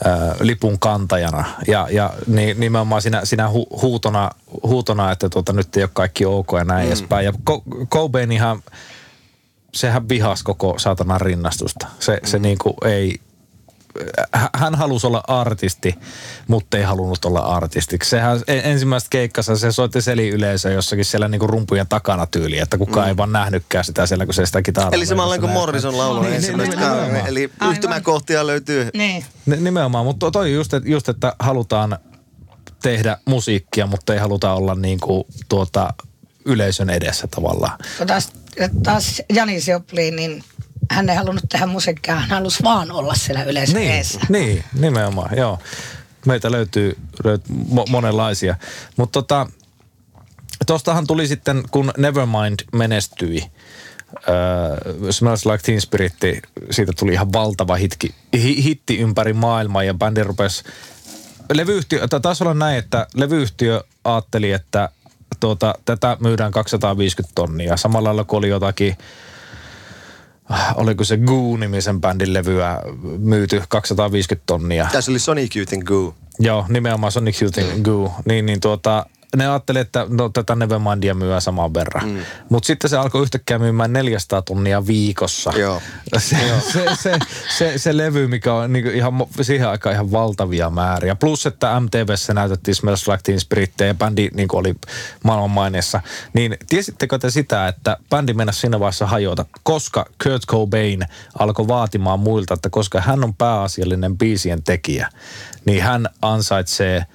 äh, 0.05 0.39
lipun 0.39 0.79
kantajana. 0.79 1.45
Ja, 1.67 1.87
ja 1.91 2.13
ni, 2.27 2.53
nimenomaan 2.53 3.01
siinä, 3.01 3.25
siinä 3.25 3.49
hu, 3.49 3.67
huutona, 3.81 4.31
huutona, 4.63 5.11
että 5.11 5.29
tuota, 5.29 5.53
nyt 5.53 5.77
ei 5.77 5.83
ole 5.83 5.89
kaikki 5.93 6.25
ok 6.25 6.47
ja 6.57 6.63
näin 6.63 6.85
mm. 6.85 6.87
edespäin. 6.87 7.25
Ja 7.25 7.33
Co- 7.49 7.63
Cobainihan, 7.85 8.63
sehän 9.73 10.09
vihasi 10.09 10.43
koko 10.43 10.79
saatanan 10.79 11.21
rinnastusta. 11.21 11.87
Se, 11.99 12.19
se 12.23 12.39
niin 12.39 12.57
kuin 12.57 12.75
ei, 12.85 13.19
hän 14.53 14.75
halusi 14.75 15.07
olla 15.07 15.23
artisti, 15.27 15.95
mutta 16.47 16.77
ei 16.77 16.83
halunnut 16.83 17.25
olla 17.25 17.39
artistiksi. 17.39 18.09
Sehän 18.09 18.41
en- 18.47 18.65
ensimmäistä 18.65 19.07
keikkassa 19.09 19.55
se 19.55 19.71
soitti 19.71 20.01
seliyleisö 20.01 20.71
jossakin 20.71 21.05
siellä 21.05 21.27
niinku 21.27 21.47
rumpujen 21.47 21.87
takana 21.87 22.25
tyyli, 22.25 22.59
että 22.59 22.77
kukaan 22.77 23.05
mm. 23.05 23.09
ei 23.09 23.17
vaan 23.17 23.31
nähnytkään 23.31 23.85
sitä 23.85 24.05
siellä, 24.05 24.25
kun 24.25 24.33
se 24.33 24.45
sitä 24.45 24.61
kitaraa. 24.61 24.91
Eli 24.93 25.05
samalla 25.05 25.31
löi 25.31 25.39
kuin. 25.39 25.51
Morrison 25.51 25.97
lauloi 25.97 26.23
Niin, 26.23 26.35
ensimmäistä 26.35 27.05
niin. 27.11 27.25
Eli 27.27 27.49
yhtymäkohtia 27.69 28.47
löytyy. 28.47 28.89
Niin. 28.93 29.25
Ni- 29.45 29.57
Nimenomaan, 29.57 30.05
mutta 30.05 30.31
toi 30.31 30.53
just, 30.53 30.73
että, 30.73 30.89
just, 30.89 31.09
että 31.09 31.35
halutaan 31.39 31.97
tehdä 32.81 33.17
musiikkia, 33.25 33.87
mutta 33.87 34.13
ei 34.13 34.19
haluta 34.19 34.53
olla 34.53 34.75
niinku 34.75 35.27
tuota 35.49 35.93
yleisön 36.45 36.89
edessä 36.89 37.27
tavallaan. 37.27 37.77
Taas, 38.07 38.31
taas 38.83 39.21
Janis 39.33 39.67
Joplin, 39.67 40.15
niin 40.15 40.43
hän 40.91 41.09
ei 41.09 41.15
halunnut 41.15 41.43
tehdä 41.49 41.65
musiikkia, 41.65 42.15
hän 42.15 42.29
halusi 42.29 42.63
vaan 42.63 42.91
olla 42.91 43.15
siellä 43.15 43.43
yleisön 43.43 43.75
Niin, 43.75 44.05
niin, 44.29 44.63
nimenomaan, 44.73 45.37
joo. 45.37 45.59
Meitä 46.25 46.51
löytyy, 46.51 46.97
löytyy 47.23 47.55
mo- 47.55 47.89
monenlaisia. 47.89 48.55
Mutta 48.97 49.21
tota, 49.21 49.47
tostahan 50.65 51.07
tuli 51.07 51.27
sitten, 51.27 51.63
kun 51.71 51.91
Nevermind 51.97 52.59
menestyi, 52.73 53.43
Uh, 54.15 55.11
Smells 55.11 55.45
Like 55.45 55.63
Teen 55.63 55.81
Spirit, 55.81 56.13
siitä 56.71 56.91
tuli 56.99 57.13
ihan 57.13 57.33
valtava 57.33 57.75
hitki, 57.75 58.15
hi, 58.33 58.63
hitti 58.63 58.97
ympäri 58.97 59.33
maailmaa 59.33 59.83
ja 59.83 59.93
bändi 59.93 60.23
rupesi 60.23 60.63
levyyhtiö, 61.53 62.07
tai 62.07 62.21
taisi 62.21 62.43
olla 62.43 62.53
näin, 62.53 62.77
että 62.77 63.07
levyyhtiö 63.13 63.83
ajatteli, 64.03 64.51
että 64.51 64.89
tuota, 65.39 65.75
tätä 65.85 66.17
myydään 66.19 66.51
250 66.51 67.35
tonnia. 67.35 67.77
Samalla 67.77 68.09
lailla 68.09 68.23
kuin 68.23 68.37
oli 68.37 68.49
jotakin, 68.49 68.97
oliko 70.75 71.03
se 71.03 71.17
Goo-nimisen 71.17 72.01
bändin 72.01 72.33
levyä 72.33 72.81
myyty 73.17 73.61
250 73.67 74.43
tonnia. 74.45 74.87
Tässä 74.91 75.11
oli 75.11 75.19
Sonic 75.19 75.55
Youth 75.55 75.73
and 75.73 75.83
Goo. 75.83 76.15
Joo, 76.39 76.65
nimenomaan 76.69 77.11
Sonic 77.11 77.41
Youth 77.41 77.59
Goo. 77.81 78.11
Niin, 78.25 78.45
niin 78.45 78.59
tuota, 78.59 79.05
ne 79.35 79.47
ajatteli, 79.47 79.79
että 79.79 80.05
no, 80.09 80.29
tätä 80.29 80.55
Nevermindia 80.55 81.15
myy 81.15 81.41
saman 81.41 81.73
verran. 81.73 82.09
Mm. 82.09 82.19
Mutta 82.49 82.67
sitten 82.67 82.89
se 82.89 82.97
alkoi 82.97 83.21
yhtäkkiä 83.21 83.59
myymään 83.59 83.93
400 83.93 84.41
tonnia 84.41 84.87
viikossa. 84.87 85.51
Joo. 85.57 85.81
Se, 86.17 86.37
se, 86.71 86.85
se, 86.95 87.19
se, 87.57 87.77
se, 87.77 87.97
levy, 87.97 88.27
mikä 88.27 88.53
on 88.53 88.73
niin 88.73 88.87
ihan, 88.87 89.13
siihen 89.41 89.69
aikaan 89.69 89.93
ihan 89.93 90.11
valtavia 90.11 90.69
määriä. 90.69 91.15
Plus, 91.15 91.45
että 91.45 91.79
MTVssä 91.79 92.33
näytettiin 92.33 92.75
Smells 92.75 93.07
Like 93.07 93.19
Teen 93.23 93.39
Spirittiä 93.39 93.87
ja 93.87 93.93
bändi 93.93 94.29
niin 94.33 94.47
oli 94.53 94.75
maailmanmaineessa. 95.23 96.01
Niin 96.33 96.57
tiesittekö 96.67 97.19
te 97.19 97.29
sitä, 97.29 97.67
että 97.67 97.97
bändi 98.09 98.33
mennä 98.33 98.51
siinä 98.51 98.79
vaiheessa 98.79 99.05
hajota, 99.05 99.45
koska 99.63 100.05
Kurt 100.23 100.45
Cobain 100.47 101.05
alkoi 101.39 101.67
vaatimaan 101.67 102.19
muilta, 102.19 102.53
että 102.53 102.69
koska 102.69 103.01
hän 103.01 103.23
on 103.23 103.33
pääasiallinen 103.33 104.17
biisien 104.17 104.63
tekijä, 104.63 105.09
niin 105.65 105.83
hän 105.83 106.09
ansaitsee 106.21 107.05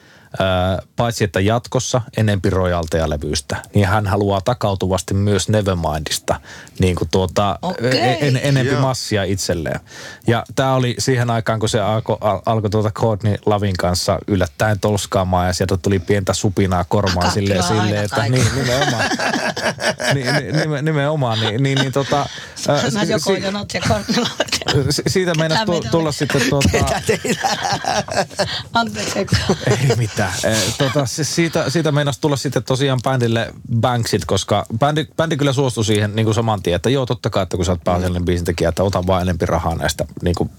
paitsi 0.97 1.24
että 1.24 1.41
jatkossa 1.41 2.01
enempi 2.16 2.51
rojalteja 2.51 3.11
levyistä, 3.11 3.57
niin 3.74 3.87
hän 3.89 4.07
haluaa 4.07 4.41
takautuvasti 4.41 5.14
myös 5.14 5.49
Nevermindista 5.49 6.41
niin 6.78 6.97
kuin 6.97 7.09
tuota, 7.11 7.59
Okei. 7.62 8.01
en, 8.01 8.16
en, 8.20 8.41
enempi 8.43 8.72
Joo. 8.72 8.81
massia 8.83 9.24
itselleen. 9.24 9.81
Ja 10.26 10.45
tämä 10.55 10.74
oli 10.74 10.95
siihen 10.99 11.31
aikaan, 11.31 11.61
kun 11.61 11.68
se 11.68 11.81
alkoi 11.81 12.16
al, 12.20 12.41
alko 12.47 12.68
tuota 12.68 12.91
Courtney 12.91 13.35
Lavin 13.47 13.76
kanssa 13.76 14.18
yllättäen 14.26 14.81
tolskaamaan 14.81 15.47
ja 15.47 15.53
sieltä 15.53 15.76
tuli 15.76 15.99
pientä 15.99 16.33
supinaa 16.35 16.85
kormaan 16.85 17.26
Kakkila 17.26 17.62
silleen, 17.62 18.05
että 18.05 18.22
niin, 18.28 18.47
nimenomaan. 18.57 19.05
niin, 20.14 20.35
niin, 20.35 20.55
nime- 20.55 20.83
nimenomaan, 20.83 21.41
niin, 21.41 21.62
niin, 21.62 21.78
niin 21.78 21.93
tota, 21.93 22.26
ää, 22.68 22.83
Mä 22.93 23.05
si- 23.05 23.12
joko 23.12 23.35
si- 23.35 23.43
jonot 23.43 23.74
ja 23.74 23.81
kortnelot. 23.89 24.28
si- 24.91 25.03
siitä 25.07 25.35
meinasi 25.35 25.64
Ketä 25.72 25.89
tulla 25.91 26.12
sitten 26.12 26.43
tuota... 26.51 26.68
Anteeksi. 28.74 29.18
Ei 29.70 29.97
mitään. 29.97 30.19
Eh, 30.44 30.74
Tota, 30.78 31.06
se- 31.06 31.24
siitä, 31.24 31.70
siitä 31.70 31.92
meinasi 31.92 32.20
tulla 32.20 32.36
sitten 32.36 32.64
tosiaan 32.64 33.00
bändille 33.04 33.54
banksit, 33.80 34.24
koska 34.24 34.66
bändi, 34.78 35.06
bändi 35.16 35.36
kyllä 35.36 35.52
suostui 35.52 35.84
siihen 35.84 36.16
niin 36.16 36.24
kuin 36.24 36.34
saman 36.34 36.62
tien, 36.62 36.76
että 36.76 36.90
joo 36.90 37.06
totta 37.06 37.30
kai, 37.30 37.42
että 37.42 37.56
kun 37.56 37.66
sä 37.66 37.72
oot 37.72 37.84
pääasiallinen 37.84 38.24
biisintekijä, 38.24 38.68
että 38.68 38.82
ota 38.82 39.06
vaan 39.06 39.22
enempi 39.22 39.46
rahaa 39.46 39.74
näistä 39.74 40.04
niin 40.22 40.34
kuin 40.34 40.50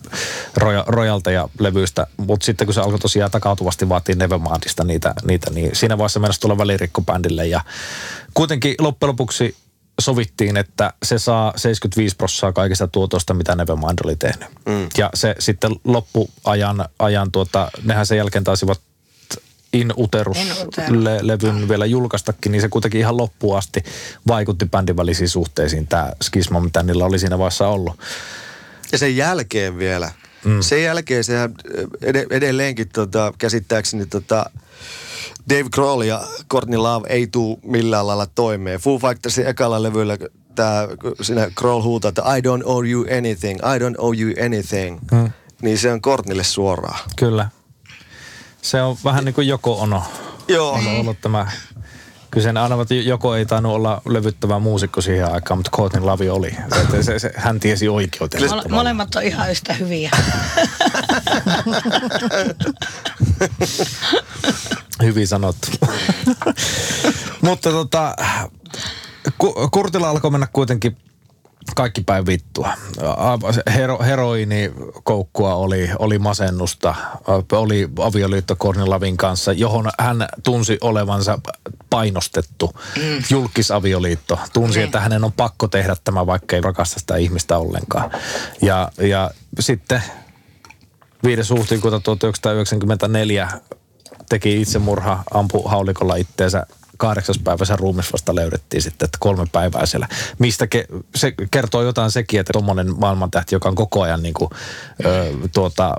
roja, 0.55 0.83
rojalteja 0.87 1.49
levyistä. 1.59 2.07
Mutta 2.17 2.45
sitten 2.45 2.67
kun 2.67 2.73
se 2.73 2.81
alkoi 2.81 2.99
tosiaan 2.99 3.31
takautuvasti 3.31 3.89
vaatii 3.89 4.15
Nevermindista 4.15 4.83
niitä, 4.83 5.13
niitä, 5.23 5.51
niin 5.51 5.75
siinä 5.75 5.97
vaiheessa 5.97 6.19
meinasi 6.19 6.39
tulla 6.39 6.57
välirikko 6.57 7.01
bändille 7.01 7.47
ja 7.47 7.61
kuitenkin 8.33 8.75
loppujen 8.79 9.09
lopuksi 9.09 9.55
sovittiin, 10.01 10.57
että 10.57 10.93
se 11.03 11.19
saa 11.19 11.53
75 11.55 12.15
prosenttia 12.15 12.53
kaikista 12.53 12.87
tuotosta, 12.87 13.33
mitä 13.33 13.55
Nevermind 13.55 13.99
oli 14.05 14.15
tehnyt. 14.15 14.49
Mm. 14.65 14.89
Ja 14.97 15.09
se 15.13 15.35
sitten 15.39 15.71
loppuajan, 15.83 16.85
ajan 16.99 17.31
tuota, 17.31 17.71
nehän 17.83 18.05
sen 18.05 18.17
jälkeen 18.17 18.43
taisivat 18.43 18.81
In 19.73 19.93
Uterus 19.97 20.37
In 20.37 20.67
Utero. 20.67 21.03
le- 21.03 21.19
levyn 21.21 21.69
vielä 21.69 21.85
julkaistakin, 21.85 22.51
niin 22.51 22.61
se 22.61 22.69
kuitenkin 22.69 22.99
ihan 22.99 23.17
loppuun 23.17 23.57
asti 23.57 23.83
vaikutti 24.27 24.65
bändin 24.65 24.97
välisiin 24.97 25.29
suhteisiin 25.29 25.87
tämä 25.87 26.11
skisma, 26.23 26.59
mitä 26.59 26.83
niillä 26.83 27.05
oli 27.05 27.19
siinä 27.19 27.37
vaiheessa 27.37 27.67
ollut. 27.67 27.99
Ja 28.91 28.97
sen 28.97 29.17
jälkeen 29.17 29.77
vielä. 29.77 30.11
Mm. 30.45 30.61
Sen 30.61 30.83
jälkeen 30.83 31.23
sehän 31.23 31.55
ed- 32.01 32.27
edelleenkin 32.29 32.89
tota, 32.89 33.33
käsittääkseni 33.37 34.05
tota, 34.05 34.45
Dave 35.49 35.69
Grohl 35.73 36.01
ja 36.01 36.21
Courtney 36.51 36.77
Love 36.79 37.07
ei 37.09 37.27
tuu 37.27 37.59
millään 37.63 38.07
lailla 38.07 38.25
toimeen. 38.25 38.79
Foo 38.79 38.99
Fightersin 38.99 39.47
ekalla 39.47 39.83
levyllä 39.83 40.17
tää, 40.55 40.87
kun 41.01 41.15
siinä 41.21 41.51
Grohl 41.55 41.83
huutaa, 41.83 42.09
että 42.09 42.21
I 42.37 42.39
don't 42.41 42.63
owe 42.65 42.89
you 42.89 43.05
anything, 43.17 43.59
I 43.59 43.79
don't 43.79 43.95
owe 43.97 44.15
you 44.17 44.45
anything. 44.45 44.99
Mm. 45.11 45.31
Niin 45.61 45.77
se 45.77 45.91
on 45.91 46.01
Courtneylle 46.01 46.43
suoraan. 46.43 46.99
Kyllä. 47.15 47.49
Se 48.61 48.81
on 48.81 48.97
vähän 49.03 49.25
niin 49.25 49.35
kuin 49.35 49.47
joko 49.47 49.79
ono. 49.79 50.03
Joo. 50.47 50.71
On 50.71 50.87
ollut 50.87 51.21
tämä 51.21 51.47
kyseinen 52.31 52.63
aina, 52.63 52.81
että 52.81 52.95
joko 52.95 53.35
ei 53.35 53.45
tainnut 53.45 53.73
olla 53.73 54.01
levyttävä 54.05 54.59
muusikko 54.59 55.01
siihen 55.01 55.33
aikaan, 55.33 55.57
mutta 55.57 55.71
Courtney 55.77 56.03
Lavi 56.03 56.29
oli. 56.29 56.55
Että 56.81 57.03
se, 57.03 57.19
se, 57.19 57.31
hän 57.35 57.59
tiesi 57.59 57.87
oikeutensa. 57.89 58.55
Mole- 58.55 58.69
molemmat 58.69 59.15
on 59.15 59.23
ihan 59.23 59.51
yhtä 59.51 59.73
hyviä. 59.73 60.11
Hyvin 65.03 65.27
sanottu. 65.27 65.67
Mutta 67.41 67.69
tota, 67.71 68.15
Ku- 69.37 69.69
Kurtilla 69.71 70.09
alkoi 70.09 70.31
mennä 70.31 70.47
kuitenkin 70.53 70.97
kaikki 71.75 72.01
päin 72.01 72.25
vittua. 72.25 72.73
Hero, 73.75 73.99
heroiinikoukkua 73.99 75.55
oli, 75.55 75.89
oli 75.99 76.19
masennusta, 76.19 76.95
oli 77.51 77.89
avioliitto 77.99 78.55
Courtney 78.55 78.85
Lavin 78.87 79.17
kanssa, 79.17 79.51
johon 79.51 79.89
hän 79.99 80.27
tunsi 80.43 80.77
olevansa 80.81 81.39
painostettu. 81.89 82.71
Mm. 82.97 83.23
Julkisavioliitto. 83.29 84.39
Tunsi, 84.53 84.79
Niin. 84.79 84.85
että 84.85 84.99
hänen 84.99 85.23
on 85.23 85.31
pakko 85.31 85.67
tehdä 85.67 85.95
tämä, 86.03 86.25
vaikka 86.25 86.55
ei 86.55 86.61
rakasta 86.61 86.99
sitä 86.99 87.15
ihmistä 87.17 87.57
ollenkaan. 87.57 88.11
Ja, 88.61 88.91
ja 89.01 89.31
sitten 89.59 90.03
5. 91.23 91.53
huhtikuuta 91.53 91.99
1994 91.99 93.49
teki 94.29 94.61
itsemurha, 94.61 95.23
ampui 95.33 95.61
haulikolla 95.65 96.15
itteensä 96.15 96.65
kahdeksas 97.01 97.39
päivä 97.39 97.65
sen 97.65 97.79
ruumis 97.79 98.13
vasta 98.13 98.35
löydettiin 98.35 98.81
sitten, 98.81 99.05
että 99.05 99.17
kolme 99.21 99.45
päivää 99.51 99.85
siellä. 99.85 100.07
Mistä 100.39 100.67
ke, 100.67 100.85
se 101.15 101.33
kertoo 101.51 101.81
jotain 101.81 102.11
sekin, 102.11 102.39
että 102.39 102.53
tuommoinen 102.53 102.99
maailmantähti, 102.99 103.55
joka 103.55 103.69
on 103.69 103.75
koko 103.75 104.01
ajan 104.01 104.23
niin 104.23 104.33
kuin, 104.33 104.49
ö, 105.05 105.33
tuota, 105.53 105.93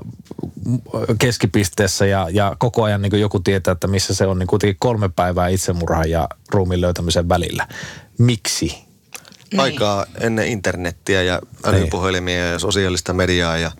keskipisteessä 1.19 2.07
ja, 2.07 2.29
ja 2.31 2.57
koko 2.59 2.83
ajan 2.83 3.03
niin 3.03 3.11
kuin 3.11 3.21
joku 3.21 3.41
tietää, 3.41 3.73
että 3.73 3.87
missä 3.87 4.15
se 4.15 4.27
on, 4.27 4.39
niin 4.39 4.47
kuitenkin 4.47 4.77
kolme 4.79 5.09
päivää 5.09 5.49
itsemurhan 5.49 6.11
ja 6.11 6.29
ruumiin 6.49 6.81
löytämisen 6.81 7.29
välillä. 7.29 7.69
Miksi? 8.19 8.85
aikaa 9.59 10.07
ennen 10.21 10.47
internettiä 10.47 11.23
ja 11.23 11.41
älypuhelimia 11.65 12.47
ja 12.47 12.59
sosiaalista 12.59 13.13
mediaa 13.13 13.57
ja 13.57 13.71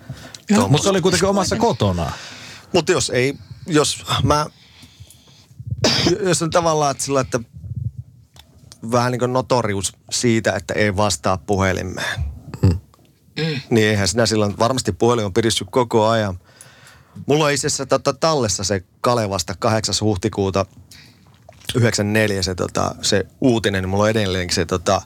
No, 0.51 0.69
Mutta 0.69 0.83
se 0.83 0.91
oli 0.91 1.01
kuitenkin 1.01 1.29
omassa 1.29 1.57
kotona. 1.57 2.13
Mutta 2.73 2.93
jos 2.93 3.11
ei, 3.11 3.35
jos 3.67 4.05
mä, 4.23 4.47
jos 6.21 6.43
on 6.43 6.51
tavallaan 6.51 6.91
että 6.91 7.05
sillä, 7.05 7.21
että 7.21 7.41
vähän 8.91 9.13
niin 9.13 9.19
kuin 9.19 9.33
notorius 9.33 9.93
siitä, 10.11 10.53
että 10.53 10.75
ei 10.75 10.97
vastaa 10.97 11.39
puhelimeen. 11.39 12.21
Mm. 12.63 12.79
Niin 13.71 13.87
eihän 13.87 14.09
sinä 14.09 14.27
silloin, 14.27 14.59
varmasti 14.59 14.93
puhelin 14.93 15.25
on 15.25 15.33
pirissyt 15.33 15.69
koko 15.71 16.09
ajan. 16.09 16.39
Mulla 17.27 17.45
on 17.45 17.53
itse 17.53 17.67
asiassa 17.67 17.87
tota, 17.87 18.13
tallessa 18.13 18.65
se 18.65 18.85
Kalevasta 19.01 19.55
8. 19.59 19.95
huhtikuuta 20.01 20.67
94 21.75 22.43
se, 22.43 22.55
tota, 22.55 22.95
se 23.03 23.27
uutinen, 23.41 23.83
niin 23.83 23.89
mulla 23.89 24.05
on 24.05 24.11
edelleenkin 24.11 24.55
se 24.55 24.65
tota, 24.65 25.03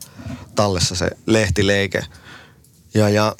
tallessa 0.54 0.94
se 0.94 1.10
lehtileike. 1.26 2.02
Ja, 2.94 3.08
ja, 3.08 3.34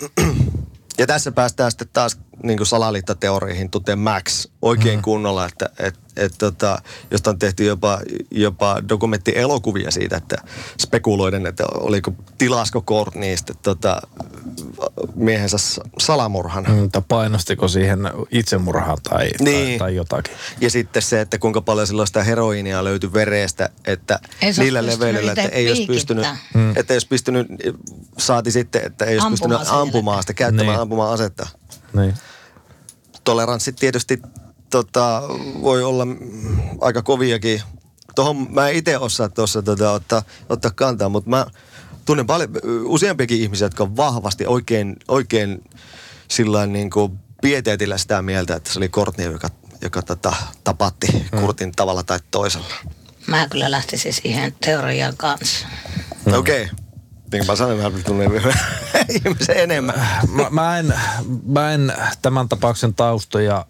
ja 0.99 1.07
tässä 1.07 1.33
päästään 1.33 1.71
sitten 1.71 1.89
taas 1.93 2.19
niin 2.43 2.57
kuin 2.57 2.67
salaliittoteorioihin, 2.67 3.71
kuten 3.71 3.99
Max, 3.99 4.47
oikein 4.63 4.99
mm. 4.99 5.03
kunnolla, 5.03 5.47
että 5.47 5.71
et, 5.79 5.95
et, 6.17 6.35
tota, 6.39 6.83
josta 7.11 7.31
on 7.31 7.39
tehty 7.39 7.65
jopa, 7.65 8.01
jopa 8.31 8.83
dokumenttielokuvia 8.89 9.91
siitä, 9.91 10.17
että 10.17 10.37
spekuloiden, 10.81 11.47
että 11.47 11.65
oliko 11.75 12.13
tilasko 12.39 12.83
Courtneystä 12.83 13.55
tota, 13.63 14.03
miehensä 15.15 15.57
salamurhan. 15.99 16.65
Mm, 16.69 16.91
Tai 16.91 17.03
painostiko 17.09 17.69
siihen 17.69 17.99
itsemurhaan 18.31 18.99
tai, 19.03 19.31
tai, 19.31 19.45
Niin. 19.45 19.79
tai 19.79 19.95
jotakin. 19.97 20.35
Ja 20.61 20.71
sitten 20.71 21.03
se, 21.03 21.21
että 21.21 21.39
kuinka 21.39 21.61
paljon 21.61 21.87
silloin 21.87 22.07
sitä 22.07 22.25
heroinia 22.25 22.85
löytyi 22.85 23.13
verestä, 23.13 23.69
että 23.85 24.19
niillä 24.59 24.87
leveleillä, 24.87 25.33
että 25.33 25.49
ei 25.49 25.69
olisi 25.69 25.87
pystynyt, 25.87 26.27
mm. 26.55 26.71
että 26.77 26.93
ei 26.93 26.97
olisi 26.97 27.09
pystynyt, 27.09 27.47
saati 28.19 28.51
sitten, 28.51 28.83
että 28.87 29.05
ei 29.05 29.15
olisi 29.15 29.27
Ampumaan 29.27 29.61
pystynyt 29.61 29.81
ampumaan 29.83 30.23
sitä, 30.23 30.35
käyttämään 30.35 30.75
Niin. 30.75 30.81
ampumaan 30.83 31.13
asetta. 31.13 31.47
Niin. 31.97 32.15
Toleranssi 33.25 33.73
tietysti 33.73 34.23
tota, 34.71 35.23
voi 35.63 35.85
olla 35.85 36.07
aika 36.81 37.03
koviakin. 37.03 37.63
Tuohon 38.15 38.47
mä 38.51 38.69
en 38.69 38.77
itse 38.77 38.99
osaa 38.99 39.29
tuossa 39.29 39.63
tota, 39.63 39.93
ottaa, 39.93 40.23
ottaa 40.49 40.71
kantaa, 40.71 41.09
mutta 41.09 41.31
mä 41.31 41.47
tunnen 42.05 42.27
paljon, 42.27 42.51
useampiakin 42.85 43.41
ihmisiä, 43.41 43.67
jotka 43.67 43.83
on 43.83 43.97
vahvasti 43.97 44.47
oikein, 44.47 44.97
oikein 45.09 45.65
sillä 46.29 46.67
niin 46.67 46.91
kuin 46.91 47.19
pieteetillä 47.43 47.99
sitä 47.99 48.23
mieltä, 48.23 48.57
että 48.57 48.73
se 48.73 48.79
oli 48.79 48.89
Courtney, 48.89 49.33
joka, 49.33 49.49
joka 49.83 50.03
tota, 50.03 50.37
tapatti 50.65 51.07
Mm. 51.33 51.41
Kurtin 51.41 51.73
tavalla 51.73 52.03
tai 52.03 52.19
toisella. 52.31 52.75
Mä 53.27 53.49
kyllä 53.49 53.71
lähtisin 53.71 54.13
siihen 54.13 54.55
teoriaan 54.61 55.17
kanssa. 55.17 55.67
Mm. 56.27 56.33
Okei. 56.33 56.63
Okay. 56.63 56.86
Niin 57.33 57.47
kuin 57.47 57.47
mä 57.47 57.57
sanoin, 57.57 57.79
mä 57.79 57.91
tunnen 58.05 58.31
ihmisen 59.25 59.57
enemmän. 59.57 59.95
Mä, 60.33 60.47
mä, 60.51 60.79
en, 60.79 60.95
mä 61.47 61.73
en 61.73 61.93
tämän 62.23 62.49
tapauksen 62.49 62.95
taustoja 62.95 63.67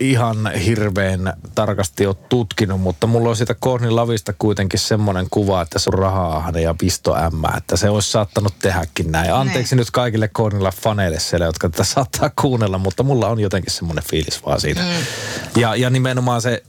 ihan 0.00 0.52
hirveän 0.52 1.32
tarkasti 1.54 2.06
ole 2.06 2.16
tutkinut, 2.28 2.80
mutta 2.80 3.06
mulla 3.06 3.28
on 3.28 3.36
siitä 3.36 3.54
Kornin 3.60 3.96
lavista 3.96 4.34
kuitenkin 4.38 4.80
semmoinen 4.80 5.26
kuva, 5.30 5.62
että 5.62 5.78
se 5.78 5.90
on 5.92 5.98
rahaa 5.98 6.50
ja 6.62 6.74
pisto 6.78 7.16
ämmä, 7.16 7.48
että 7.56 7.76
se 7.76 7.90
olisi 7.90 8.10
saattanut 8.10 8.54
tehdäkin 8.62 9.12
näin. 9.12 9.34
Anteeksi 9.34 9.76
nyt 9.76 9.90
kaikille 9.90 10.28
Kornilla 10.28 10.72
faneille 10.82 11.20
siellä, 11.20 11.46
jotka 11.46 11.68
tätä 11.68 11.84
saattaa 11.84 12.30
kuunnella, 12.40 12.78
mutta 12.78 13.02
mulla 13.02 13.28
on 13.28 13.40
jotenkin 13.40 13.72
semmoinen 13.72 14.04
fiilis 14.04 14.46
vaan 14.46 14.60
siitä. 14.60 14.80
Mm. 14.80 15.60
Ja, 15.60 15.76
ja 15.76 15.90
nimenomaan 15.90 16.42
se, 16.42 16.62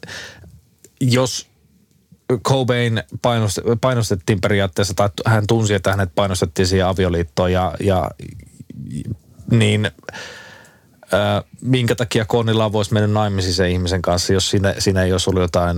jos 1.02 1.48
Cobain 2.34 3.03
painost, 3.22 3.60
painostettiin 3.81 4.41
periaatteessa, 4.41 4.93
tai 4.93 5.10
hän 5.26 5.47
tunsi, 5.47 5.73
että 5.73 5.91
hänet 5.91 6.15
painostettiin 6.15 6.68
siihen 6.68 6.88
avioliittoon 6.88 7.52
ja, 7.52 7.73
ja 7.80 8.11
niin 9.52 9.91
ää, 11.11 11.43
minkä 11.61 11.95
takia 11.95 12.26
Konilla 12.26 12.72
voisi 12.72 12.93
mennä 12.93 13.07
naimisiin 13.07 13.53
sen 13.53 13.69
ihmisen 13.69 14.02
kanssa, 14.02 14.34
jos 14.34 14.49
siinä, 14.49 14.76
siinä 14.80 15.03
ei 15.03 15.11
olisi 15.11 15.30
ollut 15.30 15.41
jotain 15.41 15.77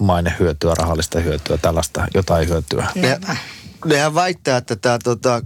mainehyötyä, 0.00 0.74
rahallista 0.78 1.20
hyötyä, 1.20 1.58
tällaista 1.58 2.06
jotain 2.14 2.48
hyötyä. 2.48 2.86
Niinpä. 2.94 3.36
Nehän 3.84 4.14
väittää, 4.14 4.56
että 4.56 4.76
tämä 4.76 4.98
tota, 5.04 5.42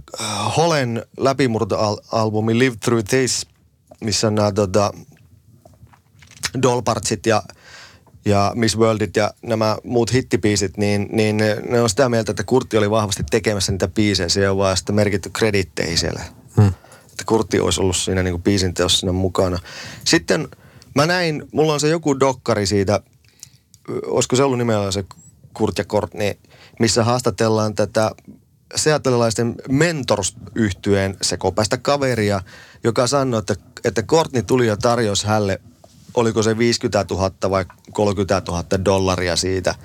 Holen 0.57 1.05
läpimurtoalbumi 1.17 2.59
Live 2.59 2.75
Through 2.75 3.05
This, 3.09 3.47
missä 4.01 4.31
nämä 4.31 4.51
tota, 4.51 4.93
Dolpartsit 6.61 7.25
ja, 7.25 7.43
ja 8.25 8.51
Miss 8.55 8.77
Worldit 8.77 9.15
ja 9.15 9.33
nämä 9.41 9.77
muut 9.83 10.13
hittipiisit, 10.13 10.77
niin, 10.77 11.09
niin 11.11 11.37
ne, 11.37 11.57
ne 11.69 11.81
on 11.81 11.89
sitä 11.89 12.09
mieltä, 12.09 12.31
että 12.31 12.43
Kurtti 12.43 12.77
oli 12.77 12.89
vahvasti 12.89 13.23
tekemässä 13.31 13.71
niitä 13.71 13.87
biisejä. 13.87 14.29
Se 14.29 14.49
on 14.49 14.57
vaan 14.57 14.77
sitten 14.77 14.95
merkitty 14.95 15.29
kreditteihin 15.29 15.97
siellä. 15.97 16.21
Hmm. 16.57 16.67
Että 17.11 17.23
Kurtti 17.25 17.59
olisi 17.59 17.81
ollut 17.81 17.95
siinä 17.95 18.23
niin 18.23 18.43
biisin 18.43 18.73
teossa 18.73 18.99
siinä 18.99 19.11
mukana. 19.11 19.59
Sitten 20.05 20.47
mä 20.95 21.05
näin, 21.05 21.43
mulla 21.51 21.73
on 21.73 21.79
se 21.79 21.89
joku 21.89 22.19
dokkari 22.19 22.65
siitä, 22.65 22.99
olisiko 24.05 24.35
se 24.35 24.43
ollut 24.43 24.57
nimellä 24.57 24.91
se 24.91 25.05
Kurt 25.53 25.77
ja 25.77 25.83
Courtney, 25.83 26.33
missä 26.79 27.03
haastatellaan 27.03 27.75
tätä 27.75 28.11
seattleilaisten 28.75 29.55
mentors 29.69 30.35
yhtyeen 30.55 31.17
sekopäistä 31.21 31.77
kaveria, 31.77 32.41
joka 32.83 33.07
sanoi, 33.07 33.39
että, 33.39 33.55
että 33.83 34.03
Courtney 34.03 34.43
tuli 34.43 34.67
ja 34.67 34.77
tarjosi 34.77 35.27
hänelle, 35.27 35.61
oliko 36.13 36.43
se 36.43 36.57
50 36.57 37.05
000 37.15 37.31
vai 37.49 37.65
30 37.91 38.41
000 38.47 38.63
dollaria 38.85 39.35
siitä, 39.35 39.75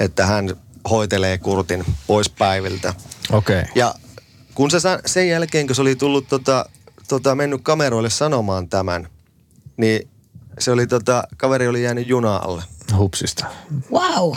että 0.00 0.26
hän 0.26 0.56
hoitelee 0.90 1.38
Kurtin 1.38 1.84
pois 2.06 2.28
päiviltä. 2.28 2.94
Okei. 3.32 3.60
Okay. 3.60 3.72
Ja 3.74 3.94
kun 4.54 4.70
se 4.70 4.80
sa- 4.80 5.00
sen 5.06 5.28
jälkeen, 5.28 5.66
kun 5.66 5.76
se 5.76 5.82
oli 5.82 5.96
tullut 5.96 6.28
tota, 6.28 6.68
tota, 7.08 7.34
mennyt 7.34 7.60
kameroille 7.62 8.10
sanomaan 8.10 8.68
tämän, 8.68 9.08
niin 9.76 10.08
se 10.58 10.70
oli 10.70 10.86
tota, 10.86 11.24
kaveri 11.36 11.68
oli 11.68 11.82
jäänyt 11.82 12.08
juna 12.08 12.36
alle. 12.36 12.62
Hupsista. 12.96 13.46
Wow. 13.92 14.36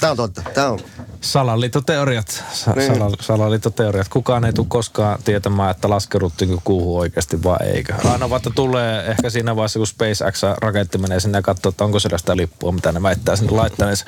Tämä 0.00 0.10
on 0.10 0.16
totta. 0.16 0.42
Tämä 0.54 0.68
on. 0.68 0.78
Salaliittoteoriat. 1.20 2.44
Sa- 2.52 2.72
Niin. 2.72 2.94
sala- 2.96 3.16
salaliittoteoriat. 3.20 4.08
Kukaan 4.08 4.44
ei 4.44 4.52
tule 4.52 4.66
koskaan 4.68 5.18
tietämään, 5.24 5.70
että 5.70 5.90
laskeuduttiinko 5.90 6.60
kuuhun 6.64 7.00
oikeasti 7.00 7.42
vai 7.42 7.56
eikö. 7.66 7.94
Aina 8.04 8.30
vasta 8.30 8.50
tulee 8.54 9.06
ehkä 9.06 9.30
siinä 9.30 9.56
vaiheessa, 9.56 9.78
kun 9.78 9.86
SpaceX-raketti 9.86 10.98
menee 10.98 11.20
sinne 11.20 11.38
ja 11.38 11.42
katsoo, 11.42 11.70
että 11.70 11.84
onko 11.84 11.98
siellä 12.00 12.18
sitä 12.18 12.36
lippua, 12.36 12.72
mitä 12.72 12.92
ne 12.92 13.02
väittää 13.02 13.36
sinne 13.36 13.52
laittaneensa. 13.52 14.04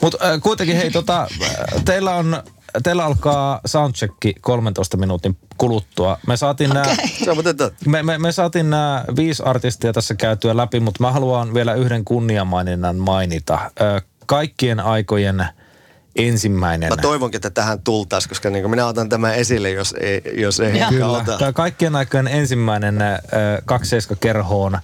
Mutta 0.00 0.18
äh, 0.30 0.40
kuitenkin 0.40 0.76
hei, 0.76 0.90
tota, 0.90 1.22
äh, 1.42 1.82
teillä 1.84 2.14
on 2.14 2.42
Teillä 2.82 3.04
alkaa 3.04 3.60
soundcheck 3.66 4.14
13 4.40 4.96
minuutin 4.96 5.38
kuluttua. 5.58 6.18
Me 6.26 6.36
saatiin 6.36 6.70
okay. 6.70 6.82
nämä 6.82 6.96
me, 7.86 8.02
me, 8.02 8.18
me 8.18 8.32
saatiin 8.32 8.70
nämä 8.70 9.04
viisi 9.16 9.42
artistia 9.42 9.92
tässä 9.92 10.14
käytyä 10.14 10.56
läpi, 10.56 10.80
mutta 10.80 11.02
mä 11.02 11.12
haluan 11.12 11.54
vielä 11.54 11.74
yhden 11.74 12.04
kunniamaininnan 12.04 12.96
mainita. 12.96 13.58
Ö, 13.80 14.00
kaikkien 14.26 14.80
aikojen 14.80 15.46
ensimmäinen. 16.16 16.88
Mä 16.88 16.96
toivonkin, 16.96 17.38
että 17.38 17.50
tähän 17.50 17.82
tultaisiin, 17.82 18.28
koska 18.28 18.50
niin 18.50 18.70
minä 18.70 18.86
otan 18.86 19.08
tämän 19.08 19.34
esille, 19.34 19.70
jos 19.70 19.94
ei, 20.00 20.22
jos 20.34 20.60
ei 20.60 20.80
Kyllä. 20.88 21.08
ota. 21.08 21.38
Tämä 21.38 21.52
kaikkien 21.52 21.96
aikojen 21.96 22.28
ensimmäinen 22.28 23.02
äh, 23.02 23.18
27-kerhoon 23.58 24.74
äh, 24.74 24.80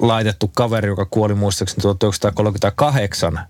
laitettu 0.00 0.50
kaveri, 0.54 0.88
joka 0.88 1.06
kuoli 1.10 1.34
muistaakseni 1.34 1.82
1938. 1.82 3.38
Äh, 3.38 3.46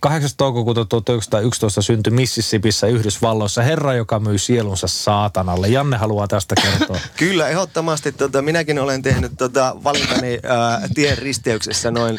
8. 0.00 0.30
toukokuuta 0.36 0.84
1911 0.84 1.82
syntyi 1.82 2.10
Mississippissä 2.10 2.86
Yhdysvalloissa 2.86 3.62
herra, 3.62 3.94
joka 3.94 4.20
myi 4.20 4.38
sielunsa 4.38 4.86
saatanalle. 4.86 5.68
Janne 5.68 5.96
haluaa 5.96 6.28
tästä 6.28 6.54
kertoa. 6.62 6.98
Kyllä, 7.16 7.48
ehdottomasti. 7.48 8.12
Tota, 8.12 8.42
minäkin 8.42 8.78
olen 8.78 9.02
tehnyt 9.02 9.32
tota, 9.38 9.76
valintani 9.84 10.38
ää, 10.42 10.88
tien 10.94 11.18
risteyksessä 11.18 11.90
noin 11.90 12.18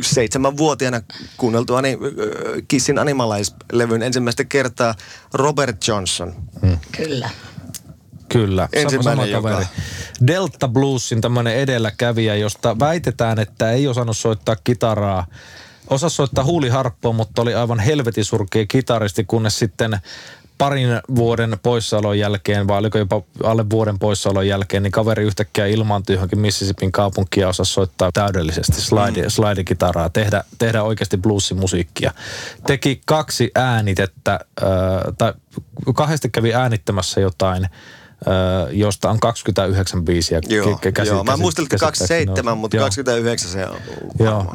seitsemänvuotiaana 0.00 1.00
kuunneltuani 1.36 1.88
ää, 1.88 2.62
Kissin 2.68 2.98
Animalize-levyn 2.98 4.02
ensimmäistä 4.02 4.44
kertaa 4.44 4.94
Robert 5.34 5.88
Johnson. 5.88 6.34
Kyllä. 6.92 7.30
Kyllä, 8.32 8.68
Ensimmäinen, 8.72 9.30
sama, 9.30 9.48
kaveri. 9.48 9.66
Delta 10.26 10.68
Bluesin 10.68 11.20
tämmöinen 11.20 11.56
edelläkävijä, 11.56 12.34
josta 12.34 12.78
väitetään, 12.78 13.38
että 13.38 13.70
ei 13.72 13.88
osannut 13.88 14.16
soittaa 14.16 14.56
kitaraa. 14.64 15.26
Osasi 15.90 16.16
soittaa 16.16 16.44
huuliharppoa, 16.44 17.12
mutta 17.12 17.42
oli 17.42 17.54
aivan 17.54 17.78
helvetin 17.80 18.24
surkea 18.24 18.66
kitaristi, 18.66 19.24
kunnes 19.24 19.58
sitten 19.58 19.98
parin 20.58 20.88
vuoden 21.16 21.56
poissaolon 21.62 22.18
jälkeen, 22.18 22.68
vai 22.68 22.78
oliko 22.78 22.98
jopa 22.98 23.22
alle 23.42 23.70
vuoden 23.70 23.98
poissaolon 23.98 24.46
jälkeen, 24.46 24.82
niin 24.82 24.90
kaveri 24.90 25.24
yhtäkkiä 25.24 25.66
ilmaantui 25.66 26.14
johonkin 26.16 26.38
Mississippin 26.38 26.92
kaupunkiin 26.92 27.42
ja 27.42 27.48
osasi 27.48 27.72
soittaa 27.72 28.12
täydellisesti 28.12 28.80
slide, 28.80 29.22
mm. 29.22 29.28
slide-kitaraa, 29.28 30.08
tehdä, 30.08 30.44
tehdä 30.58 30.82
oikeasti 30.82 31.16
bluesimusiikkia. 31.16 32.12
Teki 32.66 33.00
kaksi 33.06 33.50
äänitettä, 33.54 34.40
äh, 34.62 34.68
tai 35.18 35.32
kahdesti 35.94 36.28
kävi 36.30 36.54
äänittämässä 36.54 37.20
jotain, 37.20 37.64
äh, 37.64 37.70
josta 38.70 39.10
on 39.10 39.20
29 39.20 40.04
biisiä. 40.04 40.40
Joo, 40.48 40.66
kä- 40.86 40.92
käsi- 40.92 41.10
joo. 41.10 41.24
Mä 41.24 41.36
muistelin, 41.36 41.66
että 41.66 41.76
käsittääkseni 41.76 42.26
27, 42.26 42.52
on. 42.52 42.58
mutta 42.58 42.76
Joo. 42.76 42.84
29 42.84 43.50
se 43.50 43.66
on 43.66 43.80
Joo. 44.18 44.54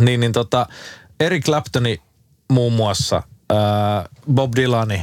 Niin, 0.00 0.20
niin 0.20 0.32
tota, 0.32 0.66
Eric 1.20 1.44
Claptoni 1.44 2.02
muun 2.50 2.72
muassa 2.72 3.16
äh, 3.16 4.04
Bob 4.34 4.52
Dylani, 4.56 5.02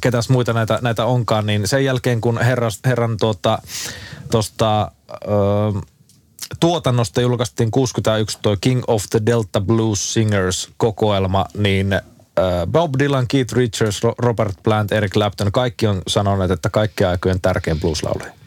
ketäs 0.00 0.28
muita 0.28 0.52
näitä, 0.52 0.78
näitä 0.82 1.04
onkaan, 1.04 1.46
niin 1.46 1.68
sen 1.68 1.84
jälkeen 1.84 2.20
kun 2.20 2.38
herras, 2.38 2.80
herran 2.84 3.16
tuota, 3.16 3.58
tosta, 4.30 4.82
äh, 5.12 5.82
tuotannosta 6.60 7.20
julkaistiin 7.20 7.70
61 7.70 8.38
toi 8.42 8.56
King 8.60 8.82
of 8.86 9.04
the 9.10 9.20
Delta 9.26 9.60
Blues 9.60 10.12
Singers 10.12 10.70
kokoelma, 10.76 11.44
niin 11.58 12.00
Bob 12.66 12.94
Dylan, 12.98 13.28
Keith 13.28 13.54
Richards, 13.54 14.02
Ro- 14.02 14.14
Robert 14.18 14.56
Plant, 14.62 14.92
Eric 14.92 15.12
Clapton, 15.12 15.52
kaikki 15.52 15.86
on 15.86 16.02
sanoneet, 16.08 16.50
että 16.50 16.70
kaikkien 16.70 17.10
aikojen 17.10 17.40
tärkein 17.40 17.80
blueslaulaja 17.80 18.45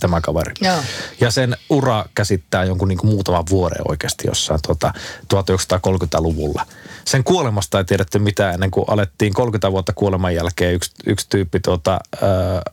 tämä 0.00 0.20
kaveri. 0.20 0.52
Joo. 0.60 0.76
Ja 1.20 1.30
sen 1.30 1.56
ura 1.70 2.04
käsittää 2.14 2.64
jonkun 2.64 2.88
niin 2.88 2.98
kuin 2.98 3.10
muutaman 3.10 3.44
vuoden 3.50 3.90
oikeasti 3.90 4.26
jossain 4.26 4.60
tuota, 4.66 4.92
1930-luvulla. 5.34 6.66
Sen 7.04 7.24
kuolemasta 7.24 7.78
ei 7.78 7.84
tiedetty 7.84 8.18
mitään 8.18 8.54
ennen 8.54 8.70
kuin 8.70 8.84
alettiin 8.88 9.34
30 9.34 9.72
vuotta 9.72 9.92
kuoleman 9.92 10.34
jälkeen 10.34 10.74
yksi, 10.74 10.90
yksi 11.06 11.26
tyyppi 11.28 11.60
tuota, 11.60 12.00
äh, 12.14 12.28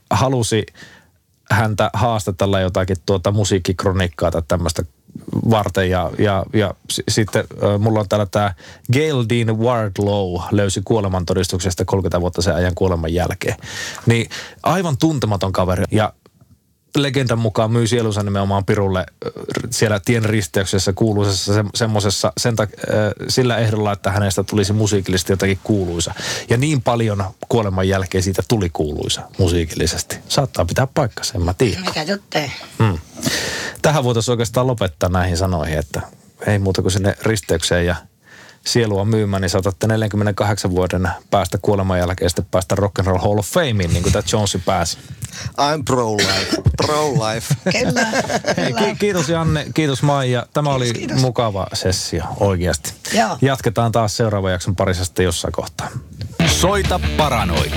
halusi 0.10 0.66
häntä 1.52 1.90
haastatella 1.94 2.60
jotakin 2.60 2.98
tuota 3.06 3.32
musiikkikronikkaa 3.32 4.32
tai 4.32 4.42
tämmöistä 4.48 4.84
varten 5.50 5.90
ja, 5.90 6.12
ja, 6.20 6.46
ja 6.54 6.74
s- 6.92 7.02
sitten 7.10 7.44
äh, 7.64 7.80
mulla 7.80 8.00
on 8.00 8.10
täällä 8.10 8.26
tämä 8.26 8.54
Gail 8.94 9.26
Dean 9.30 9.60
Wardlow 9.60 10.42
löysi 10.52 10.82
kuolemantodistuksesta 10.86 11.86
30 11.86 12.22
vuotta 12.22 12.42
sen 12.42 12.56
ajan 12.56 12.76
kuoleman 12.76 13.14
jälkeen. 13.14 13.56
Niin 14.06 14.30
aivan 14.64 14.98
tuntematon 14.98 15.52
kaveri 15.52 15.84
ja 15.92 16.14
legendan 16.98 17.40
mukaan 17.40 17.72
myy 17.72 17.88
sielunsa 17.88 18.24
nimenomaan 18.24 18.66
Pirulle 18.66 19.06
siellä 19.70 20.00
tien 20.06 20.26
risteyksessä 20.26 20.94
kuuluisessa 20.94 21.54
se, 21.54 21.64
semmosessa 21.76 22.34
sen 22.38 22.56
tak, 22.56 22.70
ö, 22.74 23.14
sillä 23.28 23.58
ehdolla, 23.58 23.92
että 23.92 24.12
hänestä 24.12 24.44
tulisi 24.44 24.74
musiikillisesti 24.74 25.32
jotakin 25.32 25.60
kuuluisa. 25.64 26.14
Ja 26.50 26.58
niin 26.58 26.82
paljon 26.82 27.24
kuoleman 27.50 27.88
jälkeen 27.88 28.24
siitä 28.24 28.44
tuli 28.48 28.70
kuuluisa 28.70 29.22
musiikillisesti. 29.38 30.18
Saattaa 30.30 30.66
pitää 30.66 30.88
paikkansa, 30.94 31.34
en 31.36 31.42
mä 31.42 31.54
tiedä. 31.54 31.80
Mikä 31.80 32.04
juttee? 32.04 32.52
Mm. 32.80 32.98
Tähän 33.82 34.04
voitaisiin 34.04 34.34
oikeastaan 34.34 34.68
lopettaa 34.68 35.10
näihin 35.10 35.38
sanoihin, 35.38 35.78
että 35.78 36.02
ei 36.48 36.60
muuta 36.60 36.82
kuin 36.82 36.92
sinne 36.92 37.16
risteykseen 37.22 37.86
ja 37.86 37.96
sielua 38.66 39.06
myymään, 39.06 39.42
niin 39.42 39.50
saatatte 39.50 39.88
48 39.88 40.72
vuoden 40.72 41.10
päästä 41.32 41.58
kuoleman 41.62 42.00
jälkeen 42.00 42.30
sitten 42.30 42.46
päästä 42.52 42.76
Rock 42.76 43.00
and 43.00 43.08
Roll 43.08 43.20
Hall 43.20 43.40
of 43.40 43.48
Fameen, 43.48 43.94
niin 43.94 44.04
kuin 44.04 44.14
tämä 44.14 44.24
Jonesi 44.32 44.58
pääsi. 44.58 44.98
I'm 45.50 45.84
pro-life. 45.86 46.62
Pro-life. 46.78 47.56
Kyllä. 47.80 48.06
Hei, 48.58 48.74
kyllä. 48.74 48.80
ki- 48.88 48.96
kiitos 49.00 49.30
Janne, 49.30 49.66
kiitos 49.74 50.02
Maija. 50.04 50.46
Tämä 50.54 50.70
Kiitos, 50.70 50.88
oli 50.90 50.94
kiitos. 51.00 51.18
mukava 51.22 51.68
sessio 51.74 52.24
oikeasti. 52.40 52.94
Joo. 53.14 53.38
Jatketaan 53.42 53.92
taas 53.92 54.18
seuraavan 54.18 54.52
jakson 54.52 54.76
parissa 54.76 55.06
sitten 55.06 55.24
jossain 55.26 55.52
kohtaa. 55.52 55.88
Soita 56.48 57.00
Paranoid. 57.18 57.72